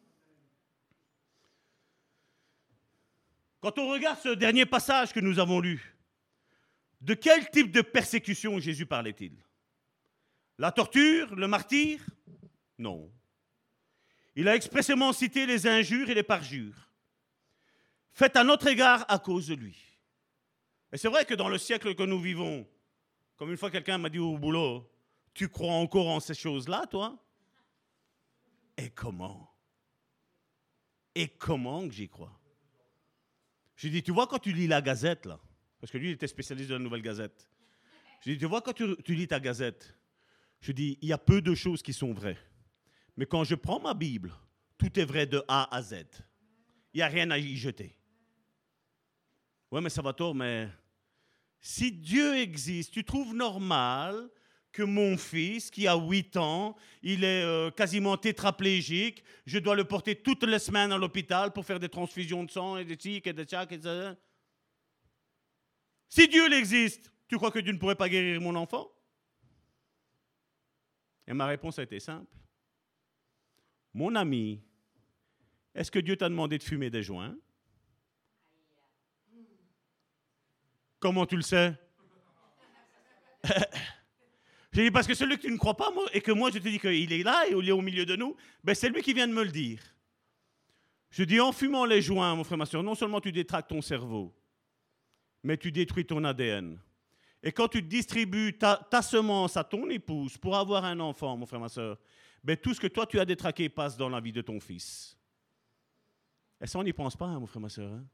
[3.61, 5.97] Quand on regarde ce dernier passage que nous avons lu,
[7.01, 9.33] de quel type de persécution Jésus parlait-il?
[10.59, 12.05] La torture, le martyr?
[12.79, 13.11] Non.
[14.35, 16.91] Il a expressément cité les injures et les parjures,
[18.13, 19.77] faites à notre égard à cause de lui.
[20.93, 22.69] Et c'est vrai que dans le siècle que nous vivons,
[23.37, 24.89] comme une fois quelqu'un m'a dit au boulot,
[25.37, 27.23] tu crois encore en ces choses-là, toi?
[28.79, 29.55] Et comment?
[31.15, 32.41] Et comment que j'y crois?
[33.77, 35.39] J'ai dit, tu vois, quand tu lis la gazette, là,
[35.79, 37.51] parce que lui, il était spécialiste de la nouvelle gazette.
[38.23, 39.95] J'ai dit, tu vois, quand tu, lis ta gazette,
[40.61, 42.39] je dis, il y a peu de choses qui sont vraies.
[43.19, 44.35] Mais quand je prends ma Bible,
[44.79, 46.07] tout est vrai de A à Z.
[46.95, 47.95] Il n'y a rien à y jeter.
[49.71, 50.71] Ouais, mais ça va tort, mais
[51.61, 54.31] si Dieu existe, tu trouves normal
[54.77, 59.85] que mon fils, qui a 8 ans, il est euh, quasiment tétraplégique, je dois le
[59.85, 63.27] porter toutes les semaines à l'hôpital pour faire des transfusions de sang et des tics
[63.27, 64.13] et des tchacs, etc.
[66.11, 68.93] Si Dieu existe, tu crois que Dieu ne pourrait pas guérir mon enfant?
[71.27, 72.37] Et ma réponse a été simple.
[73.95, 74.63] Mon ami,
[75.75, 77.35] est-ce que Dieu t'a demandé de fumer des joints?
[80.99, 81.75] Comment tu le sais?
[84.77, 86.69] J'ai dit, parce que celui que tu ne crois pas, et que moi je te
[86.69, 89.15] dis qu'il est là et il est au milieu de nous, ben c'est lui qui
[89.15, 89.81] vient de me le dire.
[91.09, 93.81] Je dis, en fumant les joints, mon frère, ma soeur, non seulement tu détractes ton
[93.81, 94.37] cerveau,
[95.43, 96.79] mais tu détruis ton ADN.
[97.43, 101.61] Et quand tu distribues ta, semence à ton épouse pour avoir un enfant, mon frère,
[101.61, 101.99] ma soeur,
[102.45, 105.17] ben tout ce que toi tu as détraqué passe dans la vie de ton fils.
[106.61, 107.95] Et ça, on n'y pense pas, hein, mon frère, ma soeur.
[107.95, 108.05] Hein.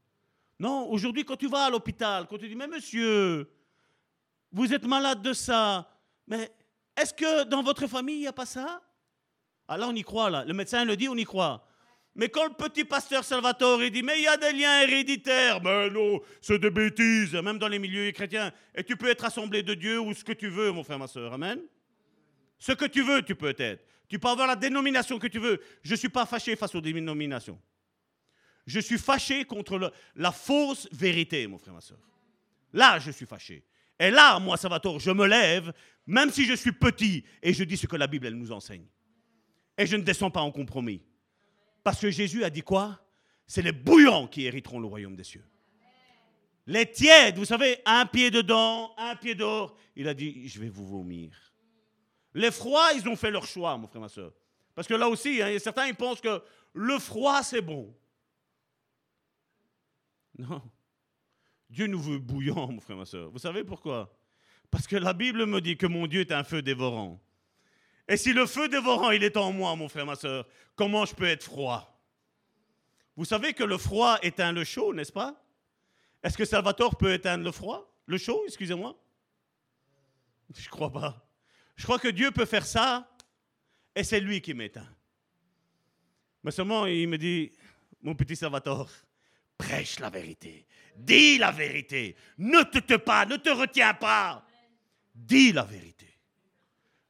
[0.57, 3.51] Non, aujourd'hui, quand tu vas à l'hôpital, quand tu dis, mais monsieur,
[4.49, 5.89] vous êtes malade de ça,
[6.27, 6.51] mais
[6.95, 8.81] est-ce que dans votre famille, il n'y a pas ça?
[9.67, 10.45] Ah là, on y croit, là.
[10.45, 11.65] Le médecin le dit, on y croit.
[12.15, 15.89] Mais quand le petit pasteur Salvatore dit, mais il y a des liens héréditaires, mais
[15.89, 18.51] non, c'est des bêtises, même dans les milieux chrétiens.
[18.75, 21.07] Et tu peux être assemblé de Dieu ou ce que tu veux, mon frère, ma
[21.07, 21.33] soeur.
[21.33, 21.59] Amen.
[22.59, 23.83] Ce que tu veux, tu peux être.
[24.07, 25.59] Tu peux avoir la dénomination que tu veux.
[25.81, 27.59] Je ne suis pas fâché face aux dénominations.
[28.67, 31.97] Je suis fâché contre la fausse vérité, mon frère, ma soeur.
[32.71, 33.65] Là, je suis fâché.
[34.03, 35.71] Et là, moi, Salvatore, je me lève,
[36.05, 38.85] même si je suis petit, et je dis ce que la Bible, nous enseigne.
[39.77, 41.01] Et je ne descends pas en compromis.
[41.85, 42.99] Parce que Jésus a dit quoi?
[43.47, 45.45] C'est les bouillants qui hériteront le royaume des cieux.
[46.67, 49.73] Les tièdes, vous savez, un pied dedans, un pied dehors.
[49.95, 51.31] Il a dit, je vais vous vomir.
[52.33, 54.33] Les froids, ils ont fait leur choix, mon frère, ma soeur.
[54.75, 56.43] Parce que là aussi, hein, certains, ils pensent que
[56.73, 57.95] le froid, c'est bon.
[60.37, 60.61] Non.
[61.73, 63.31] Dieu nous veut bouillant, mon frère, ma soeur.
[63.31, 64.15] Vous savez pourquoi?
[64.69, 67.19] Parce que la Bible me dit que mon Dieu est un feu dévorant.
[68.07, 71.15] Et si le feu dévorant, il est en moi, mon frère, ma soeur, comment je
[71.15, 71.99] peux être froid?
[73.15, 75.43] Vous savez que le froid éteint le chaud, n'est-ce pas?
[76.21, 77.91] Est-ce que Salvatore peut éteindre le froid?
[78.05, 78.95] Le chaud, excusez-moi?
[80.55, 81.27] Je crois pas.
[81.75, 83.09] Je crois que Dieu peut faire ça,
[83.95, 84.95] et c'est lui qui m'éteint.
[86.43, 87.51] Mais seulement, il me dit,
[88.03, 88.91] mon petit Salvatore,
[89.57, 90.67] prêche la vérité.
[90.95, 92.15] Dis la vérité.
[92.37, 94.45] Ne te tais pas, ne te retiens pas.
[95.13, 96.07] Dis la vérité.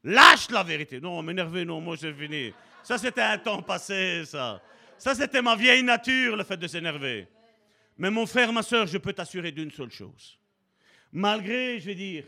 [0.03, 0.99] Lâche la vérité.
[0.99, 2.53] Non, m'énerver, non, moi c'est fini.
[2.84, 4.61] Ça c'était un temps passé, ça.
[4.97, 7.27] Ça c'était ma vieille nature, le fait de s'énerver.
[7.97, 10.38] Mais mon frère, ma soeur, je peux t'assurer d'une seule chose.
[11.11, 12.26] Malgré, je vais dire,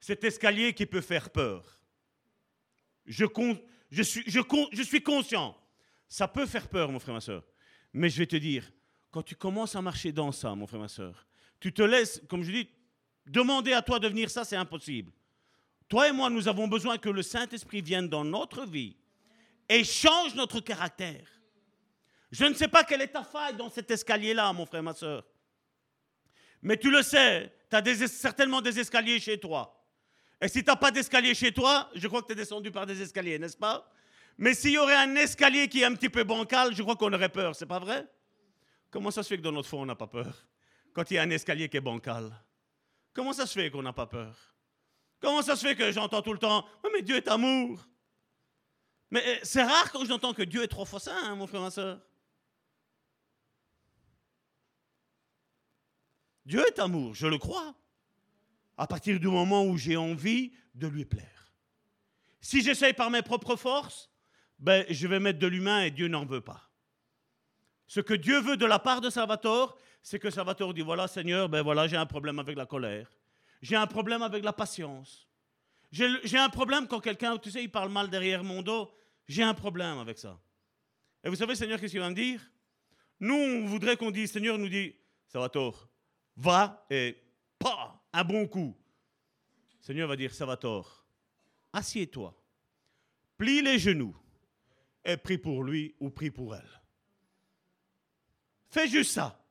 [0.00, 1.64] cet escalier qui peut faire peur,
[3.06, 3.24] je,
[4.02, 5.56] suis, je suis conscient.
[6.08, 7.44] Ça peut faire peur, mon frère, ma soeur.
[7.92, 8.64] Mais je vais te dire,
[9.10, 11.26] quand tu commences à marcher dans ça, mon frère, ma soeur,
[11.60, 12.68] tu te laisses, comme je dis,
[13.26, 15.12] demander à toi de venir ça, c'est impossible.
[15.88, 18.96] Toi et moi, nous avons besoin que le Saint-Esprit vienne dans notre vie
[19.68, 21.26] et change notre caractère.
[22.30, 25.24] Je ne sais pas quelle est ta faille dans cet escalier-là, mon frère, ma soeur.
[26.60, 29.72] Mais tu le sais, tu as certainement des escaliers chez toi.
[30.40, 32.84] Et si tu n'as pas d'escalier chez toi, je crois que tu es descendu par
[32.84, 33.90] des escaliers, n'est-ce pas?
[34.36, 37.12] Mais s'il y aurait un escalier qui est un petit peu bancal, je crois qu'on
[37.12, 38.06] aurait peur, c'est pas vrai?
[38.90, 40.46] Comment ça se fait que dans notre fond, on n'a pas peur?
[40.92, 42.32] Quand il y a un escalier qui est bancal.
[43.12, 44.56] Comment ça se fait qu'on n'a pas peur?
[45.20, 47.86] Comment ça se fait que j'entends tout le temps mais Dieu est amour
[49.10, 51.70] Mais eh, c'est rare quand j'entends que Dieu est trop fois hein, mon frère, ma
[51.70, 52.00] soeur.
[56.44, 57.74] Dieu est amour, je le crois.
[58.76, 61.52] À partir du moment où j'ai envie de lui plaire.
[62.40, 64.10] Si j'essaye par mes propres forces,
[64.58, 66.65] ben, je vais mettre de l'humain et Dieu n'en veut pas.
[67.86, 71.48] Ce que Dieu veut de la part de Salvatore, c'est que Salvatore dit voilà Seigneur,
[71.48, 73.10] ben voilà, j'ai un problème avec la colère.
[73.62, 75.26] J'ai un problème avec la patience.
[75.90, 78.92] J'ai un problème quand quelqu'un, tu sais, il parle mal derrière mon dos.
[79.26, 80.38] J'ai un problème avec ça.
[81.24, 82.40] Et vous savez, Seigneur, qu'est-ce qu'il va me dire?
[83.18, 84.94] Nous, on voudrait qu'on dise, Seigneur nous dit,
[85.26, 85.88] Salvatore,
[86.36, 87.16] va et
[87.58, 88.76] pas un bon coup.
[89.80, 91.06] Seigneur va dire, Salvatore,
[91.72, 92.36] assieds-toi,
[93.38, 94.14] plie les genoux
[95.04, 96.80] et prie pour lui ou prie pour elle.
[98.70, 99.42] Fais juste ça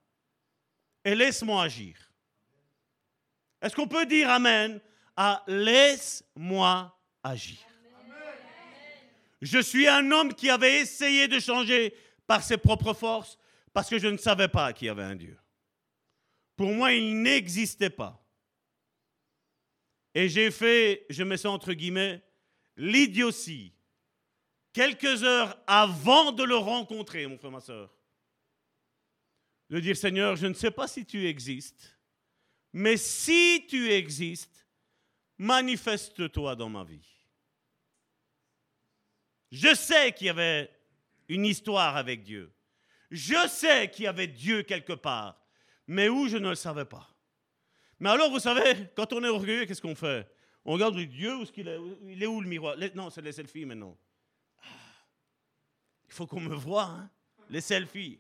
[1.03, 2.11] et laisse-moi agir.
[3.61, 4.81] Est-ce qu'on peut dire Amen
[5.15, 7.59] à laisse-moi agir?
[9.41, 13.37] Je suis un homme qui avait essayé de changer par ses propres forces
[13.73, 15.37] parce que je ne savais pas qu'il y avait un Dieu.
[16.55, 18.25] Pour moi, il n'existait pas.
[20.13, 22.23] Et j'ai fait, je mets ça entre guillemets,
[22.77, 23.73] l'idiotie,
[24.71, 27.94] quelques heures avant de le rencontrer, mon frère, ma soeur,
[29.69, 31.97] de dire Seigneur, je ne sais pas si tu existes,
[32.73, 34.67] mais si tu existes,
[35.37, 37.07] manifeste-toi dans ma vie.
[39.51, 40.69] Je sais qu'il y avait
[41.29, 42.51] une histoire avec Dieu.
[43.11, 45.45] Je sais qu'il y avait Dieu quelque part
[45.87, 47.09] mais où je ne le savais pas.
[47.99, 50.27] Mais alors, vous savez, quand on est orgueilleux, qu'est-ce qu'on fait?
[50.65, 52.75] On regarde Dieu, où est-ce qu'il est Il est où le miroir?
[52.95, 53.97] Non, c'est les selfies maintenant.
[54.61, 54.67] Ah,
[56.07, 57.09] il faut qu'on me voie, hein
[57.49, 58.19] les selfies.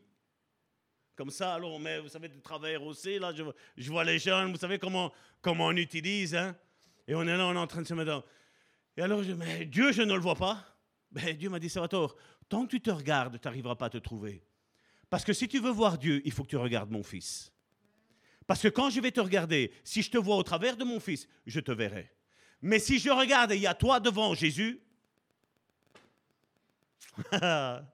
[1.15, 3.33] Comme ça, alors on vous savez, du travail aussi, là,
[3.77, 6.55] je, vois les jeunes, vous savez comment, comment on utilise, hein
[7.07, 8.25] Et on est là, on est en train de se mettre
[8.97, 10.65] Et alors, je mais Dieu, je ne le vois pas.
[11.11, 12.17] Ben, Dieu m'a dit, Salvatore,
[12.49, 14.43] tant que tu te regardes, tu n'arriveras pas à te trouver.
[15.09, 17.53] Parce que si tu veux voir Dieu, il faut que tu regardes mon fils.
[18.47, 20.99] Parce que quand je vais te regarder, si je te vois au travers de mon
[20.99, 22.11] fils, je te verrai.
[22.61, 24.81] Mais si je regarde et il y a toi devant Jésus,
[27.31, 27.85] ça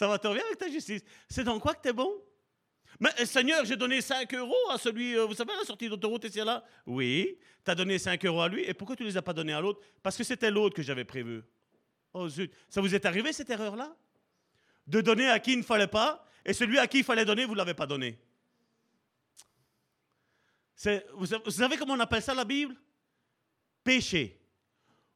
[0.00, 1.02] va te revenir avec ta justice.
[1.28, 2.12] C'est dans quoi que tu es bon?
[2.98, 6.24] Mais euh, Seigneur, j'ai donné 5 euros à celui, euh, vous savez, la sortie d'autoroute,
[6.24, 6.64] et c'est là.
[6.86, 8.62] Oui, tu as donné 5 euros à lui.
[8.64, 9.80] Et pourquoi tu ne les as pas donnés à l'autre?
[10.02, 11.42] Parce que c'était l'autre que j'avais prévu.
[12.12, 13.94] Oh zut, ça vous est arrivé cette erreur-là?
[14.86, 17.44] De donner à qui il ne fallait pas, et celui à qui il fallait donner,
[17.44, 18.18] vous ne l'avez pas donné.
[21.14, 22.76] Vous savez comment on appelle ça la Bible?
[23.82, 24.40] Péché.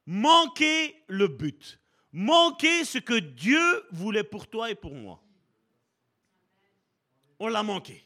[0.07, 1.78] Manquer le but.
[2.12, 5.23] Manquer ce que Dieu voulait pour toi et pour moi.
[7.40, 8.04] On l'a manqué.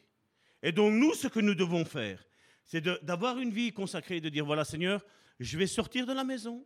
[0.63, 2.25] Et donc nous, ce que nous devons faire,
[2.65, 5.05] c'est d'avoir une vie consacrée, de dire, voilà Seigneur,
[5.39, 6.65] je vais sortir de la maison,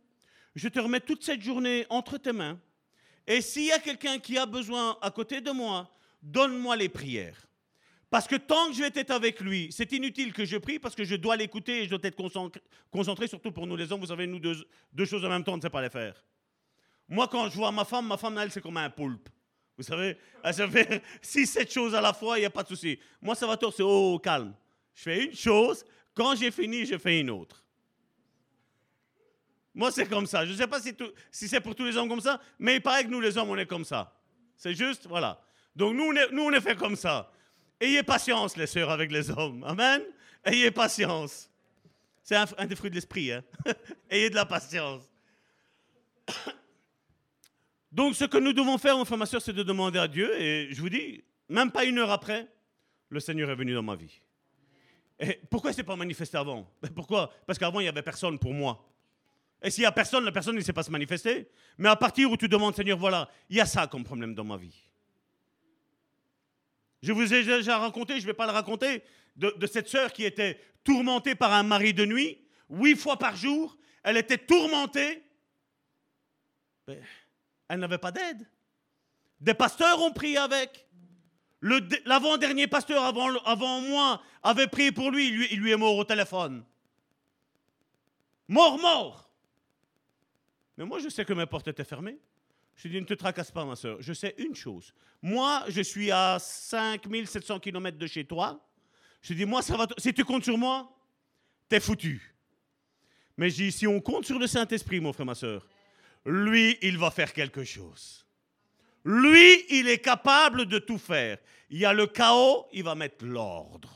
[0.55, 2.57] je te remets toute cette journée entre tes mains,
[3.27, 7.49] et s'il y a quelqu'un qui a besoin à côté de moi, donne-moi les prières.
[8.09, 10.95] Parce que tant que je vais être avec lui, c'est inutile que je prie parce
[10.95, 12.17] que je dois l'écouter et je dois être
[12.89, 13.99] concentré, surtout pour nous les hommes.
[13.99, 16.23] Vous savez, nous, deux, choses en même temps, on ne sait pas les faire.
[17.07, 19.29] Moi, quand je vois ma femme, ma femme, elle, c'est comme un poulpe.
[19.79, 22.67] Vous savez, elle se six, sept choses à la fois, il n'y a pas de
[22.67, 22.99] souci.
[23.21, 24.53] Moi, ça va tort, c'est oh, calme.
[24.93, 27.63] Je fais une chose, quand j'ai fini, je fais une autre.
[29.73, 30.45] Moi, c'est comme ça.
[30.45, 33.05] Je ne sais pas si, c'est pour tous les hommes comme ça, mais il paraît
[33.05, 34.13] que nous, les hommes, on est comme ça.
[34.57, 35.41] C'est juste, voilà.
[35.73, 37.31] Donc, nous, nous, on est fait comme ça.
[37.79, 39.63] Ayez patience, les sœurs, avec les hommes.
[39.63, 40.01] Amen.
[40.43, 41.49] Ayez patience.
[42.21, 43.31] C'est un, des fruits de l'esprit.
[43.31, 43.43] Hein?
[44.09, 45.09] Ayez de la patience.
[47.91, 50.39] Donc, ce que nous devons faire, mon frère, ma soeur, c'est de demander à Dieu.
[50.39, 52.47] Et je vous dis, même pas une heure après,
[53.09, 54.21] le Seigneur est venu dans ma vie.
[55.19, 56.71] Et pourquoi il s'est pas manifesté avant?
[56.81, 57.31] Ben, Pourquoi?
[57.45, 58.85] Parce qu'avant, il n'y avait personne pour moi.
[59.61, 61.49] Et s'il n'y a personne, la personne ne sait pas se manifester.
[61.77, 64.45] Mais à partir où tu demandes, Seigneur, voilà, il y a ça comme problème dans
[64.45, 64.75] ma vie.
[67.01, 69.03] Je vous ai déjà raconté, je ne vais pas le raconter,
[69.35, 73.77] de, cette sœur qui était tourmentée par un mari de nuit, huit fois par jour.
[74.03, 75.23] Elle était tourmentée.
[77.69, 78.45] Elle n'avait pas d'aide.
[79.39, 80.87] Des pasteurs ont prié avec.
[82.05, 86.63] L'avant-dernier pasteur avant, moi avait prié pour lui, il lui est mort au téléphone.
[88.47, 89.29] Mort, mort.
[90.77, 92.17] Mais moi, je sais que mes portes étaient fermées.
[92.75, 93.97] Je lui ai ne te tracasse pas, ma soeur.
[93.99, 94.93] Je sais une chose.
[95.21, 98.65] Moi, je suis à 5700 km de chez toi.
[99.21, 99.85] Je lui ai moi, ça va.
[99.97, 100.89] Si tu comptes sur moi,
[101.67, 102.33] t'es foutu.
[103.35, 105.67] Mais si on compte sur le Saint-Esprit, mon frère, ma soeur,
[106.25, 108.25] lui, il va faire quelque chose.
[109.05, 111.37] Lui, il est capable de tout faire.
[111.69, 113.89] Il y a le chaos, il va mettre l'ordre.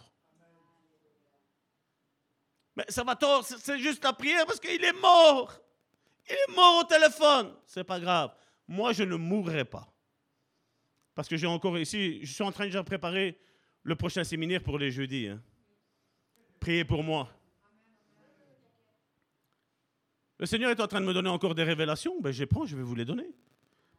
[2.75, 5.59] Mais ça va tort, c'est juste la prière parce qu'il est mort.
[6.27, 7.53] Il est mort au téléphone.
[7.65, 8.33] C'est pas grave.
[8.67, 9.93] Moi, je ne mourrai pas.
[11.13, 13.39] Parce que j'ai encore ici, je suis en train de préparer
[13.83, 15.27] le prochain séminaire pour les jeudis.
[15.27, 15.41] Hein.
[16.59, 17.29] Priez pour moi.
[20.39, 22.19] Le Seigneur est en train de me donner encore des révélations.
[22.21, 23.27] Ben, je les prends, je vais vous les donner.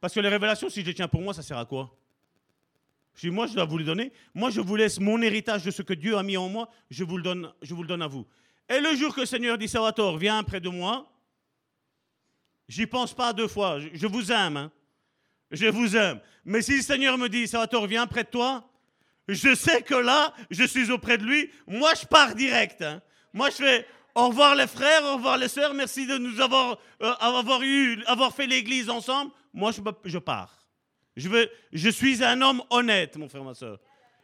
[0.00, 1.96] Parce que les révélations, si je tiens pour moi, ça sert à quoi?
[3.14, 4.12] Je dis, moi, je dois vous les donner.
[4.34, 6.68] Moi, je vous laisse mon héritage de ce que Dieu a mis en moi.
[6.90, 8.26] Je vous le donne, je vous le donne à vous.
[8.68, 11.10] Et le jour que le Seigneur dit, Salvatore, viens près de moi,
[12.68, 13.78] j'y pense pas deux fois.
[13.78, 14.56] Je, vous aime.
[14.56, 14.72] Hein.
[15.50, 16.20] Je vous aime.
[16.44, 18.68] Mais si le Seigneur me dit, Salvatore, viens près de toi,
[19.28, 21.50] je sais que là, je suis auprès de lui.
[21.66, 22.82] Moi, je pars direct.
[22.82, 23.00] Hein.
[23.32, 25.74] Moi, je fais au revoir les frères, au revoir les sœurs.
[25.74, 29.32] Merci de nous avoir, euh, eu, avoir fait l'église ensemble.
[29.52, 30.68] Moi, je, je pars.
[31.16, 33.78] Je, veux, je suis un homme honnête, mon frère, ma soeur.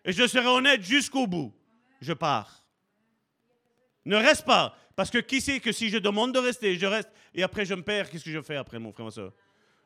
[0.04, 1.54] Et je serai honnête jusqu'au bout.
[2.00, 2.64] Je pars.
[4.04, 4.76] Ne reste pas.
[4.96, 7.74] Parce que qui sait que si je demande de rester, je reste et après je
[7.74, 9.32] me perds, qu'est-ce que je fais après, mon frère, ma soeur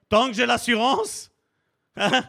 [0.09, 1.31] Tant que j'ai l'assurance,
[1.97, 2.25] hein,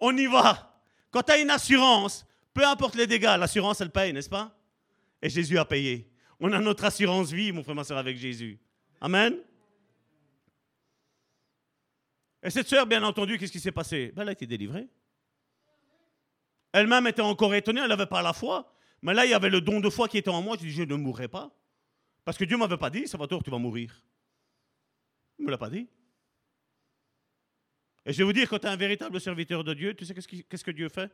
[0.00, 0.80] on y va.
[1.10, 2.24] Quand tu as une assurance,
[2.54, 4.56] peu importe les dégâts, l'assurance, elle paye, n'est-ce pas?
[5.20, 6.11] Et Jésus a payé.
[6.44, 8.58] On a notre assurance vie, mon frère, ma soeur, avec Jésus.
[9.00, 9.38] Amen.
[12.42, 14.10] Et cette soeur, bien entendu, qu'est-ce qui s'est passé?
[14.16, 14.88] Ben, Elle a été délivrée.
[16.72, 18.76] Elle-même était encore étonnée, elle n'avait pas la foi.
[19.02, 20.56] Mais là, il y avait le don de foi qui était en moi.
[20.58, 21.56] Je dis, je ne mourrai pas.
[22.24, 24.04] Parce que Dieu ne m'avait pas dit, Salvatore, tu vas mourir.
[25.38, 25.88] Il ne me l'a pas dit.
[28.04, 30.12] Et je vais vous dire, quand tu es un véritable serviteur de Dieu, tu sais
[30.12, 31.12] qu'est-ce, que Dieu fait?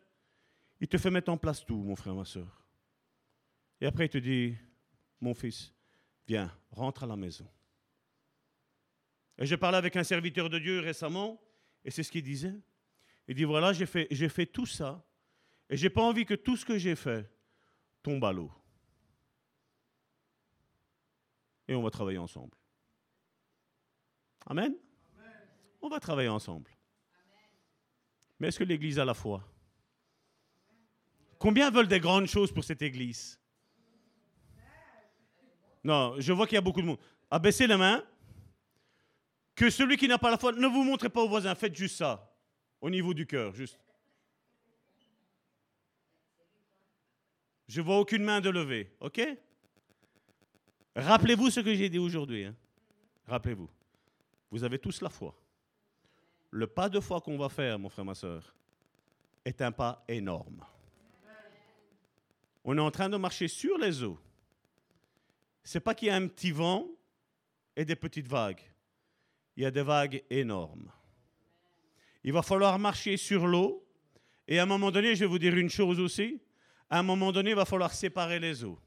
[0.81, 2.65] Il te fait mettre en place tout, mon frère, ma soeur.
[3.83, 4.57] Et après, il te dit,
[5.21, 5.73] mon fils,
[6.27, 7.49] viens, rentre à la maison.
[9.39, 11.41] Et j'ai parlé avec un serviteur de Dieu récemment,
[11.85, 12.55] et c'est ce qu'il disait.
[13.27, 15.05] Il dit, voilà, j'ai fait, j'ai fait tout ça,
[15.71, 17.31] et j'ai pas envie que tout ce que j'ai fait
[18.03, 18.51] tombe à l'eau.
[21.69, 22.57] Et on va travailler ensemble.
[24.47, 24.75] Amen?
[25.83, 26.71] On va travailler ensemble.
[28.39, 29.45] Mais est-ce que l'Église a la foi?
[31.39, 33.38] Combien veulent des grandes choses pour cette Église?
[35.89, 36.99] Non, je vois qu'il y a beaucoup de monde.
[37.31, 38.05] Abaissez les mains.
[39.55, 41.97] Que celui qui n'a pas la foi, ne vous montrez pas au voisin, faites juste
[41.97, 42.31] ça,
[42.83, 43.81] au niveau du cœur, juste.
[47.69, 49.27] Je vois aucune main de levée, ok?
[50.95, 52.45] Rappelez-vous ce que j'ai dit aujourd'hui.
[52.45, 52.55] Hein.
[53.27, 53.71] Rappelez-vous.
[54.51, 55.35] Vous avez tous la foi.
[56.51, 58.55] Le pas de foi qu'on va faire, mon frère, ma soeur,
[59.43, 60.63] est un pas énorme.
[62.63, 64.19] On est en train de marcher sur les eaux.
[65.71, 66.89] C'est pas qu'il y a un petit vent
[67.77, 68.63] et des petites vagues.
[69.55, 70.91] Il y a des vagues énormes.
[72.25, 73.87] Il va falloir marcher sur l'eau.
[74.47, 76.41] Et à un moment donné, je vais vous dire une chose aussi
[76.89, 78.79] à un moment donné, il va falloir séparer les eaux.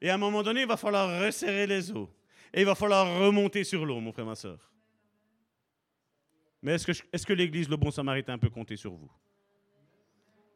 [0.00, 2.08] Et à un moment donné, il va falloir resserrer les eaux.
[2.54, 4.72] Et il va falloir remonter sur l'eau, mon frère, ma soeur.
[6.62, 9.12] Mais est-ce que, l'Église, le bon samaritain, peut compter sur vous?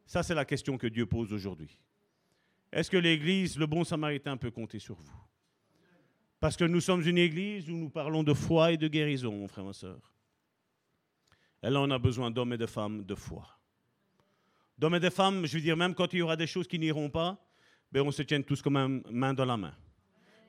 [0.06, 1.78] Ça, c'est la question que Dieu pose aujourd'hui.
[2.72, 5.31] Est-ce que l'Église, le bon samaritain, peut compter sur vous?
[6.42, 9.48] Parce que nous sommes une Église où nous parlons de foi et de guérison, mon
[9.48, 10.12] frère, ma soeur.
[11.62, 13.46] Et là, on a besoin d'hommes et de femmes de foi
[14.82, 16.76] d'hommes et de femmes, je veux dire, même quand il y aura des choses qui
[16.76, 17.38] n'iront pas,
[17.92, 19.72] ben on se tient tous comme même main dans la main.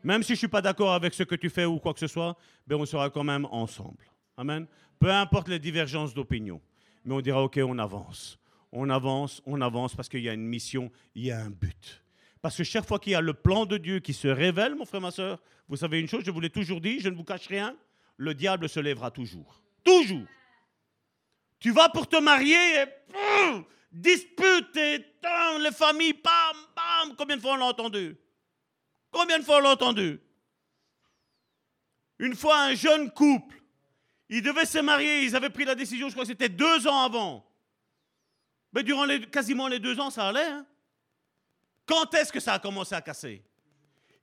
[0.04, 2.00] Même si je ne suis pas d'accord avec ce que tu fais ou quoi que
[2.00, 4.04] ce soit, ben on sera quand même ensemble.
[4.36, 4.66] Amen.
[4.98, 6.60] Peu importe les divergences d'opinion,
[7.06, 8.40] mais on dira, OK, on avance.
[8.72, 12.03] On avance, on avance parce qu'il y a une mission, il y a un but.
[12.44, 14.84] Parce que chaque fois qu'il y a le plan de Dieu qui se révèle, mon
[14.84, 17.24] frère, ma soeur, vous savez une chose, je vous l'ai toujours dit, je ne vous
[17.24, 17.74] cache rien,
[18.18, 19.64] le diable se lèvera toujours.
[19.82, 20.28] Toujours.
[21.62, 22.86] Tu vas pour te marier et
[23.94, 25.06] dispute et
[25.62, 27.16] les familles, bam, bam.
[27.16, 28.18] Combien de fois on l'a entendu?
[29.10, 30.20] Combien de fois on l'a entendu?
[32.20, 33.56] Une fois, un jeune couple,
[34.28, 37.04] ils devaient se marier, ils avaient pris la décision, je crois que c'était deux ans
[37.04, 37.50] avant.
[38.74, 40.44] Mais durant quasiment les deux ans, ça allait.
[40.44, 40.66] Hein
[41.86, 43.44] Quand est-ce que ça a commencé à casser?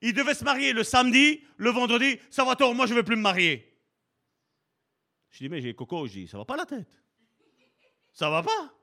[0.00, 3.04] Ils devaient se marier le samedi, le vendredi, ça va tort, moi je ne veux
[3.04, 3.66] plus me marier.
[5.30, 6.88] Je dis, mais j'ai coco, je dis, ça va pas la tête.
[8.12, 8.74] Ça va pas?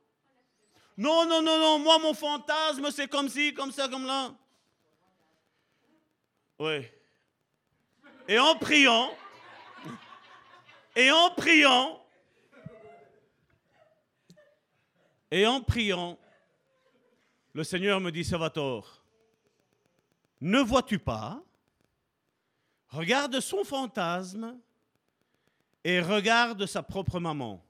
[0.95, 4.34] Non, non, non, non, moi, mon fantasme, c'est comme ci, comme ça, comme là.
[6.60, 6.86] Oui.
[8.28, 9.12] Et en priant,
[10.95, 12.04] et en priant,
[15.30, 16.18] et en priant,
[17.58, 19.04] le Seigneur me dit, Salvatore,
[20.42, 21.44] ne vois-tu pas?
[22.90, 24.60] Regarde son fantasme
[25.84, 27.66] et regarde sa propre maman.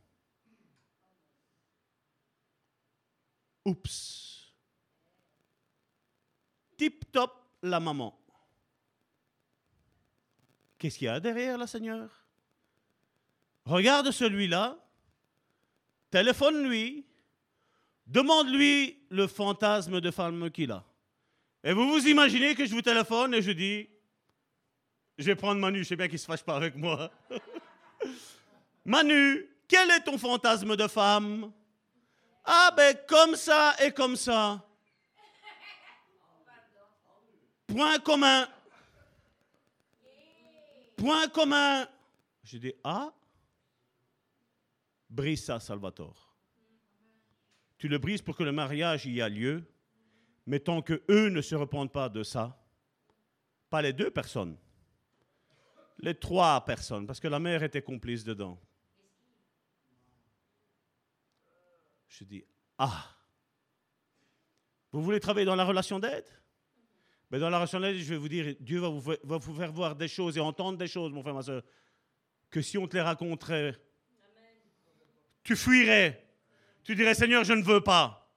[3.64, 4.53] Oups.
[6.76, 7.31] Tip top
[7.64, 8.19] la maman.
[10.77, 12.26] Qu'est-ce qu'il y a derrière la Seigneur?
[13.64, 14.77] Regarde celui-là,
[16.11, 17.05] téléphone-lui,
[18.05, 20.84] demande-lui le fantasme de femme qu'il a.
[21.63, 23.89] Et vous vous imaginez que je vous téléphone et je dis,
[25.17, 27.11] je vais prendre Manu, je sais bien qu'il ne se fâche pas avec moi.
[28.85, 31.51] Manu, quel est ton fantasme de femme?
[32.45, 34.63] Ah ben comme ça et comme ça.
[37.67, 38.47] Point commun.
[40.95, 41.88] Point commun.
[42.43, 43.11] Je dis, ah,
[45.09, 46.26] brise ça, Salvatore.
[47.77, 49.63] Tu le brises pour que le mariage y a lieu,
[50.45, 52.63] mais tant que eux ne se repentent pas de ça,
[53.69, 54.57] pas les deux personnes,
[55.99, 58.59] les trois personnes, parce que la mère était complice dedans.
[62.07, 62.45] Je dis,
[62.77, 63.15] ah,
[64.91, 66.25] vous voulez travailler dans la relation d'aide?
[67.29, 69.71] Mais dans la relation d'aide, je vais vous dire, Dieu va vous, va vous, faire
[69.71, 71.61] voir des choses et entendre des choses, mon frère, ma soeur,
[72.49, 73.75] que si on te les raconterait,
[75.43, 76.26] tu fuirais.
[76.88, 78.31] Tu dirais, Seigneur, je ne veux pas.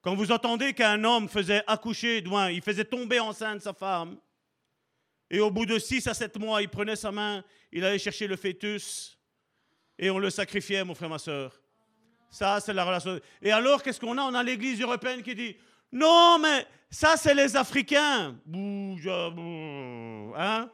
[0.00, 4.16] Quand vous entendez qu'un homme faisait accoucher, il faisait tomber enceinte sa femme,
[5.30, 8.26] et au bout de 6 à 7 mois, il prenait sa main, il allait chercher
[8.26, 9.18] le fœtus,
[9.98, 11.60] et on le sacrifiait, mon frère, ma soeur.
[12.30, 13.20] Ça, c'est la relation.
[13.42, 14.22] Et alors, qu'est-ce qu'on a?
[14.22, 15.54] On a l'Église européenne qui dit
[15.92, 18.34] Non, mais ça, c'est les Africains.
[20.38, 20.70] Hein?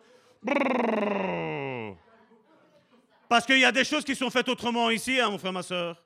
[3.28, 5.62] Parce qu'il y a des choses qui sont faites autrement ici, hein, mon frère, ma
[5.62, 6.02] soeur.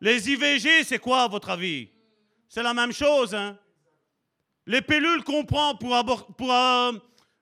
[0.00, 1.88] Les IVG, c'est quoi, à votre avis?
[2.48, 3.34] C'est la même chose.
[3.34, 3.58] Hein?
[4.66, 6.04] Les pilules qu'on prend pour,
[6.36, 6.92] pour, euh,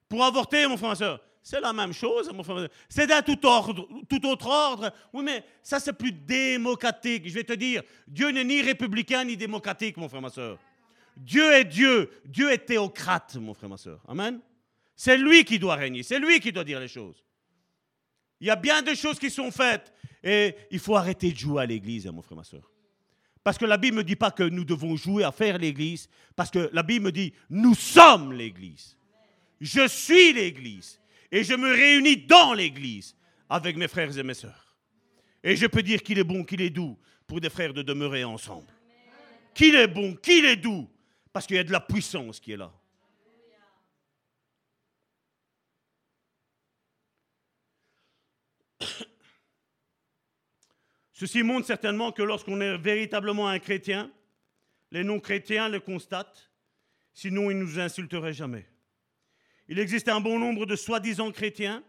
[0.08, 1.20] pour avorter, mon frère, ma soeur.
[1.42, 2.68] C'est la même chose, mon frère.
[2.88, 4.92] C'est d'un tout, tout autre ordre.
[5.12, 7.28] Oui, mais ça, c'est plus démocratique.
[7.28, 10.58] Je vais te dire, Dieu n'est ni républicain ni démocratique, mon frère, ma soeur.
[11.16, 12.10] Dieu est Dieu.
[12.24, 14.00] Dieu est théocrate, mon frère, ma soeur.
[14.06, 14.40] Amen?
[14.94, 16.02] C'est lui qui doit régner.
[16.02, 17.24] C'est lui qui doit dire les choses.
[18.40, 19.92] Il y a bien des choses qui sont faites.
[20.22, 22.70] Et il faut arrêter de jouer à l'église, mon frère, ma soeur.
[23.42, 26.08] Parce que la Bible ne dit pas que nous devons jouer à faire l'église.
[26.36, 28.96] Parce que la Bible me dit, nous sommes l'église.
[29.60, 31.00] Je suis l'église
[31.30, 33.14] et je me réunis dans l'Église
[33.48, 34.76] avec mes frères et mes sœurs.
[35.42, 38.24] Et je peux dire qu'il est bon, qu'il est doux pour des frères de demeurer
[38.24, 38.66] ensemble.
[39.54, 40.88] Qu'il est bon, qu'il est doux,
[41.32, 42.72] parce qu'il y a de la puissance qui est là.
[51.20, 54.10] Ceci montre certainement que lorsqu'on est véritablement un chrétien,
[54.90, 56.50] les non-chrétiens le constatent,
[57.12, 58.66] sinon ils ne nous insulteraient jamais.
[59.68, 61.84] Il existe un bon nombre de soi-disant chrétiens,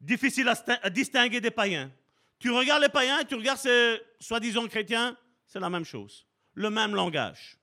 [0.00, 1.92] difficiles à, distinguer des païens.
[2.40, 5.16] Tu regardes les païens tu regardes ces soi-disant chrétiens,
[5.46, 7.56] c'est la même chose, le même langage.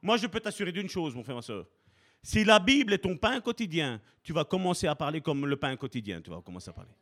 [0.00, 1.66] Moi, je peux t'assurer d'une chose, mon frère, ma soeur.
[2.22, 5.74] Si la Bible est ton pain quotidien, tu vas commencer à parler comme le pain
[5.74, 6.22] quotidien.
[6.22, 6.92] Tu vas commencer à parler.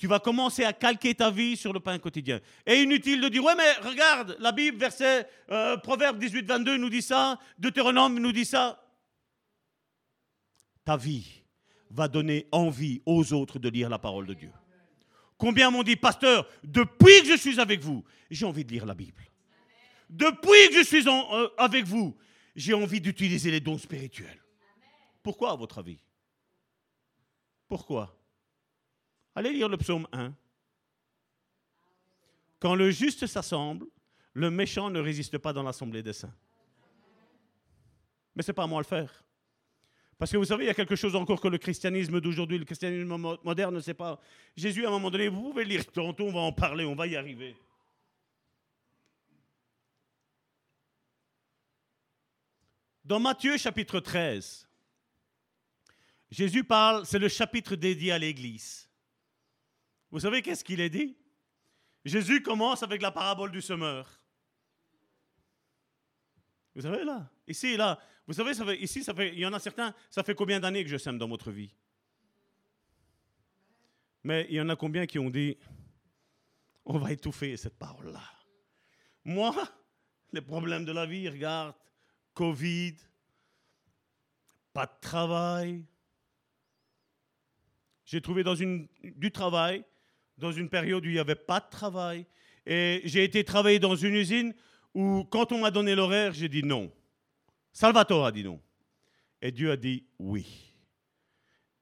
[0.00, 2.40] Tu vas commencer à calquer ta vie sur le pain quotidien.
[2.64, 6.88] Et inutile de dire, ouais, mais regarde, la Bible, verset euh, Proverbe 18, 22 nous
[6.88, 8.82] dit ça, Deutéronome nous dit ça
[10.86, 11.42] ta vie
[11.90, 14.50] va donner envie aux autres de lire la parole de Dieu.
[15.36, 18.94] Combien m'ont dit, pasteur, depuis que je suis avec vous, j'ai envie de lire la
[18.94, 19.22] Bible.
[20.08, 22.16] Depuis que je suis euh, avec vous,
[22.56, 24.42] j'ai envie d'utiliser les dons spirituels.
[25.22, 26.02] Pourquoi, à votre avis?
[27.68, 28.19] Pourquoi?
[29.34, 30.34] Allez lire le psaume 1.
[32.58, 33.86] Quand le juste s'assemble,
[34.34, 36.34] le méchant ne résiste pas dans l'assemblée des saints.
[38.34, 39.24] Mais ce n'est pas à moi de le faire.
[40.18, 42.66] Parce que vous savez, il y a quelque chose encore que le christianisme d'aujourd'hui, le
[42.66, 44.20] christianisme moderne ne sait pas.
[44.54, 47.06] Jésus, à un moment donné, vous pouvez lire tantôt, on va en parler, on va
[47.06, 47.56] y arriver.
[53.02, 54.68] Dans Matthieu chapitre 13,
[56.30, 58.89] Jésus parle, c'est le chapitre dédié à l'Église.
[60.10, 61.16] Vous savez qu'est-ce qu'il est dit?
[62.04, 64.20] Jésus commence avec la parabole du semeur.
[66.74, 67.30] Vous savez là?
[67.46, 70.22] Ici, là, vous savez, ça fait, ici, ça fait, il y en a certains, ça
[70.22, 71.74] fait combien d'années que je sème dans votre vie?
[74.22, 75.56] Mais il y en a combien qui ont dit,
[76.84, 78.22] on va étouffer cette parole-là?
[79.24, 79.54] Moi,
[80.32, 81.74] les problèmes de la vie, regarde,
[82.34, 82.96] Covid,
[84.72, 85.84] pas de travail.
[88.04, 89.84] J'ai trouvé dans une, du travail
[90.40, 92.26] dans une période où il n'y avait pas de travail.
[92.66, 94.54] Et j'ai été travailler dans une usine
[94.94, 96.90] où, quand on m'a donné l'horaire, j'ai dit non.
[97.72, 98.60] Salvatore a dit non.
[99.40, 100.70] Et Dieu a dit oui.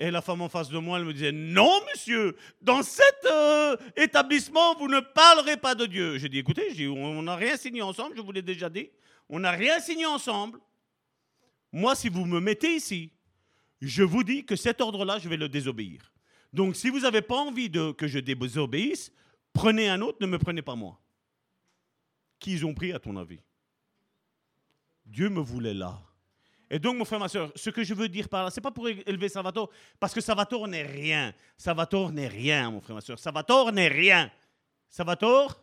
[0.01, 3.77] Et la femme en face de moi, elle me disait, non, monsieur, dans cet euh,
[3.97, 6.19] établissement, vous ne parlerez pas de Dieu.
[6.19, 8.91] J'ai dit, écoutez, on n'a rien signé ensemble, je vous l'ai déjà dit.
[9.29, 10.61] On n'a rien signé ensemble.
[11.73, 13.13] Moi, si vous me mettez ici,
[13.81, 16.13] je vous dis que cet ordre-là, je vais le désobéir.
[16.53, 19.13] Donc, si vous n'avez pas envie que je désobéisse,
[19.53, 20.99] prenez un autre, ne me prenez pas moi.
[22.39, 23.41] Qui ils ont pris, à ton avis?
[25.05, 26.01] Dieu me voulait là.
[26.71, 28.63] Et donc, mon frère, ma soeur, ce que je veux dire par là, ce n'est
[28.63, 31.35] pas pour élever Salvatore, parce que Salvatore n'est rien.
[31.57, 33.19] Salvatore n'est rien, mon frère, ma soeur.
[33.19, 34.31] Salvatore n'est rien.
[34.89, 35.63] Salvatore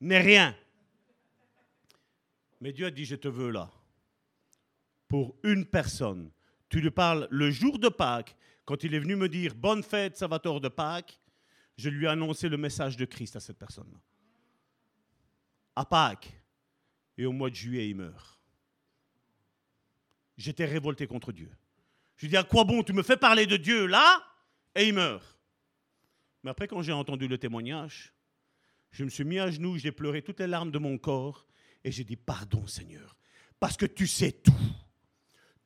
[0.00, 0.56] n'est rien.
[2.60, 3.70] Mais Dieu a dit, je te veux là.
[5.08, 6.30] Pour une personne.
[6.68, 8.36] Tu lui parles le jour de Pâques,
[8.70, 11.18] quand il est venu me dire, bonne fête, Salvatore de Pâques,
[11.76, 13.98] je lui ai annoncé le message de Christ à cette personne-là.
[15.74, 16.32] À Pâques.
[17.18, 18.38] Et au mois de juillet, il meurt
[20.36, 21.50] j'étais révolté contre Dieu.
[22.16, 24.24] Je lui dis, à quoi bon Tu me fais parler de Dieu là?
[24.76, 25.36] Et il meurt.
[26.44, 28.14] Mais après, quand j'ai entendu le témoignage,
[28.92, 31.44] je me suis mis à genoux, j'ai pleuré toutes les larmes de mon corps
[31.82, 33.16] et j'ai dit, pardon Seigneur,
[33.58, 34.54] parce que tu sais tout.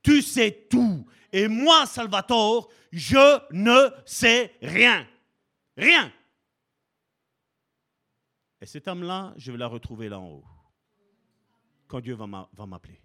[0.04, 1.04] Tu sais tout.
[1.32, 5.04] Et moi, Salvatore, je ne sais rien.
[5.76, 6.12] Rien.
[8.60, 10.44] Et cette âme-là, je vais la retrouver là en haut,
[11.88, 13.04] quand Dieu va m'appeler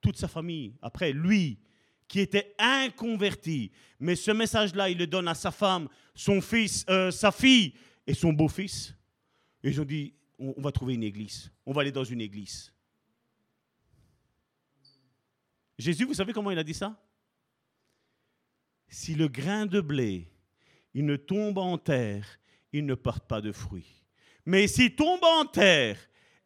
[0.00, 0.74] toute sa famille.
[0.80, 1.58] Après, lui,
[2.06, 3.70] qui était inconverti,
[4.00, 7.74] mais ce message-là, il le donne à sa femme, son fils, euh, sa fille
[8.06, 8.94] et son beau-fils.
[9.62, 11.52] Ils ont dit, on va trouver une église.
[11.66, 12.72] On va aller dans une église.
[15.78, 17.00] Jésus, vous savez comment il a dit ça?
[18.88, 20.30] Si le grain de blé,
[20.94, 22.40] il ne tombe en terre,
[22.72, 24.04] il ne porte pas de fruits.
[24.44, 25.98] Mais s'il tombe en terre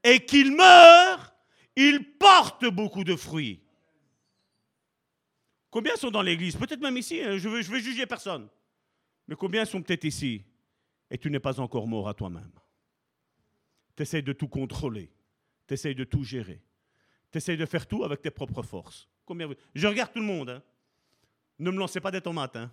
[0.05, 1.35] et qu'il meurt,
[1.77, 3.63] il porte beaucoup de fruits.
[5.71, 6.57] Combien sont dans l'église?
[6.57, 8.49] Peut-être même ici, hein, je veux, je veux juger personne.
[9.27, 10.45] Mais combien sont peut-être ici
[11.11, 12.53] et tu n'es pas encore mort à toi-même?
[13.97, 15.11] Tu essaies de tout contrôler,
[15.67, 16.61] tu essaies de tout gérer,
[17.31, 19.09] tu essaies de faire tout avec tes propres forces.
[19.75, 20.51] Je regarde tout le monde.
[20.51, 20.63] Hein.
[21.59, 22.57] Ne me lancez pas des tomates.
[22.57, 22.71] Hein.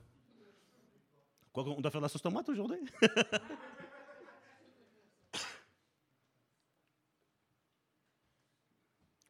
[1.51, 2.80] Quoi, on doit faire de la sauce tomate aujourd'hui?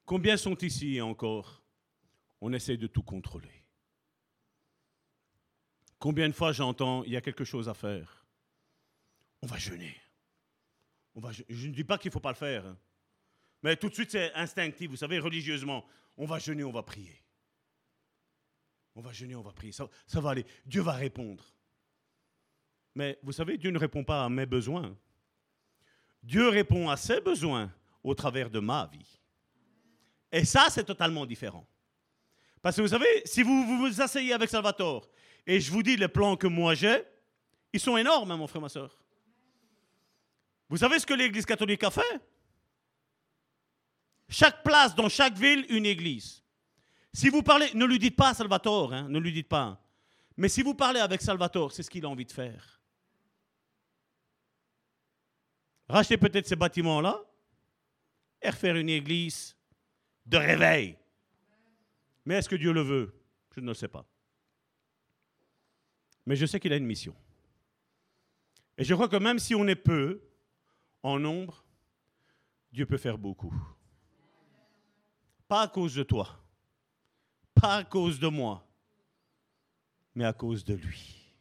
[0.05, 1.61] Combien sont ici encore?
[2.41, 3.63] On essaie de tout contrôler.
[5.99, 8.25] Combien de fois j'entends, il y a quelque chose à faire?
[9.41, 9.95] On va jeûner.
[11.13, 12.65] On va, je ne dis pas qu'il ne faut pas le faire.
[12.65, 12.77] Hein.
[13.61, 15.85] Mais tout de suite, c'est instinctif, vous savez, religieusement.
[16.17, 17.21] On va jeûner, on va prier.
[18.95, 19.71] On va jeûner, on va prier.
[19.71, 20.45] Ça, ça va aller.
[20.65, 21.43] Dieu va répondre.
[22.95, 24.97] Mais vous savez, Dieu ne répond pas à mes besoins.
[26.21, 27.71] Dieu répond à ses besoins
[28.03, 29.19] au travers de ma vie.
[30.31, 31.65] Et ça, c'est totalement différent.
[32.61, 35.07] Parce que vous savez, si vous vous, asseyez avec Salvatore
[35.47, 37.03] et je vous dis les plans que moi j'ai,
[37.71, 38.97] ils sont énormes, hein, mon frère, ma soeur.
[40.67, 42.19] Vous savez ce que l'Église catholique a fait?
[44.29, 46.43] Chaque place dans chaque ville, une église.
[47.11, 49.83] Si vous parlez, ne lui dites pas Salvatore, hein, ne lui dites pas.
[50.37, 52.79] Mais si vous parlez avec Salvatore, c'est ce qu'il a envie de faire.
[55.89, 57.19] Racheter peut-être ces bâtiments-là
[58.41, 59.57] et refaire une église
[60.27, 60.95] de réveil.
[62.23, 63.19] Mais est-ce que Dieu le veut?
[63.55, 64.05] Je ne le sais pas.
[66.27, 67.15] Mais je sais qu'il a une mission.
[68.77, 70.21] Et je crois que même si on est peu
[71.01, 71.65] en nombre,
[72.71, 73.53] Dieu peut faire beaucoup.
[75.49, 76.29] Pas à cause de toi,
[77.55, 78.63] pas à cause de moi,
[80.13, 81.33] mais à cause de lui.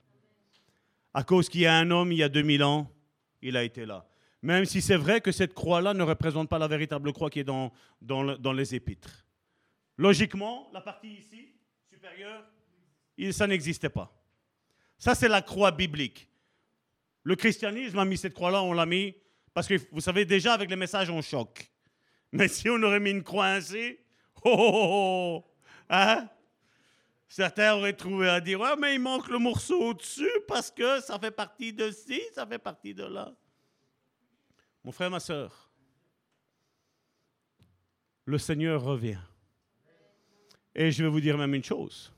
[1.12, 2.90] À cause qu'il y a un homme, il y a 2000 ans,
[3.42, 4.08] il a été là.
[4.40, 7.44] Même si c'est vrai que cette croix-là ne représente pas la véritable croix qui est
[7.44, 7.70] dans,
[8.54, 9.26] les épîtres.
[9.98, 11.52] Logiquement, la partie ici,
[11.90, 12.44] supérieure,
[13.30, 14.10] ça n'existait pas.
[14.96, 16.30] Ça, c'est la croix biblique.
[17.24, 19.14] Le christianisme a mis cette croix-là, on l'a mis,
[19.52, 21.70] parce que vous savez, déjà avec les messages, on choque.
[22.32, 23.96] Mais si on aurait mis une croix ainsi,
[24.44, 25.44] oh, oh, oh, oh
[25.88, 26.28] hein?
[27.28, 31.18] Certains auraient trouvé à dire, ouais, mais il manque le morceau au-dessus parce que ça
[31.18, 33.34] fait partie de ci, ça fait partie de là.
[34.82, 35.70] Mon frère, ma soeur,
[38.24, 39.18] le Seigneur revient.
[40.74, 42.12] Et je vais vous dire même une chose.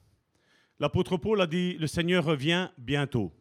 [0.79, 3.33] L'apôtre Paul a dit, le Seigneur revient bientôt.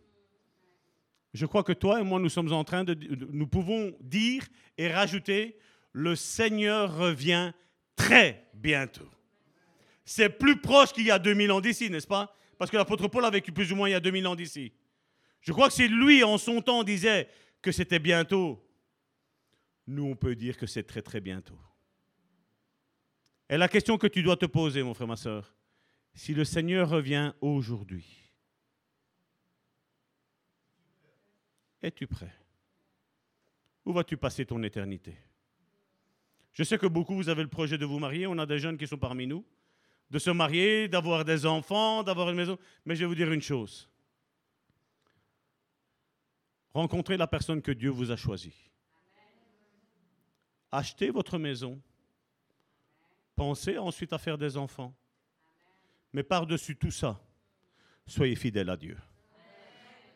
[1.33, 2.95] je crois que toi et moi, nous sommes en train de,
[3.31, 4.43] nous pouvons dire
[4.77, 5.57] et rajouter,
[5.91, 7.53] le Seigneur revient
[7.95, 9.09] très bientôt.
[10.05, 12.35] C'est plus proche qu'il y a 2000 ans d'ici, n'est-ce pas?
[12.57, 14.73] Parce que l'apôtre Paul a vécu plus ou moins il y a 2000 ans d'ici.
[15.41, 17.29] Je crois que si lui, en son temps, disait
[17.61, 18.65] que c'était bientôt,
[19.87, 21.59] nous, on peut dire que c'est très très bientôt.
[23.49, 25.55] Et la question que tu dois te poser, mon frère, ma soeur,
[26.13, 28.31] si le Seigneur revient aujourd'hui,
[31.81, 32.33] es-tu prêt?
[33.85, 35.17] Où vas-tu passer ton éternité?
[36.53, 38.77] Je sais que beaucoup, vous avez le projet de vous marier, on a des jeunes
[38.77, 39.45] qui sont parmi nous,
[40.09, 43.41] de se marier, d'avoir des enfants, d'avoir une maison, mais je vais vous dire une
[43.41, 43.89] chose.
[46.73, 48.69] Rencontrez la personne que Dieu vous a choisie.
[50.71, 51.81] Achetez votre maison.
[53.35, 54.93] Pensez ensuite à faire des enfants.
[56.13, 57.19] Mais par-dessus tout ça,
[58.05, 58.97] soyez fidèles à Dieu.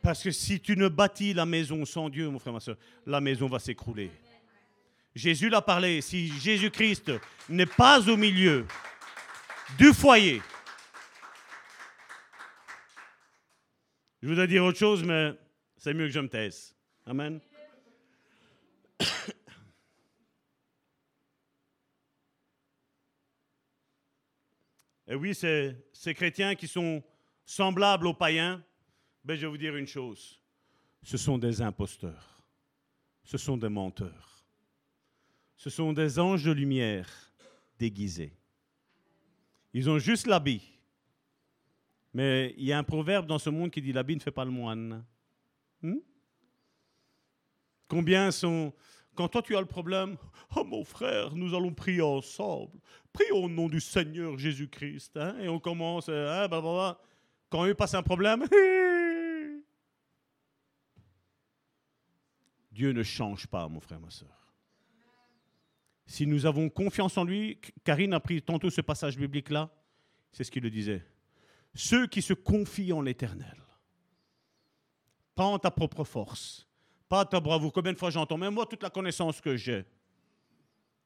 [0.01, 3.21] Parce que si tu ne bâtis la maison sans Dieu, mon frère, ma soeur, la
[3.21, 4.11] maison va s'écrouler.
[5.15, 7.11] Jésus l'a parlé, si Jésus-Christ
[7.49, 8.65] n'est pas au milieu
[9.77, 10.41] du foyer,
[14.21, 15.33] je voudrais dire autre chose, mais
[15.77, 16.75] c'est mieux que je me taise.
[17.05, 17.39] Amen.
[25.07, 25.75] Et oui, ces,
[26.15, 27.03] chrétiens qui sont
[27.45, 28.63] semblables aux païens,
[29.23, 30.39] ben, je vais vous dire une chose.
[31.03, 32.41] Ce sont des imposteurs.
[33.25, 34.32] Ce sont des menteurs.
[35.63, 37.07] Ce sont des anges de lumière
[37.79, 38.33] déguisés.
[39.73, 40.61] Ils ont juste l'habit.
[42.13, 44.43] Mais il y a un proverbe dans ce monde qui dit l'habit ne fait pas
[44.43, 45.05] le moine.
[45.81, 45.99] Hmm?
[47.87, 48.73] Combien sont...
[49.15, 50.17] Quand toi tu as le problème,
[50.53, 52.77] oh mon frère, nous allons prier ensemble.
[53.13, 55.15] Prions au nom du Seigneur Jésus-Christ.
[55.15, 55.39] Hein?
[55.39, 56.49] Et on commence, hein,
[57.49, 58.45] quand il passe un problème,
[62.73, 64.42] Dieu ne change pas, mon frère, ma soeur.
[66.05, 69.69] Si nous avons confiance en lui, Karine a pris tantôt ce passage biblique-là,
[70.31, 71.05] c'est ce qu'il le disait.
[71.73, 73.63] Ceux qui se confient en l'éternel
[75.35, 76.67] pas en ta propre force,
[77.09, 77.73] pas ta bravoure.
[77.73, 79.85] Combien de fois j'entends, même moi, toute la connaissance que j'ai.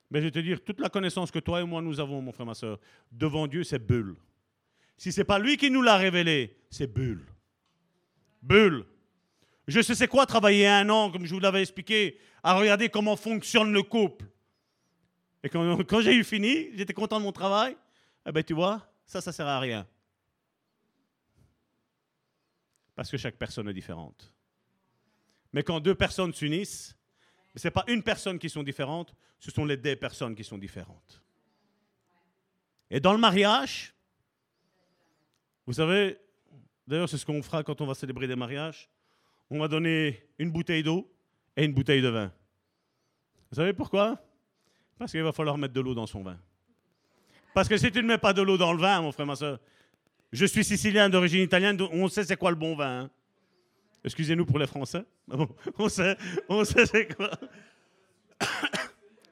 [0.10, 2.32] Mais je vais te dire, toute la connaissance que toi et moi nous avons, mon
[2.32, 2.80] frère, ma soeur,
[3.11, 4.15] devant Dieu, c'est bulle.
[4.98, 7.26] Si ce n'est pas lui qui nous l'a révélé, c'est bulle.
[8.41, 8.86] Bulle.
[9.68, 13.18] Je sais c'est quoi travailler un an, comme je vous l'avais expliqué, à regarder comment
[13.18, 14.26] fonctionne le couple.
[15.48, 15.49] Et
[15.86, 17.78] quand, j'ai eu fini, j'étais content de mon travail.
[18.26, 19.88] Eh bien, tu vois, ça, ça sert à rien.
[22.95, 24.34] Parce que chaque personne est différente.
[25.53, 26.98] Mais quand deux personnes s'unissent,
[27.56, 30.57] ce n'est pas une personne qui sont différentes, ce sont les deux personnes qui sont
[30.57, 31.24] différentes.
[32.90, 33.94] Et dans le mariage,
[35.65, 36.18] vous savez,
[36.86, 38.90] d'ailleurs c'est ce qu'on fera quand on va célébrer des mariages,
[39.49, 41.10] on va donner une bouteille d'eau
[41.56, 42.34] et une bouteille de vin.
[43.52, 44.22] Vous savez pourquoi?
[44.98, 46.38] Parce qu'il va falloir mettre de l'eau dans son vin.
[47.53, 49.36] Parce que si tu ne mets pas de l'eau dans le vin, mon frère, ma
[49.36, 49.60] soeur,
[50.32, 53.02] je suis sicilien d'origine italienne, on sait c'est quoi le bon vin.
[53.02, 53.10] Hein.
[54.03, 55.03] Excusez-nous pour les Français.
[55.78, 56.18] on sait,
[56.49, 57.32] on sait c'est quoi.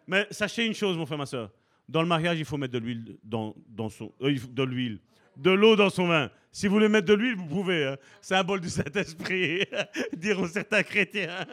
[0.07, 1.51] Mais sachez une chose, mon frère, ma soeur.
[1.87, 3.53] Dans le mariage, il faut mettre de l'huile dans,
[3.89, 4.99] son, euh, de l'huile,
[5.37, 6.31] de l'eau dans son vin.
[6.51, 7.85] Si vous voulez mettre de l'huile, vous pouvez.
[7.85, 8.57] Hein.
[8.57, 9.65] Du Saint-Esprit,
[10.13, 11.45] diront certains chrétiens.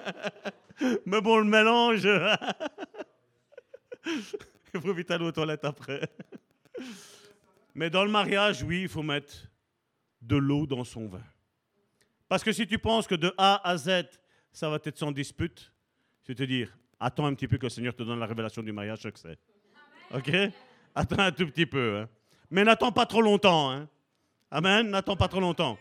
[1.07, 2.09] Mais bon, le mélange.
[4.07, 6.09] Il faut vite aller aux toilettes après.
[7.75, 9.33] Mais dans le mariage, oui, il faut mettre
[10.21, 11.23] de l'eau dans son vin.
[12.29, 14.05] Parce que si tu penses que de A à Z,
[14.53, 15.73] ça va être sans dispute,
[16.23, 18.63] je vais te dire, attends un petit peu que le Seigneur te donne la révélation
[18.63, 19.39] du mariage, que c'est.
[20.15, 20.31] OK?
[20.95, 21.99] Attends un tout petit peu.
[21.99, 22.09] Hein.
[22.51, 23.71] Mais n'attends pas trop longtemps.
[23.71, 23.89] Hein.
[24.51, 24.91] Amen?
[24.91, 25.79] N'attends pas trop longtemps.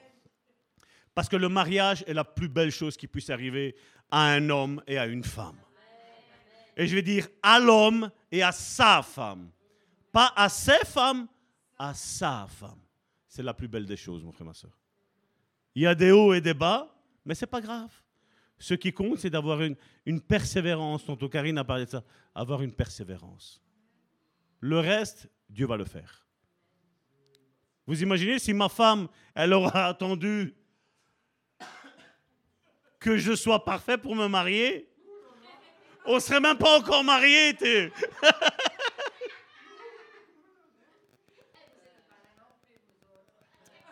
[1.13, 3.75] Parce que le mariage est la plus belle chose qui puisse arriver
[4.09, 5.57] à un homme et à une femme.
[6.77, 9.51] Et je vais dire à l'homme et à sa femme.
[10.11, 11.27] Pas à ses femmes,
[11.77, 12.79] à sa femme.
[13.27, 14.77] C'est la plus belle des choses, mon frère, ma soeur.
[15.75, 16.93] Il y a des hauts et des bas,
[17.25, 17.91] mais ce n'est pas grave.
[18.59, 19.75] Ce qui compte, c'est d'avoir une,
[20.05, 21.05] une, persévérance.
[21.05, 22.03] Tantôt Karine a parlé de ça.
[22.35, 23.61] Avoir une persévérance.
[24.59, 26.27] Le reste, Dieu va le faire.
[27.87, 30.55] Vous imaginez si ma femme, elle aura attendu
[32.99, 34.90] que je sois parfait pour me marier?
[36.05, 37.55] On serait même pas encore mariés.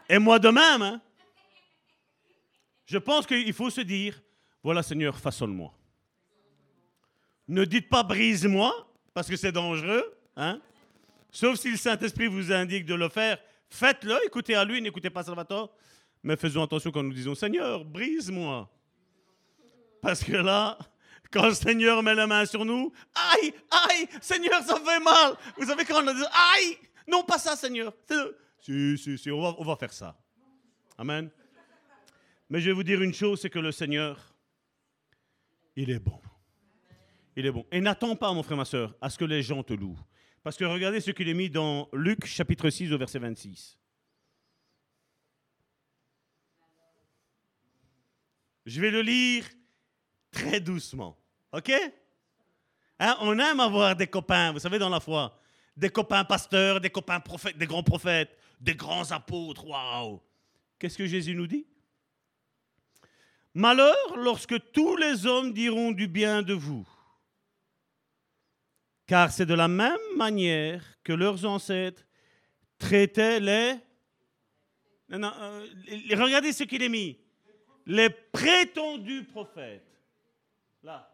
[0.10, 0.82] Et moi de même.
[0.82, 1.02] Hein.
[2.86, 4.20] Je pense qu'il faut se dire,
[4.64, 5.72] voilà Seigneur, façonne-moi.
[7.48, 10.18] Ne dites pas brise-moi, parce que c'est dangereux.
[10.36, 10.60] Hein.
[11.32, 13.38] Sauf si le Saint-Esprit vous indique de le faire,
[13.70, 15.72] faites-le, écoutez à lui, n'écoutez pas Salvatore.
[16.24, 18.68] Mais faisons attention quand nous disons, Seigneur, brise-moi.
[20.02, 20.78] Parce que là,
[21.32, 25.36] quand le Seigneur met la main sur nous, aïe, aïe, Seigneur, ça fait mal.
[25.58, 26.24] Vous savez quand on a dit,
[26.56, 26.78] aïe,
[27.08, 27.94] non pas ça, Seigneur.
[28.60, 30.18] Si, si, si, on va, faire ça.
[30.98, 31.30] Amen.
[32.50, 34.34] Mais je vais vous dire une chose, c'est que le Seigneur,
[35.76, 36.20] il est bon.
[37.36, 37.66] Il est bon.
[37.72, 40.00] Et n'attends pas, mon frère, ma soeur, à ce que les gens te louent.
[40.44, 43.78] Parce que regardez ce qu'il est mis dans Luc chapitre 6 au verset 26.
[48.66, 49.46] Je vais le lire
[50.32, 51.19] très doucement.
[51.52, 51.72] OK?
[53.00, 55.40] Hein, On aime avoir des copains, vous savez, dans la foi.
[55.76, 59.66] Des copains pasteurs, des copains prophètes, des grands prophètes, des grands apôtres.
[59.66, 60.22] Waouh
[60.78, 61.66] Qu'est-ce que Jésus nous dit?
[63.54, 66.88] Malheur lorsque tous les hommes diront du bien de vous.
[69.08, 72.06] Car c'est de la même manière que leurs ancêtres
[72.78, 73.76] traitaient les...
[75.10, 75.66] Non, euh,
[76.12, 77.18] regardez ce qu'il est mis
[77.90, 79.84] les prétendus prophètes.
[80.84, 81.12] Là.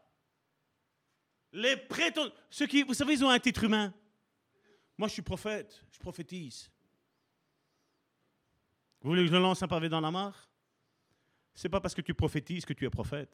[1.55, 2.33] Les prétendus.
[2.49, 3.93] Ceux qui, vous savez, ils ont un titre humain.
[4.97, 6.69] Moi, je suis prophète, je prophétise.
[8.99, 10.49] Vous voulez que je lance un pavé dans la mare?
[11.53, 13.33] C'est pas parce que tu prophétises que tu es prophète.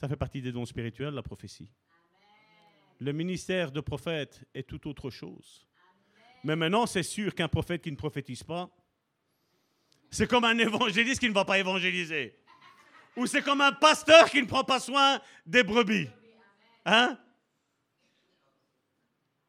[0.00, 1.70] Ça fait partie des dons spirituels, la prophétie.
[3.00, 5.66] Le ministère de prophète est tout autre chose.
[6.42, 8.70] Mais maintenant, c'est sûr qu'un prophète qui ne prophétise pas,
[10.10, 12.38] c'est comme un évangéliste qui ne va pas évangéliser.
[13.16, 16.08] Ou c'est comme un pasteur qui ne prend pas soin des brebis.
[16.84, 17.18] Hein?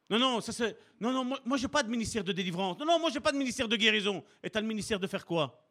[0.09, 0.77] Non, non, ça c'est.
[0.99, 2.79] Non, non, moi, moi j'ai pas de ministère de délivrance.
[2.79, 4.23] Non, non, moi j'ai pas de ministère de guérison.
[4.41, 5.61] Et tu as le ministère de faire quoi?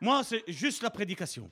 [0.00, 1.50] Moi, c'est juste la prédication.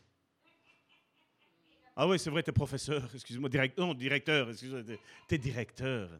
[1.95, 4.83] Ah oui, c'est vrai, tu es professeur, excuse-moi, directeur, non, directeur, excuse-moi,
[5.29, 6.11] tu es directeur.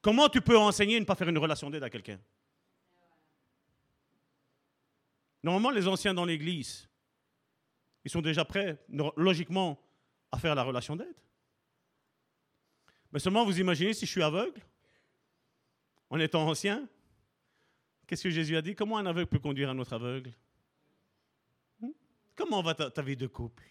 [0.00, 2.18] Comment tu peux enseigner et ne pas faire une relation d'aide à quelqu'un?
[5.42, 6.88] Normalement, les anciens dans l'Église,
[8.04, 8.78] ils sont déjà prêts,
[9.16, 9.80] logiquement,
[10.30, 11.16] à faire la relation d'aide.
[13.12, 14.60] Mais seulement, vous imaginez si je suis aveugle,
[16.10, 16.88] en étant ancien,
[18.06, 18.74] qu'est-ce que Jésus a dit?
[18.74, 20.32] Comment un aveugle peut conduire un autre aveugle?
[21.80, 21.92] Hmm?
[22.36, 23.64] Comment va ta, vie de couple?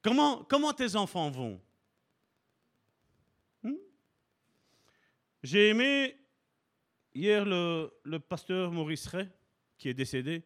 [0.00, 1.60] Comment, comment tes enfants vont?
[3.62, 3.76] Hmm?
[5.42, 6.16] J'ai aimé
[7.14, 9.28] hier le, le pasteur Maurice Ray
[9.76, 10.44] qui est décédé,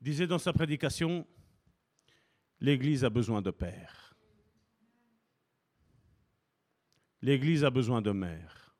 [0.00, 1.26] disait dans sa prédication,
[2.60, 4.16] l'Église a besoin de pères.
[7.22, 8.76] L'Église a besoin de mères.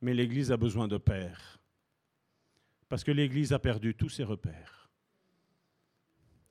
[0.00, 1.58] Mais l'Église a besoin de pères.
[2.88, 4.90] Parce que l'Église a perdu tous ses repères.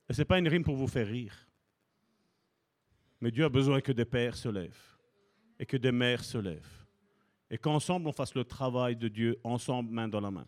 [0.09, 1.47] Et ce n'est pas une rime pour vous faire rire.
[3.21, 4.97] Mais Dieu a besoin que des pères se lèvent
[5.59, 6.83] et que des mères se lèvent
[7.53, 10.47] et qu'ensemble on fasse le travail de Dieu, ensemble, main dans la main.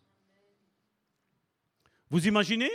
[2.09, 2.71] Vous imaginez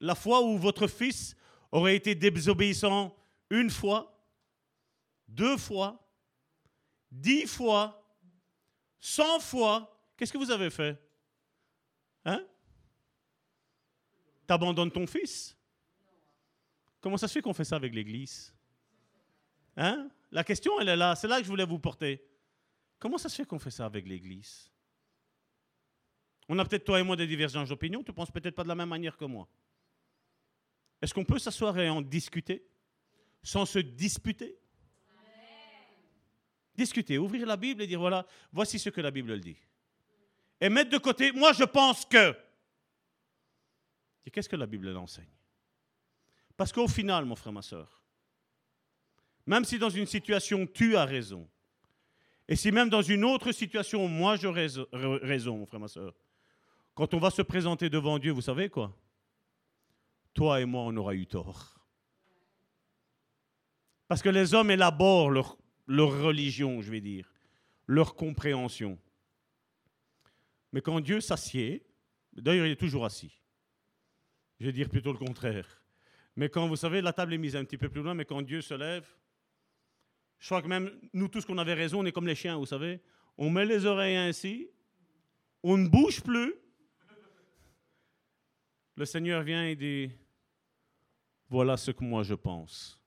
[0.00, 1.36] la fois où votre fils
[1.70, 3.16] aurait été désobéissant
[3.50, 4.26] une fois,
[5.28, 6.08] deux fois,
[7.10, 8.04] dix fois,
[8.98, 9.88] cent fois?
[10.16, 11.00] Qu'est-ce que vous avez fait?
[12.24, 12.44] Hein?
[14.46, 15.56] T'abandonnes ton fils?
[17.00, 18.54] Comment ça se fait qu'on fait ça avec l'Église?
[19.76, 20.08] Hein?
[20.30, 21.14] La question, elle est là.
[21.14, 22.24] C'est là que je voulais vous porter.
[22.98, 24.71] Comment ça se fait qu'on fait ça avec l'Église?
[26.54, 28.74] On a peut-être toi et moi des divergences d'opinion, tu penses peut-être pas de la
[28.74, 29.48] même manière que moi.
[31.00, 32.62] Est-ce qu'on peut s'asseoir et en discuter
[33.42, 34.58] sans se disputer?
[36.76, 39.56] Discuter, ouvrir la Bible et dire voilà, voici ce que la Bible dit.
[40.60, 42.36] Et mettre de côté, moi je pense que.
[44.26, 45.24] Et qu'est-ce que la Bible enseigne?
[46.54, 48.04] Parce qu'au final, mon frère, ma soeur,
[49.46, 51.48] même si dans une situation tu as raison,
[52.46, 56.14] et si même dans une autre situation, moi j'aurais raison, mon frère, ma soeur,
[56.94, 58.96] quand on va se présenter devant Dieu, vous savez quoi?
[60.34, 61.78] Toi et moi, on aura eu tort.
[64.08, 65.56] Parce que les hommes élaborent leur,
[65.88, 67.32] religion, je vais dire,
[67.86, 68.98] leur compréhension.
[70.72, 71.86] Mais quand Dieu s'assied,
[72.34, 73.40] d'ailleurs il est toujours assis,
[74.60, 75.82] je vais dire plutôt le contraire.
[76.36, 78.42] Mais quand vous savez, la table est mise un petit peu plus loin, mais quand
[78.42, 79.06] Dieu se lève,
[80.38, 82.66] je crois que même nous tous qu'on avait raison, on est comme les chiens, vous
[82.66, 83.00] savez.
[83.38, 84.68] On met les oreilles ainsi,
[85.62, 86.54] on ne bouge plus.
[89.02, 90.12] Le Seigneur vient et dit,
[91.48, 93.00] voilà ce que moi je pense.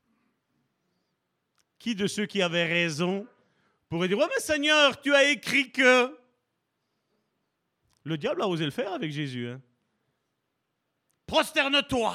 [1.80, 3.26] Qui de ceux qui avaient raison
[3.88, 6.14] pourrait dire, ouais mais Seigneur, tu as écrit que...
[8.04, 9.48] Le diable a osé le faire avec Jésus.
[9.48, 9.62] Hein.
[11.28, 12.14] Prosterne-toi.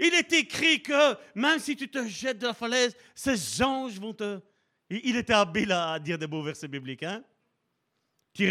[0.00, 4.14] Il est écrit que même si tu te jettes de la falaise, ces anges vont
[4.14, 4.40] te...
[4.88, 7.22] Il était habile à dire des beaux versets bibliques, hein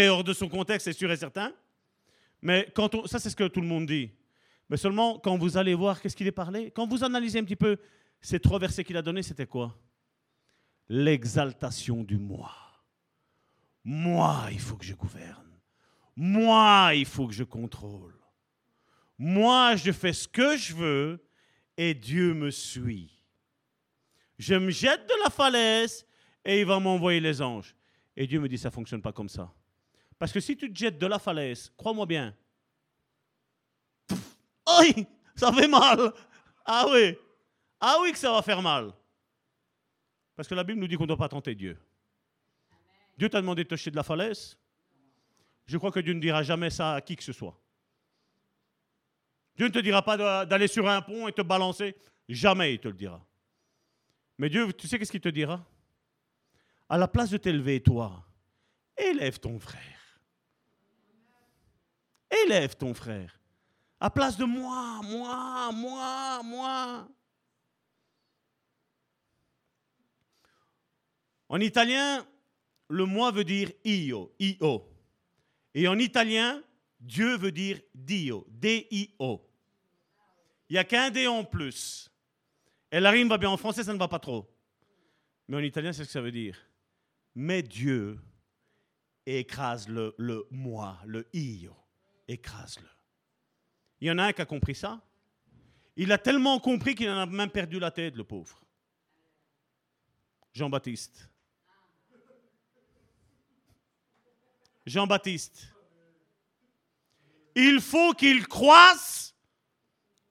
[0.07, 1.53] hors de son contexte, c'est sûr et certain.
[2.41, 4.11] Mais quand on, ça, c'est ce que tout le monde dit.
[4.69, 7.55] Mais seulement quand vous allez voir qu'est-ce qu'il est parlé, quand vous analysez un petit
[7.55, 7.77] peu
[8.21, 9.77] ces trois versets qu'il a donnés, c'était quoi?
[10.87, 12.51] L'exaltation du moi.
[13.83, 15.59] Moi, il faut que je gouverne.
[16.15, 18.15] Moi, il faut que je contrôle.
[19.17, 21.25] Moi, je fais ce que je veux
[21.77, 23.23] et Dieu me suit.
[24.37, 26.05] Je me jette de la falaise
[26.45, 27.75] et il va m'envoyer les anges.
[28.15, 29.53] Et Dieu me dit, ça ne fonctionne pas comme ça.
[30.19, 32.35] Parce que si tu te jettes de la falaise, crois-moi bien,
[34.77, 36.13] Aïe, ça fait mal.
[36.65, 37.17] Ah oui.
[37.79, 38.93] Ah oui que ça va faire mal.
[40.35, 41.77] Parce que la Bible nous dit qu'on ne doit pas tenter Dieu.
[43.17, 44.57] Dieu t'a demandé de te jeter de la falaise.
[45.65, 47.59] Je crois que Dieu ne dira jamais ça à qui que ce soit.
[49.55, 51.95] Dieu ne te dira pas d'aller sur un pont et te balancer.
[52.27, 53.25] Jamais il te le dira.
[54.37, 55.65] Mais Dieu, tu sais qu'est-ce qu'il te dira?
[56.87, 58.23] À la place de t'élever, toi,
[58.97, 59.98] élève ton frère.
[62.45, 63.39] Élève ton frère.
[63.99, 67.07] À place de moi, moi, moi, moi.
[71.49, 72.25] En italien,
[72.89, 74.85] le moi veut dire io, io.
[75.73, 76.61] Et en italien,
[76.99, 79.45] Dieu veut dire Dio, D-I-O.
[80.69, 82.11] Il n'y a qu'un D en plus.
[82.91, 83.49] Et la rime va bien.
[83.49, 84.47] En français, ça ne va pas trop.
[85.47, 86.57] Mais en italien, c'est ce que ça veut dire.
[87.35, 88.19] Mais Dieu
[89.25, 91.75] écrase le, le moi, le io.
[92.29, 92.87] Écrase-le.
[93.99, 95.01] Il y en a un qui a compris ça.
[95.95, 98.63] Il a tellement compris qu'il en a même perdu la tête, le pauvre.
[100.53, 101.27] Jean-Baptiste.
[104.85, 105.73] Jean-Baptiste.
[107.55, 109.35] Il faut qu'il croisse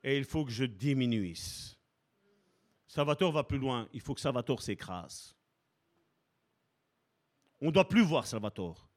[0.04, 1.76] et il faut que je diminuisse.
[2.86, 3.88] Salvatore va plus loin.
[3.92, 5.36] Il faut que Salvatore s'écrase.
[7.60, 8.87] On ne doit plus voir Salvatore.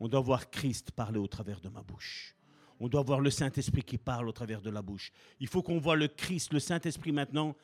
[0.00, 2.34] On doit voir Christ parler au travers de ma bouche.
[2.80, 5.12] On doit voir le Saint-Esprit qui parle au travers de la bouche.
[5.40, 7.54] Il faut qu'on voit le Christ, le Saint-Esprit maintenant,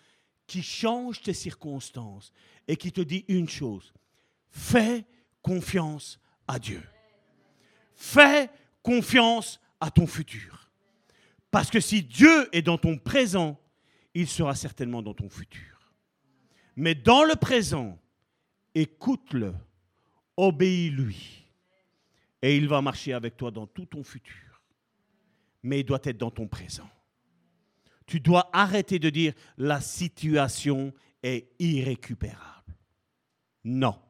[0.47, 2.33] qui change tes circonstances
[2.69, 3.93] et qui te dit une chose.
[4.51, 5.05] Fais
[5.43, 6.83] confiance à Dieu.
[7.95, 8.51] Fais
[8.83, 10.71] confiance à ton futur.
[11.51, 13.59] Parce que si Dieu est dans ton présent,
[14.15, 15.93] il sera certainement dans ton futur.
[16.77, 17.99] Mais dans le présent,
[18.75, 19.55] écoute-le,
[20.37, 21.40] obéis-lui,
[22.43, 24.51] et il va marcher avec toi dans tout ton futur
[25.63, 26.89] mais il doit être dans ton présent.
[28.07, 30.93] Tu dois arrêter de dire la situation
[31.23, 32.75] est irrécupérable.
[33.65, 34.01] Non.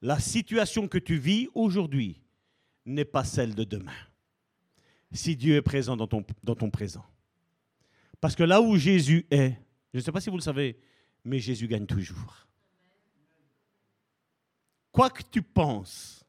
[0.00, 2.22] La situation que tu vis aujourd'hui
[2.86, 3.92] n'est pas celle de demain.
[5.12, 7.04] Si Dieu est présent dans ton, dans ton présent.
[8.20, 9.56] Parce que là où Jésus est,
[9.92, 10.78] je ne sais pas si vous le savez,
[11.24, 12.46] mais Jésus gagne toujours.
[14.92, 16.24] Quoi que tu penses,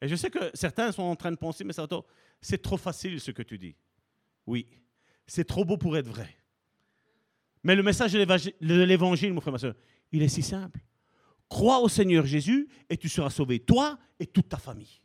[0.00, 1.72] et je sais que certains sont en train de penser, mais
[2.40, 3.76] c'est trop facile ce que tu dis.
[4.46, 4.68] Oui,
[5.26, 6.36] c'est trop beau pour être vrai.
[7.62, 9.74] Mais le message de l'évangile, mon frère, ma soeur,
[10.12, 10.80] il est si simple.
[11.48, 15.00] Crois au Seigneur Jésus et tu seras sauvé, toi et toute ta famille.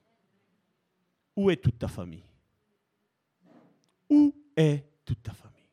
[1.36, 2.26] Où est toute ta famille?
[4.10, 5.70] Où est toute ta famille?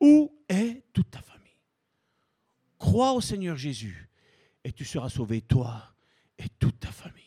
[0.00, 1.42] Où est toute ta famille?
[2.78, 4.08] Crois au Seigneur Jésus
[4.64, 5.94] et tu seras sauvé, toi
[6.38, 7.21] et toute ta famille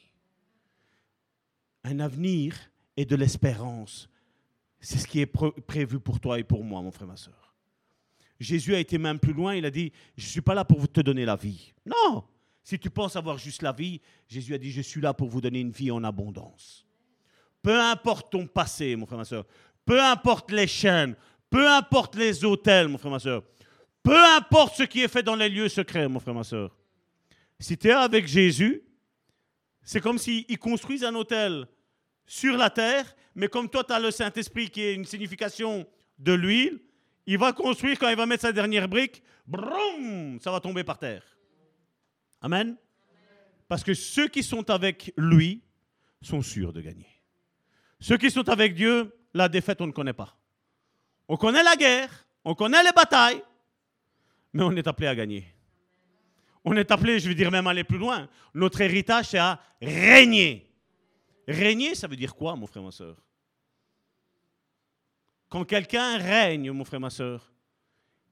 [1.85, 2.55] un avenir
[2.97, 4.09] et de l'espérance.
[4.79, 7.55] C'est ce qui est prévu pour toi et pour moi, mon frère, ma soeur.
[8.39, 10.89] Jésus a été même plus loin, il a dit, je ne suis pas là pour
[10.91, 11.73] te donner la vie.
[11.85, 12.23] Non,
[12.63, 15.39] si tu penses avoir juste la vie, Jésus a dit, je suis là pour vous
[15.39, 16.85] donner une vie en abondance.
[17.61, 19.45] Peu importe ton passé, mon frère, ma soeur,
[19.85, 21.15] peu importe les chaînes,
[21.49, 23.43] peu importe les hôtels, mon frère, ma soeur,
[24.03, 26.75] peu importe ce qui est fait dans les lieux secrets, mon frère, ma soeur.
[27.59, 28.83] Si tu es avec Jésus,
[29.81, 31.67] c'est comme s'il construise un hôtel
[32.25, 35.85] sur la terre, mais comme toi, tu as le Saint-Esprit qui est une signification
[36.17, 36.79] de l'huile,
[37.27, 40.99] il va construire, quand il va mettre sa dernière brique, brum, ça va tomber par
[40.99, 41.23] terre.
[42.41, 42.77] Amen.
[43.67, 45.63] Parce que ceux qui sont avec lui
[46.21, 47.07] sont sûrs de gagner.
[47.99, 50.37] Ceux qui sont avec Dieu, la défaite, on ne connaît pas.
[51.27, 53.41] On connaît la guerre, on connaît les batailles,
[54.53, 55.47] mais on est appelé à gagner.
[56.63, 58.27] On est appelé, je veux dire même aller plus loin.
[58.53, 60.71] Notre héritage, c'est à régner.
[61.47, 63.17] Régner, ça veut dire quoi, mon frère, ma soeur?
[65.49, 67.53] Quand quelqu'un règne, mon frère, ma soeur,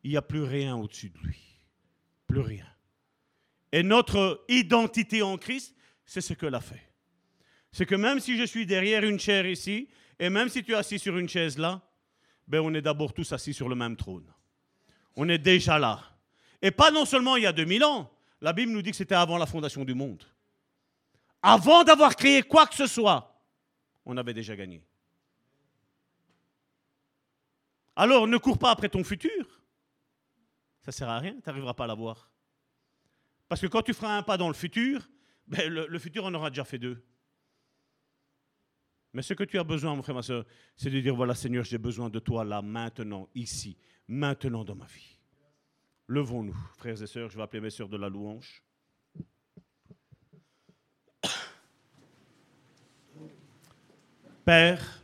[0.03, 1.39] il n'y a plus rien au-dessus de lui.
[2.27, 2.67] Plus rien.
[3.71, 5.75] Et notre identité en Christ,
[6.05, 6.91] c'est ce que l'a fait.
[7.71, 10.75] C'est que même si je suis derrière une chaire ici, et même si tu es
[10.75, 11.81] assis sur une chaise là,
[12.47, 14.31] ben on est d'abord tous assis sur le même trône.
[15.15, 16.01] On est déjà là.
[16.61, 18.11] Et pas non seulement il y a 2000 ans,
[18.41, 20.23] la Bible nous dit que c'était avant la fondation du monde.
[21.43, 23.37] Avant d'avoir créé quoi que ce soit,
[24.05, 24.81] on avait déjà gagné.
[27.97, 29.61] Alors ne cours pas après ton futur.
[30.81, 32.31] Ça ne sert à rien, tu n'arriveras pas à l'avoir.
[33.49, 35.07] Parce que quand tu feras un pas dans le futur,
[35.45, 37.03] ben, le, futur en aura déjà fait deux.
[39.11, 40.45] Mais ce que tu as besoin, mon frère, ma soeur,
[40.75, 44.85] c'est de dire, voilà Seigneur, j'ai besoin de toi là, maintenant, ici, maintenant dans ma
[44.85, 45.19] vie.
[46.07, 48.63] Levons-nous, frères et sœurs, je vais appeler mes sœurs de la louange.
[54.45, 55.03] Père,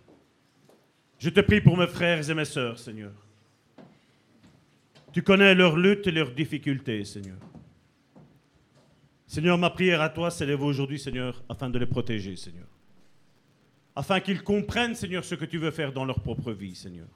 [1.18, 3.14] je te prie pour mes frères et mes sœurs, Seigneur.
[5.12, 7.38] Tu connais leurs luttes et leurs difficultés, Seigneur.
[9.26, 12.68] Seigneur, ma prière à toi s'élève aujourd'hui, Seigneur, afin de les protéger, Seigneur.
[13.96, 17.08] Afin qu'ils comprennent, Seigneur, ce que tu veux faire dans leur propre vie, Seigneur.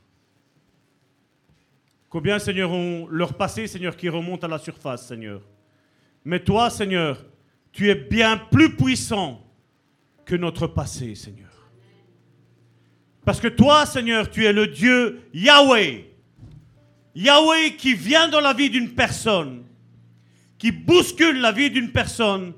[2.10, 5.42] Combien, Seigneur, ont leur passé, Seigneur, qui remonte à la surface, Seigneur.
[6.24, 7.26] Mais toi, Seigneur,
[7.72, 9.44] tu es bien plus puissant
[10.26, 11.53] que notre passé, Seigneur.
[13.26, 16.06] Parce que toi, Seigneur, tu es le Dieu Yahweh.
[17.16, 19.64] Yahweh qui vient dans la vie d'une personne,
[20.58, 22.54] qui bouscule la vie d'une personne,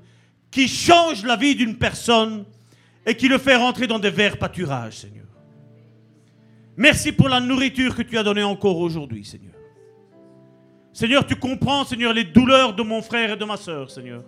[0.49, 2.45] qui change la vie d'une personne
[3.05, 5.25] et qui le fait rentrer dans des verts pâturages, Seigneur.
[6.77, 9.53] Merci pour la nourriture que tu as donnée encore aujourd'hui, Seigneur.
[10.93, 14.23] Seigneur, tu comprends, Seigneur, les douleurs de mon frère et de ma soeur, Seigneur.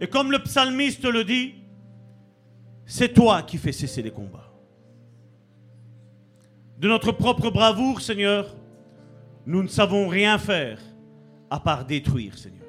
[0.00, 1.54] Et comme le psalmiste le dit,
[2.86, 4.47] c'est toi qui fais cesser les combats
[6.78, 8.54] de notre propre bravoure, Seigneur,
[9.46, 10.78] nous ne savons rien faire
[11.50, 12.66] à part détruire, Seigneur.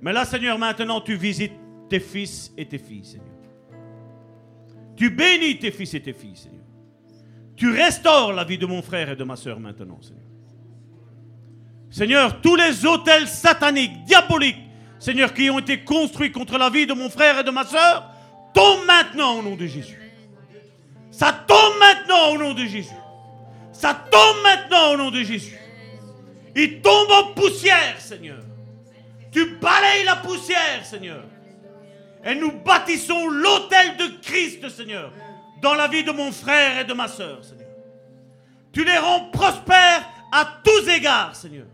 [0.00, 1.52] Mais là, Seigneur, maintenant, tu visites
[1.88, 3.26] tes fils et tes filles, Seigneur.
[4.96, 6.64] Tu bénis tes fils et tes filles, Seigneur.
[7.54, 10.22] Tu restaures la vie de mon frère et de ma soeur maintenant, Seigneur.
[11.90, 14.56] Seigneur, tous les hôtels sataniques, diaboliques,
[14.98, 18.10] Seigneur, qui ont été construits contre la vie de mon frère et de ma soeur,
[18.52, 20.05] tombent maintenant au nom de Jésus.
[21.16, 22.92] Ça tombe maintenant au nom de Jésus.
[23.72, 25.58] Ça tombe maintenant au nom de Jésus.
[26.54, 28.42] Il tombe en poussière, Seigneur.
[29.32, 31.24] Tu balayes la poussière, Seigneur.
[32.22, 35.10] Et nous bâtissons l'autel de Christ, Seigneur,
[35.62, 37.70] dans la vie de mon frère et de ma soeur, Seigneur.
[38.70, 41.66] Tu les rends prospères à tous égards, Seigneur.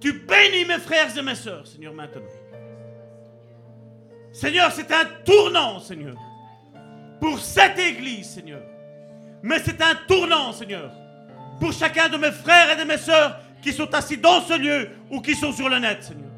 [0.00, 2.22] Tu bénis mes frères et mes soeurs, Seigneur, maintenant.
[4.32, 6.16] Seigneur, c'est un tournant, Seigneur
[7.20, 8.62] pour cette église, Seigneur.
[9.42, 10.90] Mais c'est un tournant, Seigneur,
[11.60, 14.90] pour chacun de mes frères et de mes sœurs qui sont assis dans ce lieu
[15.10, 16.30] ou qui sont sur le net, Seigneur.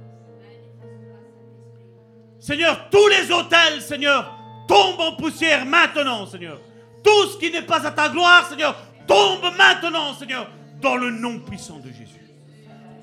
[2.39, 4.35] Seigneur, tous les hôtels, Seigneur,
[4.67, 6.59] tombent en poussière maintenant, Seigneur.
[7.05, 8.77] Tout ce qui n'est pas à ta gloire, Seigneur,
[9.07, 10.51] tombe maintenant, Seigneur,
[10.81, 12.21] dans le nom puissant de Jésus.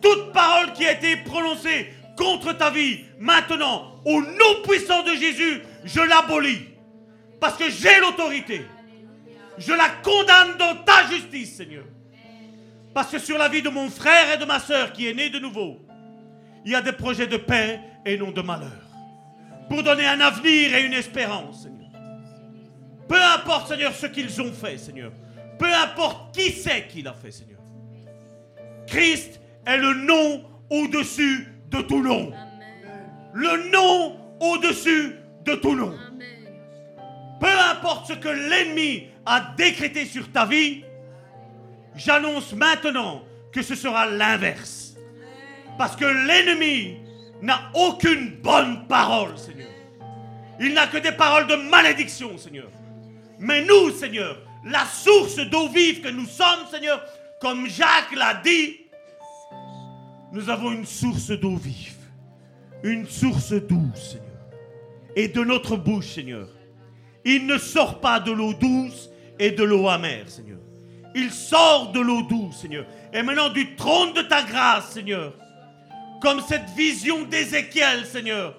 [0.02, 5.62] Toute parole qui a été prononcée contre ta vie, maintenant, au nom puissant de Jésus,
[5.84, 6.62] je l'abolis.
[7.40, 8.66] Parce que j'ai l'autorité.
[9.58, 11.86] Je la condamne dans ta justice, Seigneur.
[12.94, 15.30] Parce que sur la vie de mon frère et de ma soeur qui est né
[15.30, 15.80] de nouveau,
[16.66, 18.72] il y a des projets de paix et non de malheur.
[19.70, 21.78] Pour donner un avenir et une espérance, Seigneur.
[23.08, 25.12] Peu importe, Seigneur, ce qu'ils ont fait, Seigneur.
[25.60, 27.60] Peu importe qui c'est qui l'a fait, Seigneur.
[28.86, 32.32] Christ est le nom au-dessus de tout nom.
[33.34, 35.94] Le nom au-dessus de tout nom.
[37.40, 40.84] Peu importe ce que l'ennemi a décrété sur ta vie,
[41.96, 44.96] j'annonce maintenant que ce sera l'inverse.
[45.78, 46.98] Parce que l'ennemi
[47.42, 49.68] n'a aucune bonne parole, Seigneur.
[50.60, 52.70] Il n'a que des paroles de malédiction, Seigneur.
[53.40, 57.04] Mais nous, Seigneur, la source d'eau vive que nous sommes, Seigneur,
[57.40, 58.78] comme Jacques l'a dit,
[60.34, 61.96] nous avons une source d'eau vive,
[62.84, 64.26] une source douce, Seigneur.
[65.16, 66.48] Et de notre bouche, Seigneur,
[67.36, 70.60] il ne sort pas de l'eau douce et de l'eau amère, Seigneur.
[71.14, 72.86] Il sort de l'eau douce, Seigneur.
[73.12, 75.34] Et maintenant du trône de ta grâce, Seigneur.
[76.22, 78.56] Comme cette vision d'Ézéchiel, Seigneur.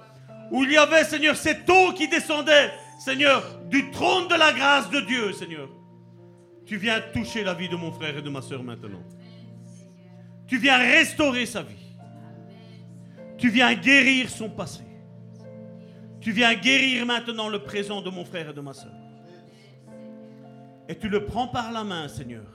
[0.50, 2.70] Où il y avait, Seigneur, cette eau qui descendait,
[3.02, 5.68] Seigneur, du trône de la grâce de Dieu, Seigneur.
[6.66, 9.02] Tu viens toucher la vie de mon frère et de ma soeur maintenant.
[10.46, 11.74] Tu viens restaurer sa vie.
[13.38, 14.87] Tu viens guérir son passé.
[16.20, 18.92] Tu viens guérir maintenant le présent de mon frère et de ma soeur.
[20.88, 22.46] Et tu le prends par la main, Seigneur.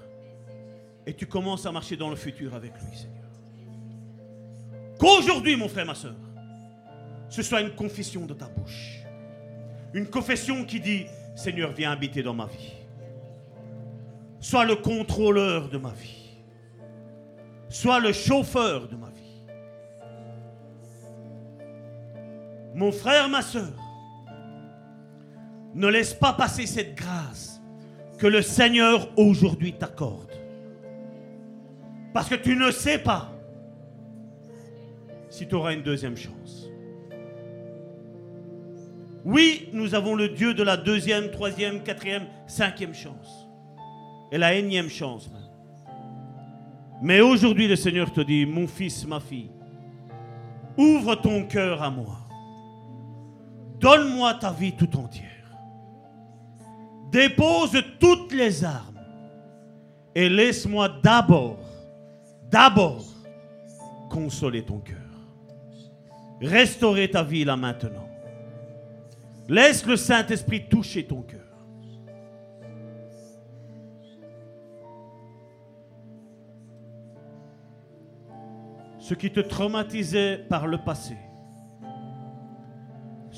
[1.06, 3.24] Et tu commences à marcher dans le futur avec lui, Seigneur.
[5.00, 6.16] Qu'aujourd'hui, mon frère, ma soeur,
[7.30, 9.00] ce soit une confession de ta bouche.
[9.94, 12.74] Une confession qui dit, Seigneur, viens habiter dans ma vie.
[14.40, 16.38] Sois le contrôleur de ma vie.
[17.70, 19.13] Sois le chauffeur de ma vie.
[22.76, 23.74] Mon frère, ma soeur,
[25.76, 27.60] Ne laisse pas passer cette grâce
[28.20, 30.32] que le Seigneur aujourd'hui t'accorde.
[32.14, 33.32] Parce que tu ne sais pas
[35.30, 36.70] si tu auras une deuxième chance.
[39.26, 43.48] Oui, nous avons le Dieu de la deuxième, troisième, quatrième, cinquième chance.
[44.32, 45.32] Et la énième chance.
[47.02, 49.52] Mais aujourd'hui, le Seigneur te dit, mon fils, ma fille,
[50.78, 52.23] ouvre ton cœur à moi.
[53.84, 55.28] Donne-moi ta vie tout entière.
[57.12, 59.02] Dépose toutes les armes
[60.16, 61.60] et laisse-moi d'abord,
[62.50, 63.04] d'abord,
[64.10, 64.98] consoler ton cœur.
[66.40, 68.08] Restaurer ta vie là maintenant.
[69.50, 71.42] Laisse le Saint-Esprit toucher ton cœur.
[78.98, 81.18] Ce qui te traumatisait par le passé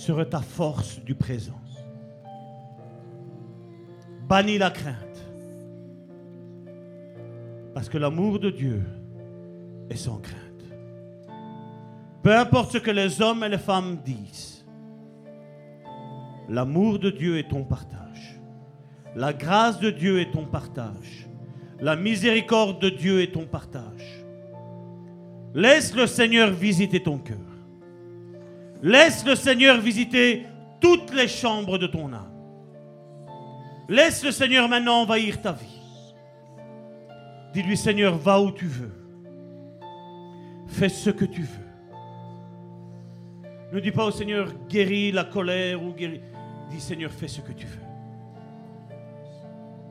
[0.05, 1.59] serait ta force du présent.
[4.29, 5.19] Bannis la crainte.
[7.73, 8.83] Parce que l'amour de Dieu
[9.89, 10.39] est sans crainte.
[12.21, 14.65] Peu importe ce que les hommes et les femmes disent,
[16.49, 18.39] l'amour de Dieu est ton partage.
[19.15, 21.27] La grâce de Dieu est ton partage.
[21.79, 24.23] La miséricorde de Dieu est ton partage.
[25.55, 27.44] Laisse le Seigneur visiter ton cœur.
[28.85, 30.45] Laisse le Seigneur visiter
[30.79, 32.31] toutes les chambres de ton âme.
[33.89, 35.81] Laisse le Seigneur maintenant envahir ta vie.
[37.51, 38.93] Dis-lui, Seigneur, va où tu veux.
[40.67, 41.65] Fais ce que tu veux.
[43.73, 46.21] Ne dis pas au Seigneur, guéris la colère ou guéris.
[46.69, 47.81] Dis, Seigneur, fais ce que tu veux.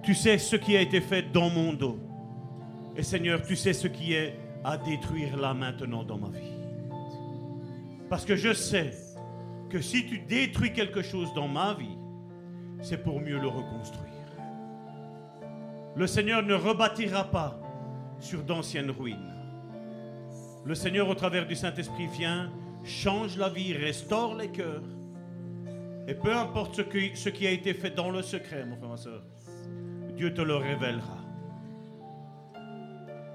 [0.04, 1.98] Tu sais ce qui a été fait dans mon dos.
[2.96, 6.53] Et Seigneur, tu sais ce qui est à détruire là maintenant dans ma vie.
[8.08, 8.92] Parce que je sais
[9.70, 11.98] que si tu détruis quelque chose dans ma vie,
[12.80, 14.12] c'est pour mieux le reconstruire.
[15.96, 17.60] Le Seigneur ne rebâtira pas
[18.18, 19.32] sur d'anciennes ruines.
[20.64, 22.50] Le Seigneur, au travers du Saint-Esprit, vient,
[22.84, 24.82] change la vie, restaure les cœurs.
[26.06, 29.22] Et peu importe ce qui, a été fait dans le secret, mon frère, ma soeur,
[30.16, 31.18] Dieu te le révélera.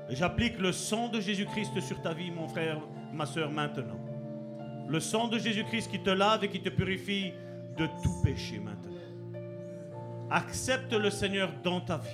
[0.10, 2.80] J'applique le sang de Jésus-Christ sur ta vie, mon frère,
[3.14, 4.09] ma soeur, maintenant.
[4.90, 7.32] Le sang de Jésus-Christ qui te lave et qui te purifie
[7.78, 8.90] de tout péché maintenant.
[10.32, 12.10] Accepte le Seigneur dans ta vie.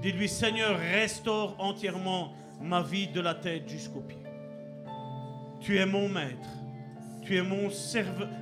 [0.00, 2.32] Dis-lui, Seigneur, restaure entièrement
[2.62, 4.18] ma vie de la tête jusqu'aux pieds.
[5.60, 6.48] Tu es mon maître.
[7.22, 7.68] Tu es mon.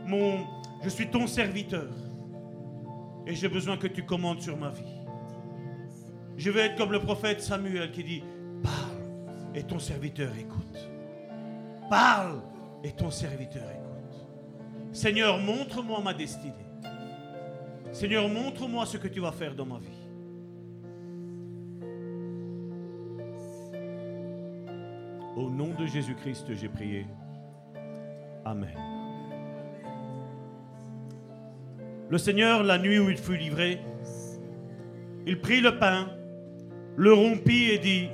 [0.06, 0.46] Mon...
[0.82, 1.88] Je suis ton serviteur.
[3.26, 4.94] Et j'ai besoin que tu commandes sur ma vie.
[6.36, 8.22] Je veux être comme le prophète Samuel qui dit,
[8.62, 10.88] parle et ton serviteur écoute.
[11.90, 12.42] Parle
[12.84, 14.26] et ton serviteur écoute.
[14.92, 16.52] Seigneur, montre-moi ma destinée.
[17.92, 20.06] Seigneur, montre-moi ce que tu vas faire dans ma vie.
[25.36, 27.06] Au nom de Jésus-Christ, j'ai prié.
[28.44, 28.74] Amen.
[32.08, 33.80] Le Seigneur, la nuit où il fut livré,
[35.26, 36.08] il prit le pain,
[36.96, 38.08] le rompit et dit,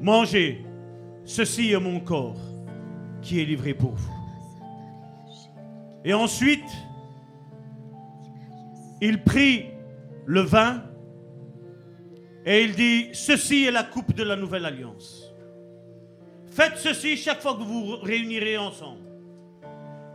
[0.00, 0.64] Mangez,
[1.24, 2.47] ceci est mon corps
[3.22, 4.12] qui est livré pour vous.
[6.04, 6.68] Et ensuite,
[9.00, 9.66] il prit
[10.26, 10.82] le vin
[12.44, 15.34] et il dit, ceci est la coupe de la nouvelle alliance.
[16.50, 19.02] Faites ceci chaque fois que vous vous réunirez ensemble.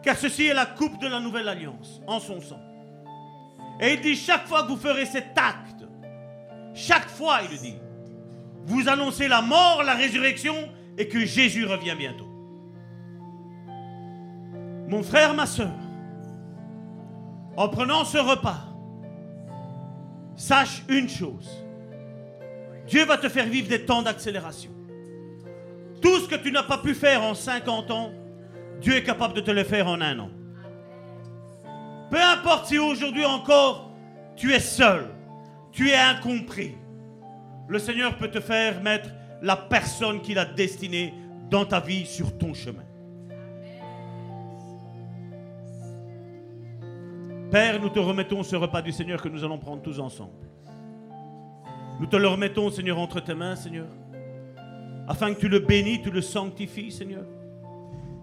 [0.02, 2.60] Car ceci est la coupe de la nouvelle alliance en son sang.
[3.80, 5.86] Et il dit, chaque fois que vous ferez cet acte,
[6.74, 7.76] chaque fois, il dit,
[8.66, 10.56] vous annoncez la mort, la résurrection
[10.98, 12.33] et que Jésus revient bientôt.
[14.88, 15.72] Mon frère, ma soeur,
[17.56, 18.60] en prenant ce repas,
[20.36, 21.50] sache une chose.
[22.88, 24.72] Dieu va te faire vivre des temps d'accélération.
[26.02, 28.12] Tout ce que tu n'as pas pu faire en 50 ans,
[28.82, 30.30] Dieu est capable de te le faire en un an.
[32.12, 33.92] Peu importe si aujourd'hui encore
[34.36, 35.08] tu es seul,
[35.72, 36.76] tu es incompris,
[37.68, 39.10] le Seigneur peut te faire mettre
[39.42, 41.14] la personne qu'il a destinée
[41.50, 42.83] dans ta vie sur ton chemin.
[47.53, 50.33] Père, nous te remettons ce repas du Seigneur que nous allons prendre tous ensemble.
[51.99, 53.85] Nous te le remettons, Seigneur, entre tes mains, Seigneur,
[55.07, 57.25] afin que tu le bénis, tu le sanctifies, Seigneur.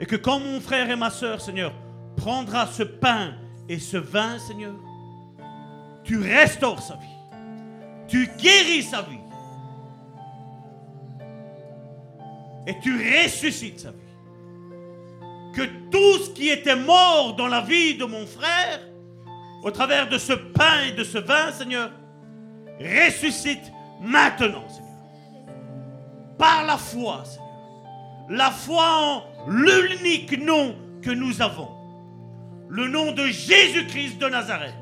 [0.01, 1.73] Et que quand mon frère et ma soeur, Seigneur,
[2.17, 3.35] prendra ce pain
[3.69, 4.75] et ce vin, Seigneur,
[6.03, 7.37] tu restaures sa vie.
[8.09, 9.21] Tu guéris sa vie.
[12.67, 13.97] Et tu ressuscites sa vie.
[15.55, 18.90] Que tout ce qui était mort dans la vie de mon frère
[19.63, 21.91] au travers de ce pain et de ce vin, Seigneur,
[22.79, 24.91] ressuscite maintenant, Seigneur.
[26.39, 27.47] Par la foi, Seigneur.
[28.31, 31.69] La foi en l'unique nom que nous avons.
[32.69, 34.75] Le nom de Jésus-Christ de Nazareth.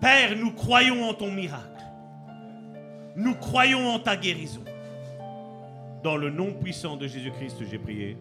[0.00, 1.64] Père, nous croyons en ton miracle.
[3.16, 4.62] Nous croyons en ta guérison.
[6.02, 8.18] Dans le nom puissant de Jésus-Christ, j'ai prié.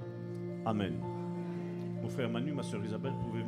[0.66, 1.13] Amen.
[2.14, 3.43] Frère Manu, ma soeur Isabelle, pouvez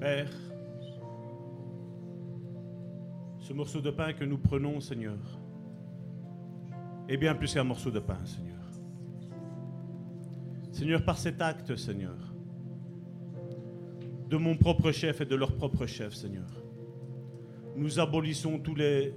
[0.00, 0.30] Père,
[3.38, 5.18] ce morceau de pain que nous prenons, Seigneur,
[7.06, 8.56] est bien plus qu'un morceau de pain, Seigneur.
[10.72, 12.16] Seigneur, par cet acte, Seigneur,
[14.30, 16.48] de mon propre chef et de leur propre chef, Seigneur,
[17.76, 19.12] nous abolissons tous les,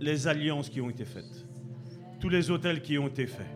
[0.00, 1.46] les alliances qui ont été faites,
[2.18, 3.46] tous les hôtels qui ont été faits.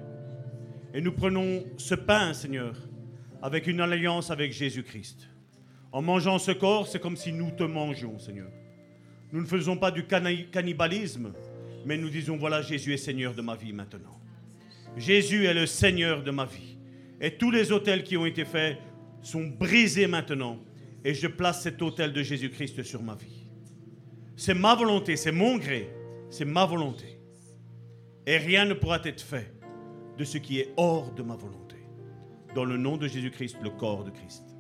[0.93, 2.77] Et nous prenons ce pain, Seigneur,
[3.43, 5.34] avec une alliance avec Jésus-Christ.
[5.95, 8.51] En mangeant ce corps, c'est comme si nous te mangions, Seigneur.
[9.31, 11.33] Nous ne faisons pas du cannibalisme,
[11.87, 14.21] mais nous disons, voilà, Jésus est Seigneur de ma vie maintenant.
[14.97, 16.79] Jésus est le Seigneur de ma vie.
[17.21, 18.77] Et tous les hôtels qui ont été faits
[19.23, 20.59] sont brisés maintenant.
[21.05, 23.47] Et je place cet hôtel de Jésus-Christ sur ma vie.
[24.35, 25.95] C'est ma volonté, c'est mon gré,
[26.29, 27.21] c'est ma volonté.
[28.27, 29.55] Et rien ne pourra être fait
[30.19, 31.77] de ce qui est hors de ma volonté.
[32.53, 34.54] Dans le nom de Jésus-Christ, le corps de Christ.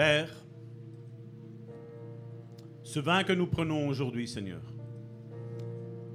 [0.00, 0.30] Père,
[2.82, 4.62] ce vin que nous prenons aujourd'hui, Seigneur,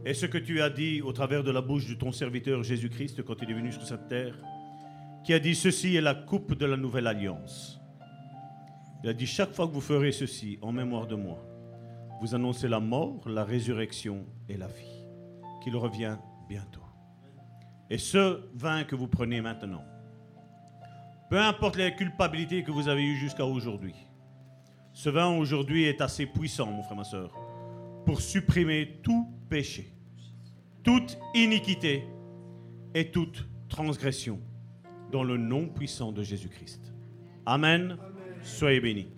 [0.04, 3.22] est ce que tu as dit au travers de la bouche de ton serviteur Jésus-Christ
[3.22, 4.36] quand il est venu sur cette terre,
[5.24, 7.80] qui a dit ceci est la coupe de la nouvelle alliance.
[9.04, 11.46] Il a dit chaque fois que vous ferez ceci en mémoire de moi,
[12.22, 15.06] vous annoncez la mort, la résurrection et la vie,
[15.64, 16.18] qu'il revient
[16.50, 16.82] bientôt.
[17.92, 19.86] Et ce vin que vous prenez maintenant,
[21.30, 23.96] peu importe les culpabilités que vous avez eues jusqu'à aujourd'hui,
[24.94, 27.38] ce vin aujourd'hui est assez puissant, mon frère, ma soeur,
[28.06, 29.92] pour supprimer tout péché,
[30.84, 32.06] toute iniquité
[32.94, 34.40] et toute transgression
[35.12, 36.94] dans le nom puissant de Jésus-Christ.
[37.46, 37.98] Amen.
[38.42, 39.10] Soyez bénis.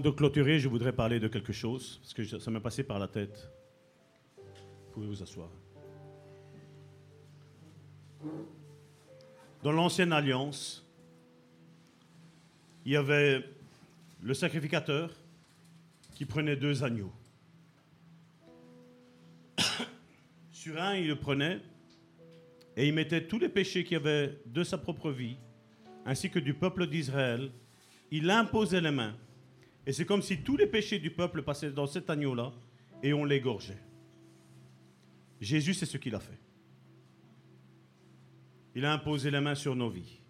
[0.00, 3.08] De clôturer, je voudrais parler de quelque chose, parce que ça m'est passé par la
[3.08, 3.50] tête.
[4.36, 5.48] Vous pouvez vous asseoir.
[9.62, 10.86] Dans l'ancienne alliance,
[12.84, 13.42] il y avait
[14.20, 15.10] le sacrificateur
[16.14, 17.12] qui prenait deux agneaux.
[20.52, 21.62] Sur un, il le prenait
[22.76, 25.38] et il mettait tous les péchés qu'il y avait de sa propre vie,
[26.04, 27.50] ainsi que du peuple d'Israël.
[28.10, 29.16] Il imposait les mains.
[29.86, 32.52] Et c'est comme si tous les péchés du peuple passaient dans cet agneau-là
[33.02, 33.78] et on l'égorgeait.
[35.40, 36.38] Jésus, c'est ce qu'il a fait.
[38.74, 40.20] Il a imposé les mains sur nos vies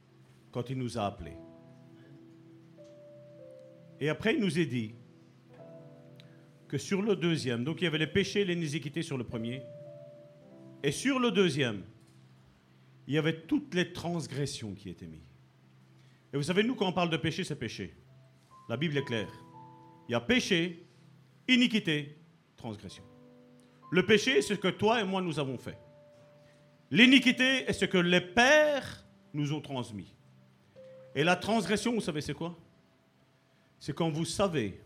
[0.52, 1.36] quand il nous a appelés.
[3.99, 4.94] Et après, il nous a dit
[6.68, 9.62] que sur le deuxième, donc il y avait les péchés et l'iniquité sur le premier,
[10.83, 11.83] et sur le deuxième,
[13.07, 15.20] il y avait toutes les transgressions qui étaient mises.
[16.33, 17.94] Et vous savez, nous, quand on parle de péché, c'est péché.
[18.68, 19.45] La Bible est claire.
[20.09, 20.86] Il y a péché,
[21.49, 22.18] iniquité,
[22.57, 23.05] transgression.
[23.91, 25.78] Le péché est ce que toi et moi nous avons fait.
[26.91, 30.15] L'iniquité est ce que les pères nous ont transmis.
[31.15, 32.57] Et la transgression, vous savez, c'est quoi?
[33.78, 34.81] C'est quand vous savez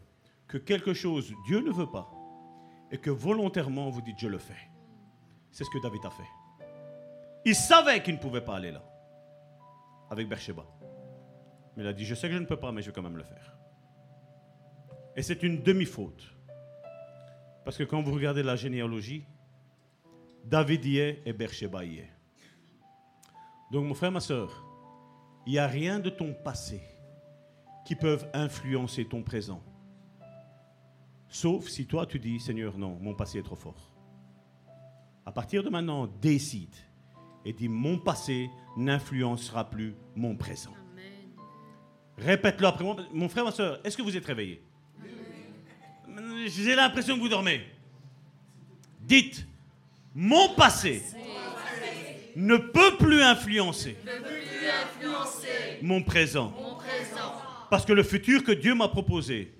[0.46, 2.10] que quelque chose Dieu ne veut pas
[2.90, 4.68] et que volontairement vous dites je le fais.
[5.50, 6.28] C'est ce que David a fait.
[7.44, 8.82] Il savait qu'il ne pouvait pas aller là
[10.10, 10.66] avec Beersheba.
[11.76, 13.02] Mais il a dit je sais que je ne peux pas, mais je vais quand
[13.02, 13.56] même le faire.
[15.20, 16.34] Et c'est une demi-faute.
[17.62, 19.22] Parce que quand vous regardez la généalogie,
[20.46, 22.10] David y est et Beersheba y est.
[23.70, 24.64] Donc mon frère, ma soeur,
[25.44, 26.80] il n'y a rien de ton passé
[27.84, 29.62] qui peuvent influencer ton présent.
[31.28, 33.92] Sauf si toi tu dis, Seigneur, non, mon passé est trop fort.
[35.26, 36.76] À partir de maintenant, décide
[37.44, 40.72] et dis, mon passé n'influencera plus mon présent.
[42.16, 42.96] Répète-le après moi.
[43.12, 44.62] Mon frère, ma soeur, est-ce que vous êtes réveillés
[46.46, 47.60] J'ai l'impression que vous dormez.
[49.00, 49.46] Dites,
[50.14, 51.02] mon passé
[52.36, 53.96] ne peut plus influencer
[55.82, 56.52] mon présent.
[57.70, 59.52] Parce que le futur que Dieu m'a proposé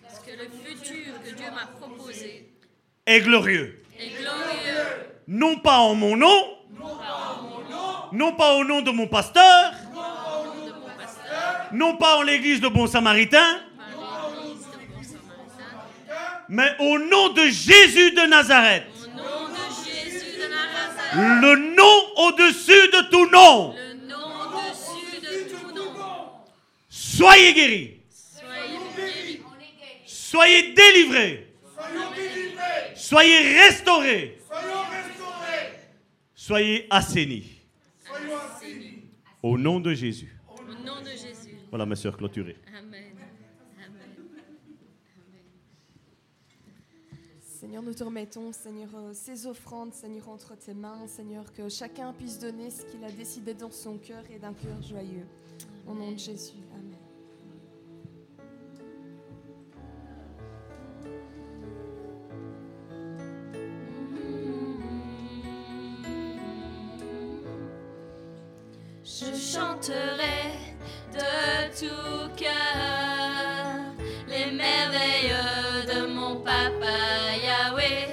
[3.07, 3.83] est glorieux.
[5.26, 6.59] Non pas en mon nom,
[8.12, 12.67] non pas au nom de mon pasteur, de mon pasteur, non pas en l'église de
[12.68, 18.85] Bon Samaritain, par l'église de Bon Samaritain, mais au nom de Jésus de Nazareth.
[19.03, 23.75] au nom de Jésus de Nazareth, Le nom au-dessus de tout nom.
[23.75, 24.17] le nom
[24.57, 26.31] au-dessus de tout nom.
[26.89, 27.97] Soyez guéris.
[28.11, 29.41] Soyez guéris,
[30.05, 31.47] Soyez délivrés.
[32.95, 34.39] Soyez restaurés.
[36.35, 37.61] Soyez assainis.
[39.43, 40.33] Au nom de Jésus.
[40.49, 41.55] au nom de Jésus.
[41.70, 42.57] Voilà, ma soeur clôturée.
[42.69, 42.85] Amen.
[42.89, 43.10] Amen.
[47.61, 52.15] Seigneur, nous te remettons, Seigneur, euh, ces offrandes, Seigneur, entre tes mains, Seigneur, que chacun
[52.15, 55.27] puisse donner ce qu'il a décidé dans son cœur et d'un cœur joyeux.
[55.87, 56.55] Au nom de Jésus.
[56.73, 56.97] Amen.
[69.05, 70.55] Je chanterai
[71.13, 73.90] de tout cœur
[74.51, 75.35] les merveilles
[75.87, 76.97] de mon papa
[77.45, 78.09] Yahweh.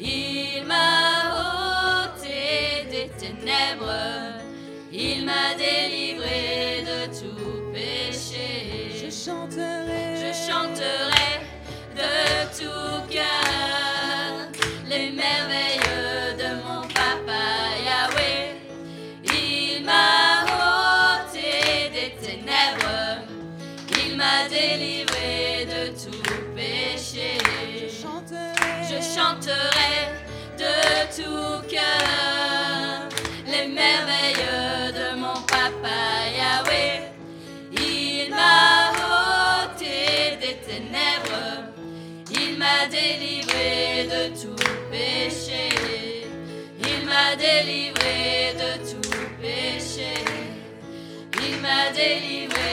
[0.00, 4.38] Il m'a ôté des ténèbres,
[4.92, 6.07] il m'a délivré
[47.28, 50.14] m'a délivré de tout péché.
[51.42, 52.67] Il m'a délivré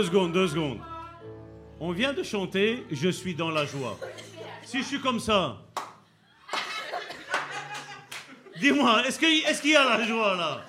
[0.00, 0.80] Deux secondes, deux secondes.
[1.78, 3.98] On vient de chanter Je suis dans la joie.
[4.64, 5.58] Si je suis comme ça,
[8.58, 10.64] dis-moi, est-ce qu'il est qu'il y a la joie là?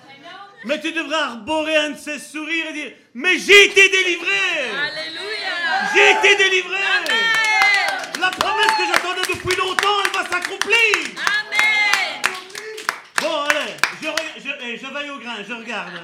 [0.66, 5.88] Mais tu devrais arborer un de ces sourires et dire Mais j'ai été délivré Alléluia.
[5.94, 6.76] J'ai été délivré
[8.20, 10.76] La promesse que j'attendais depuis longtemps, elle va s'accomplir
[11.40, 12.22] Amen.
[13.18, 16.00] Bon, allez, je, je, eh, je veille au grain, je regarde.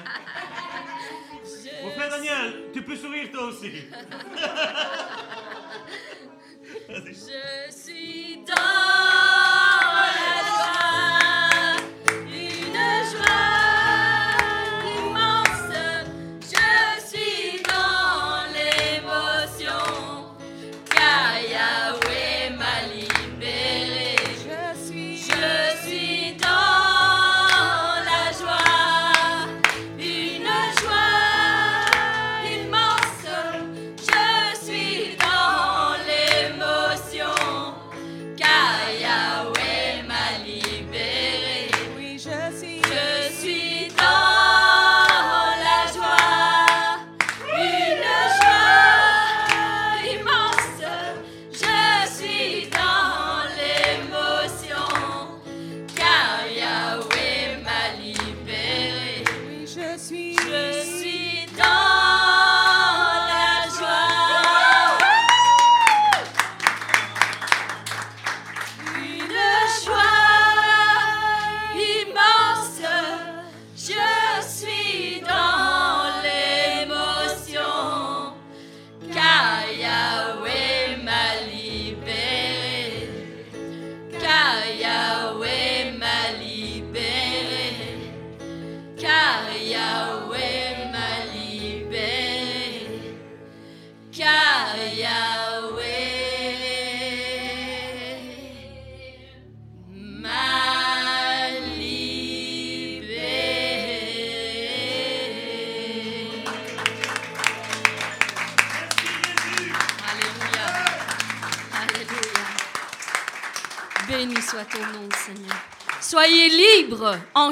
[1.82, 3.70] Mon frère Daniel, tu peux sourire toi aussi.
[6.89, 9.27] Je suis dans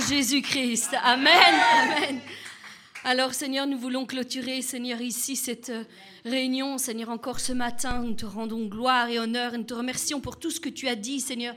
[0.01, 0.95] Jésus-Christ.
[1.03, 1.33] Amen.
[1.83, 2.21] Amen.
[3.05, 5.85] Alors, Seigneur, nous voulons clôturer, Seigneur, ici cette euh,
[6.25, 6.77] réunion.
[6.77, 10.39] Seigneur, encore ce matin, nous te rendons gloire et honneur et nous te remercions pour
[10.39, 11.55] tout ce que tu as dit, Seigneur.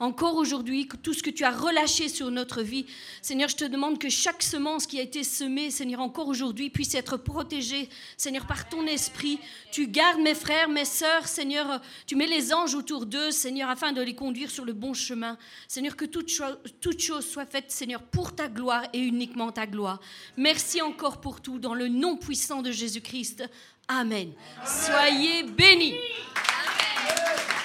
[0.00, 2.86] Encore aujourd'hui, tout ce que tu as relâché sur notre vie.
[3.20, 6.94] Seigneur, je te demande que chaque semence qui a été semée, Seigneur, encore aujourd'hui, puisse
[6.94, 9.38] être protégée, Seigneur, par ton esprit.
[9.70, 11.82] Tu gardes mes frères, mes sœurs, Seigneur.
[12.06, 15.36] Tu mets les anges autour d'eux, Seigneur, afin de les conduire sur le bon chemin.
[15.68, 19.66] Seigneur, que toute, cho- toute chose soit faite, Seigneur, pour ta gloire et uniquement ta
[19.66, 20.00] gloire.
[20.38, 23.44] Merci encore pour tout, dans le nom puissant de Jésus-Christ.
[23.86, 24.32] Amen.
[24.64, 25.92] Soyez bénis.
[25.92, 27.59] Amen.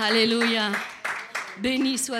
[0.00, 0.70] Alléluia.
[1.60, 2.16] Béni soit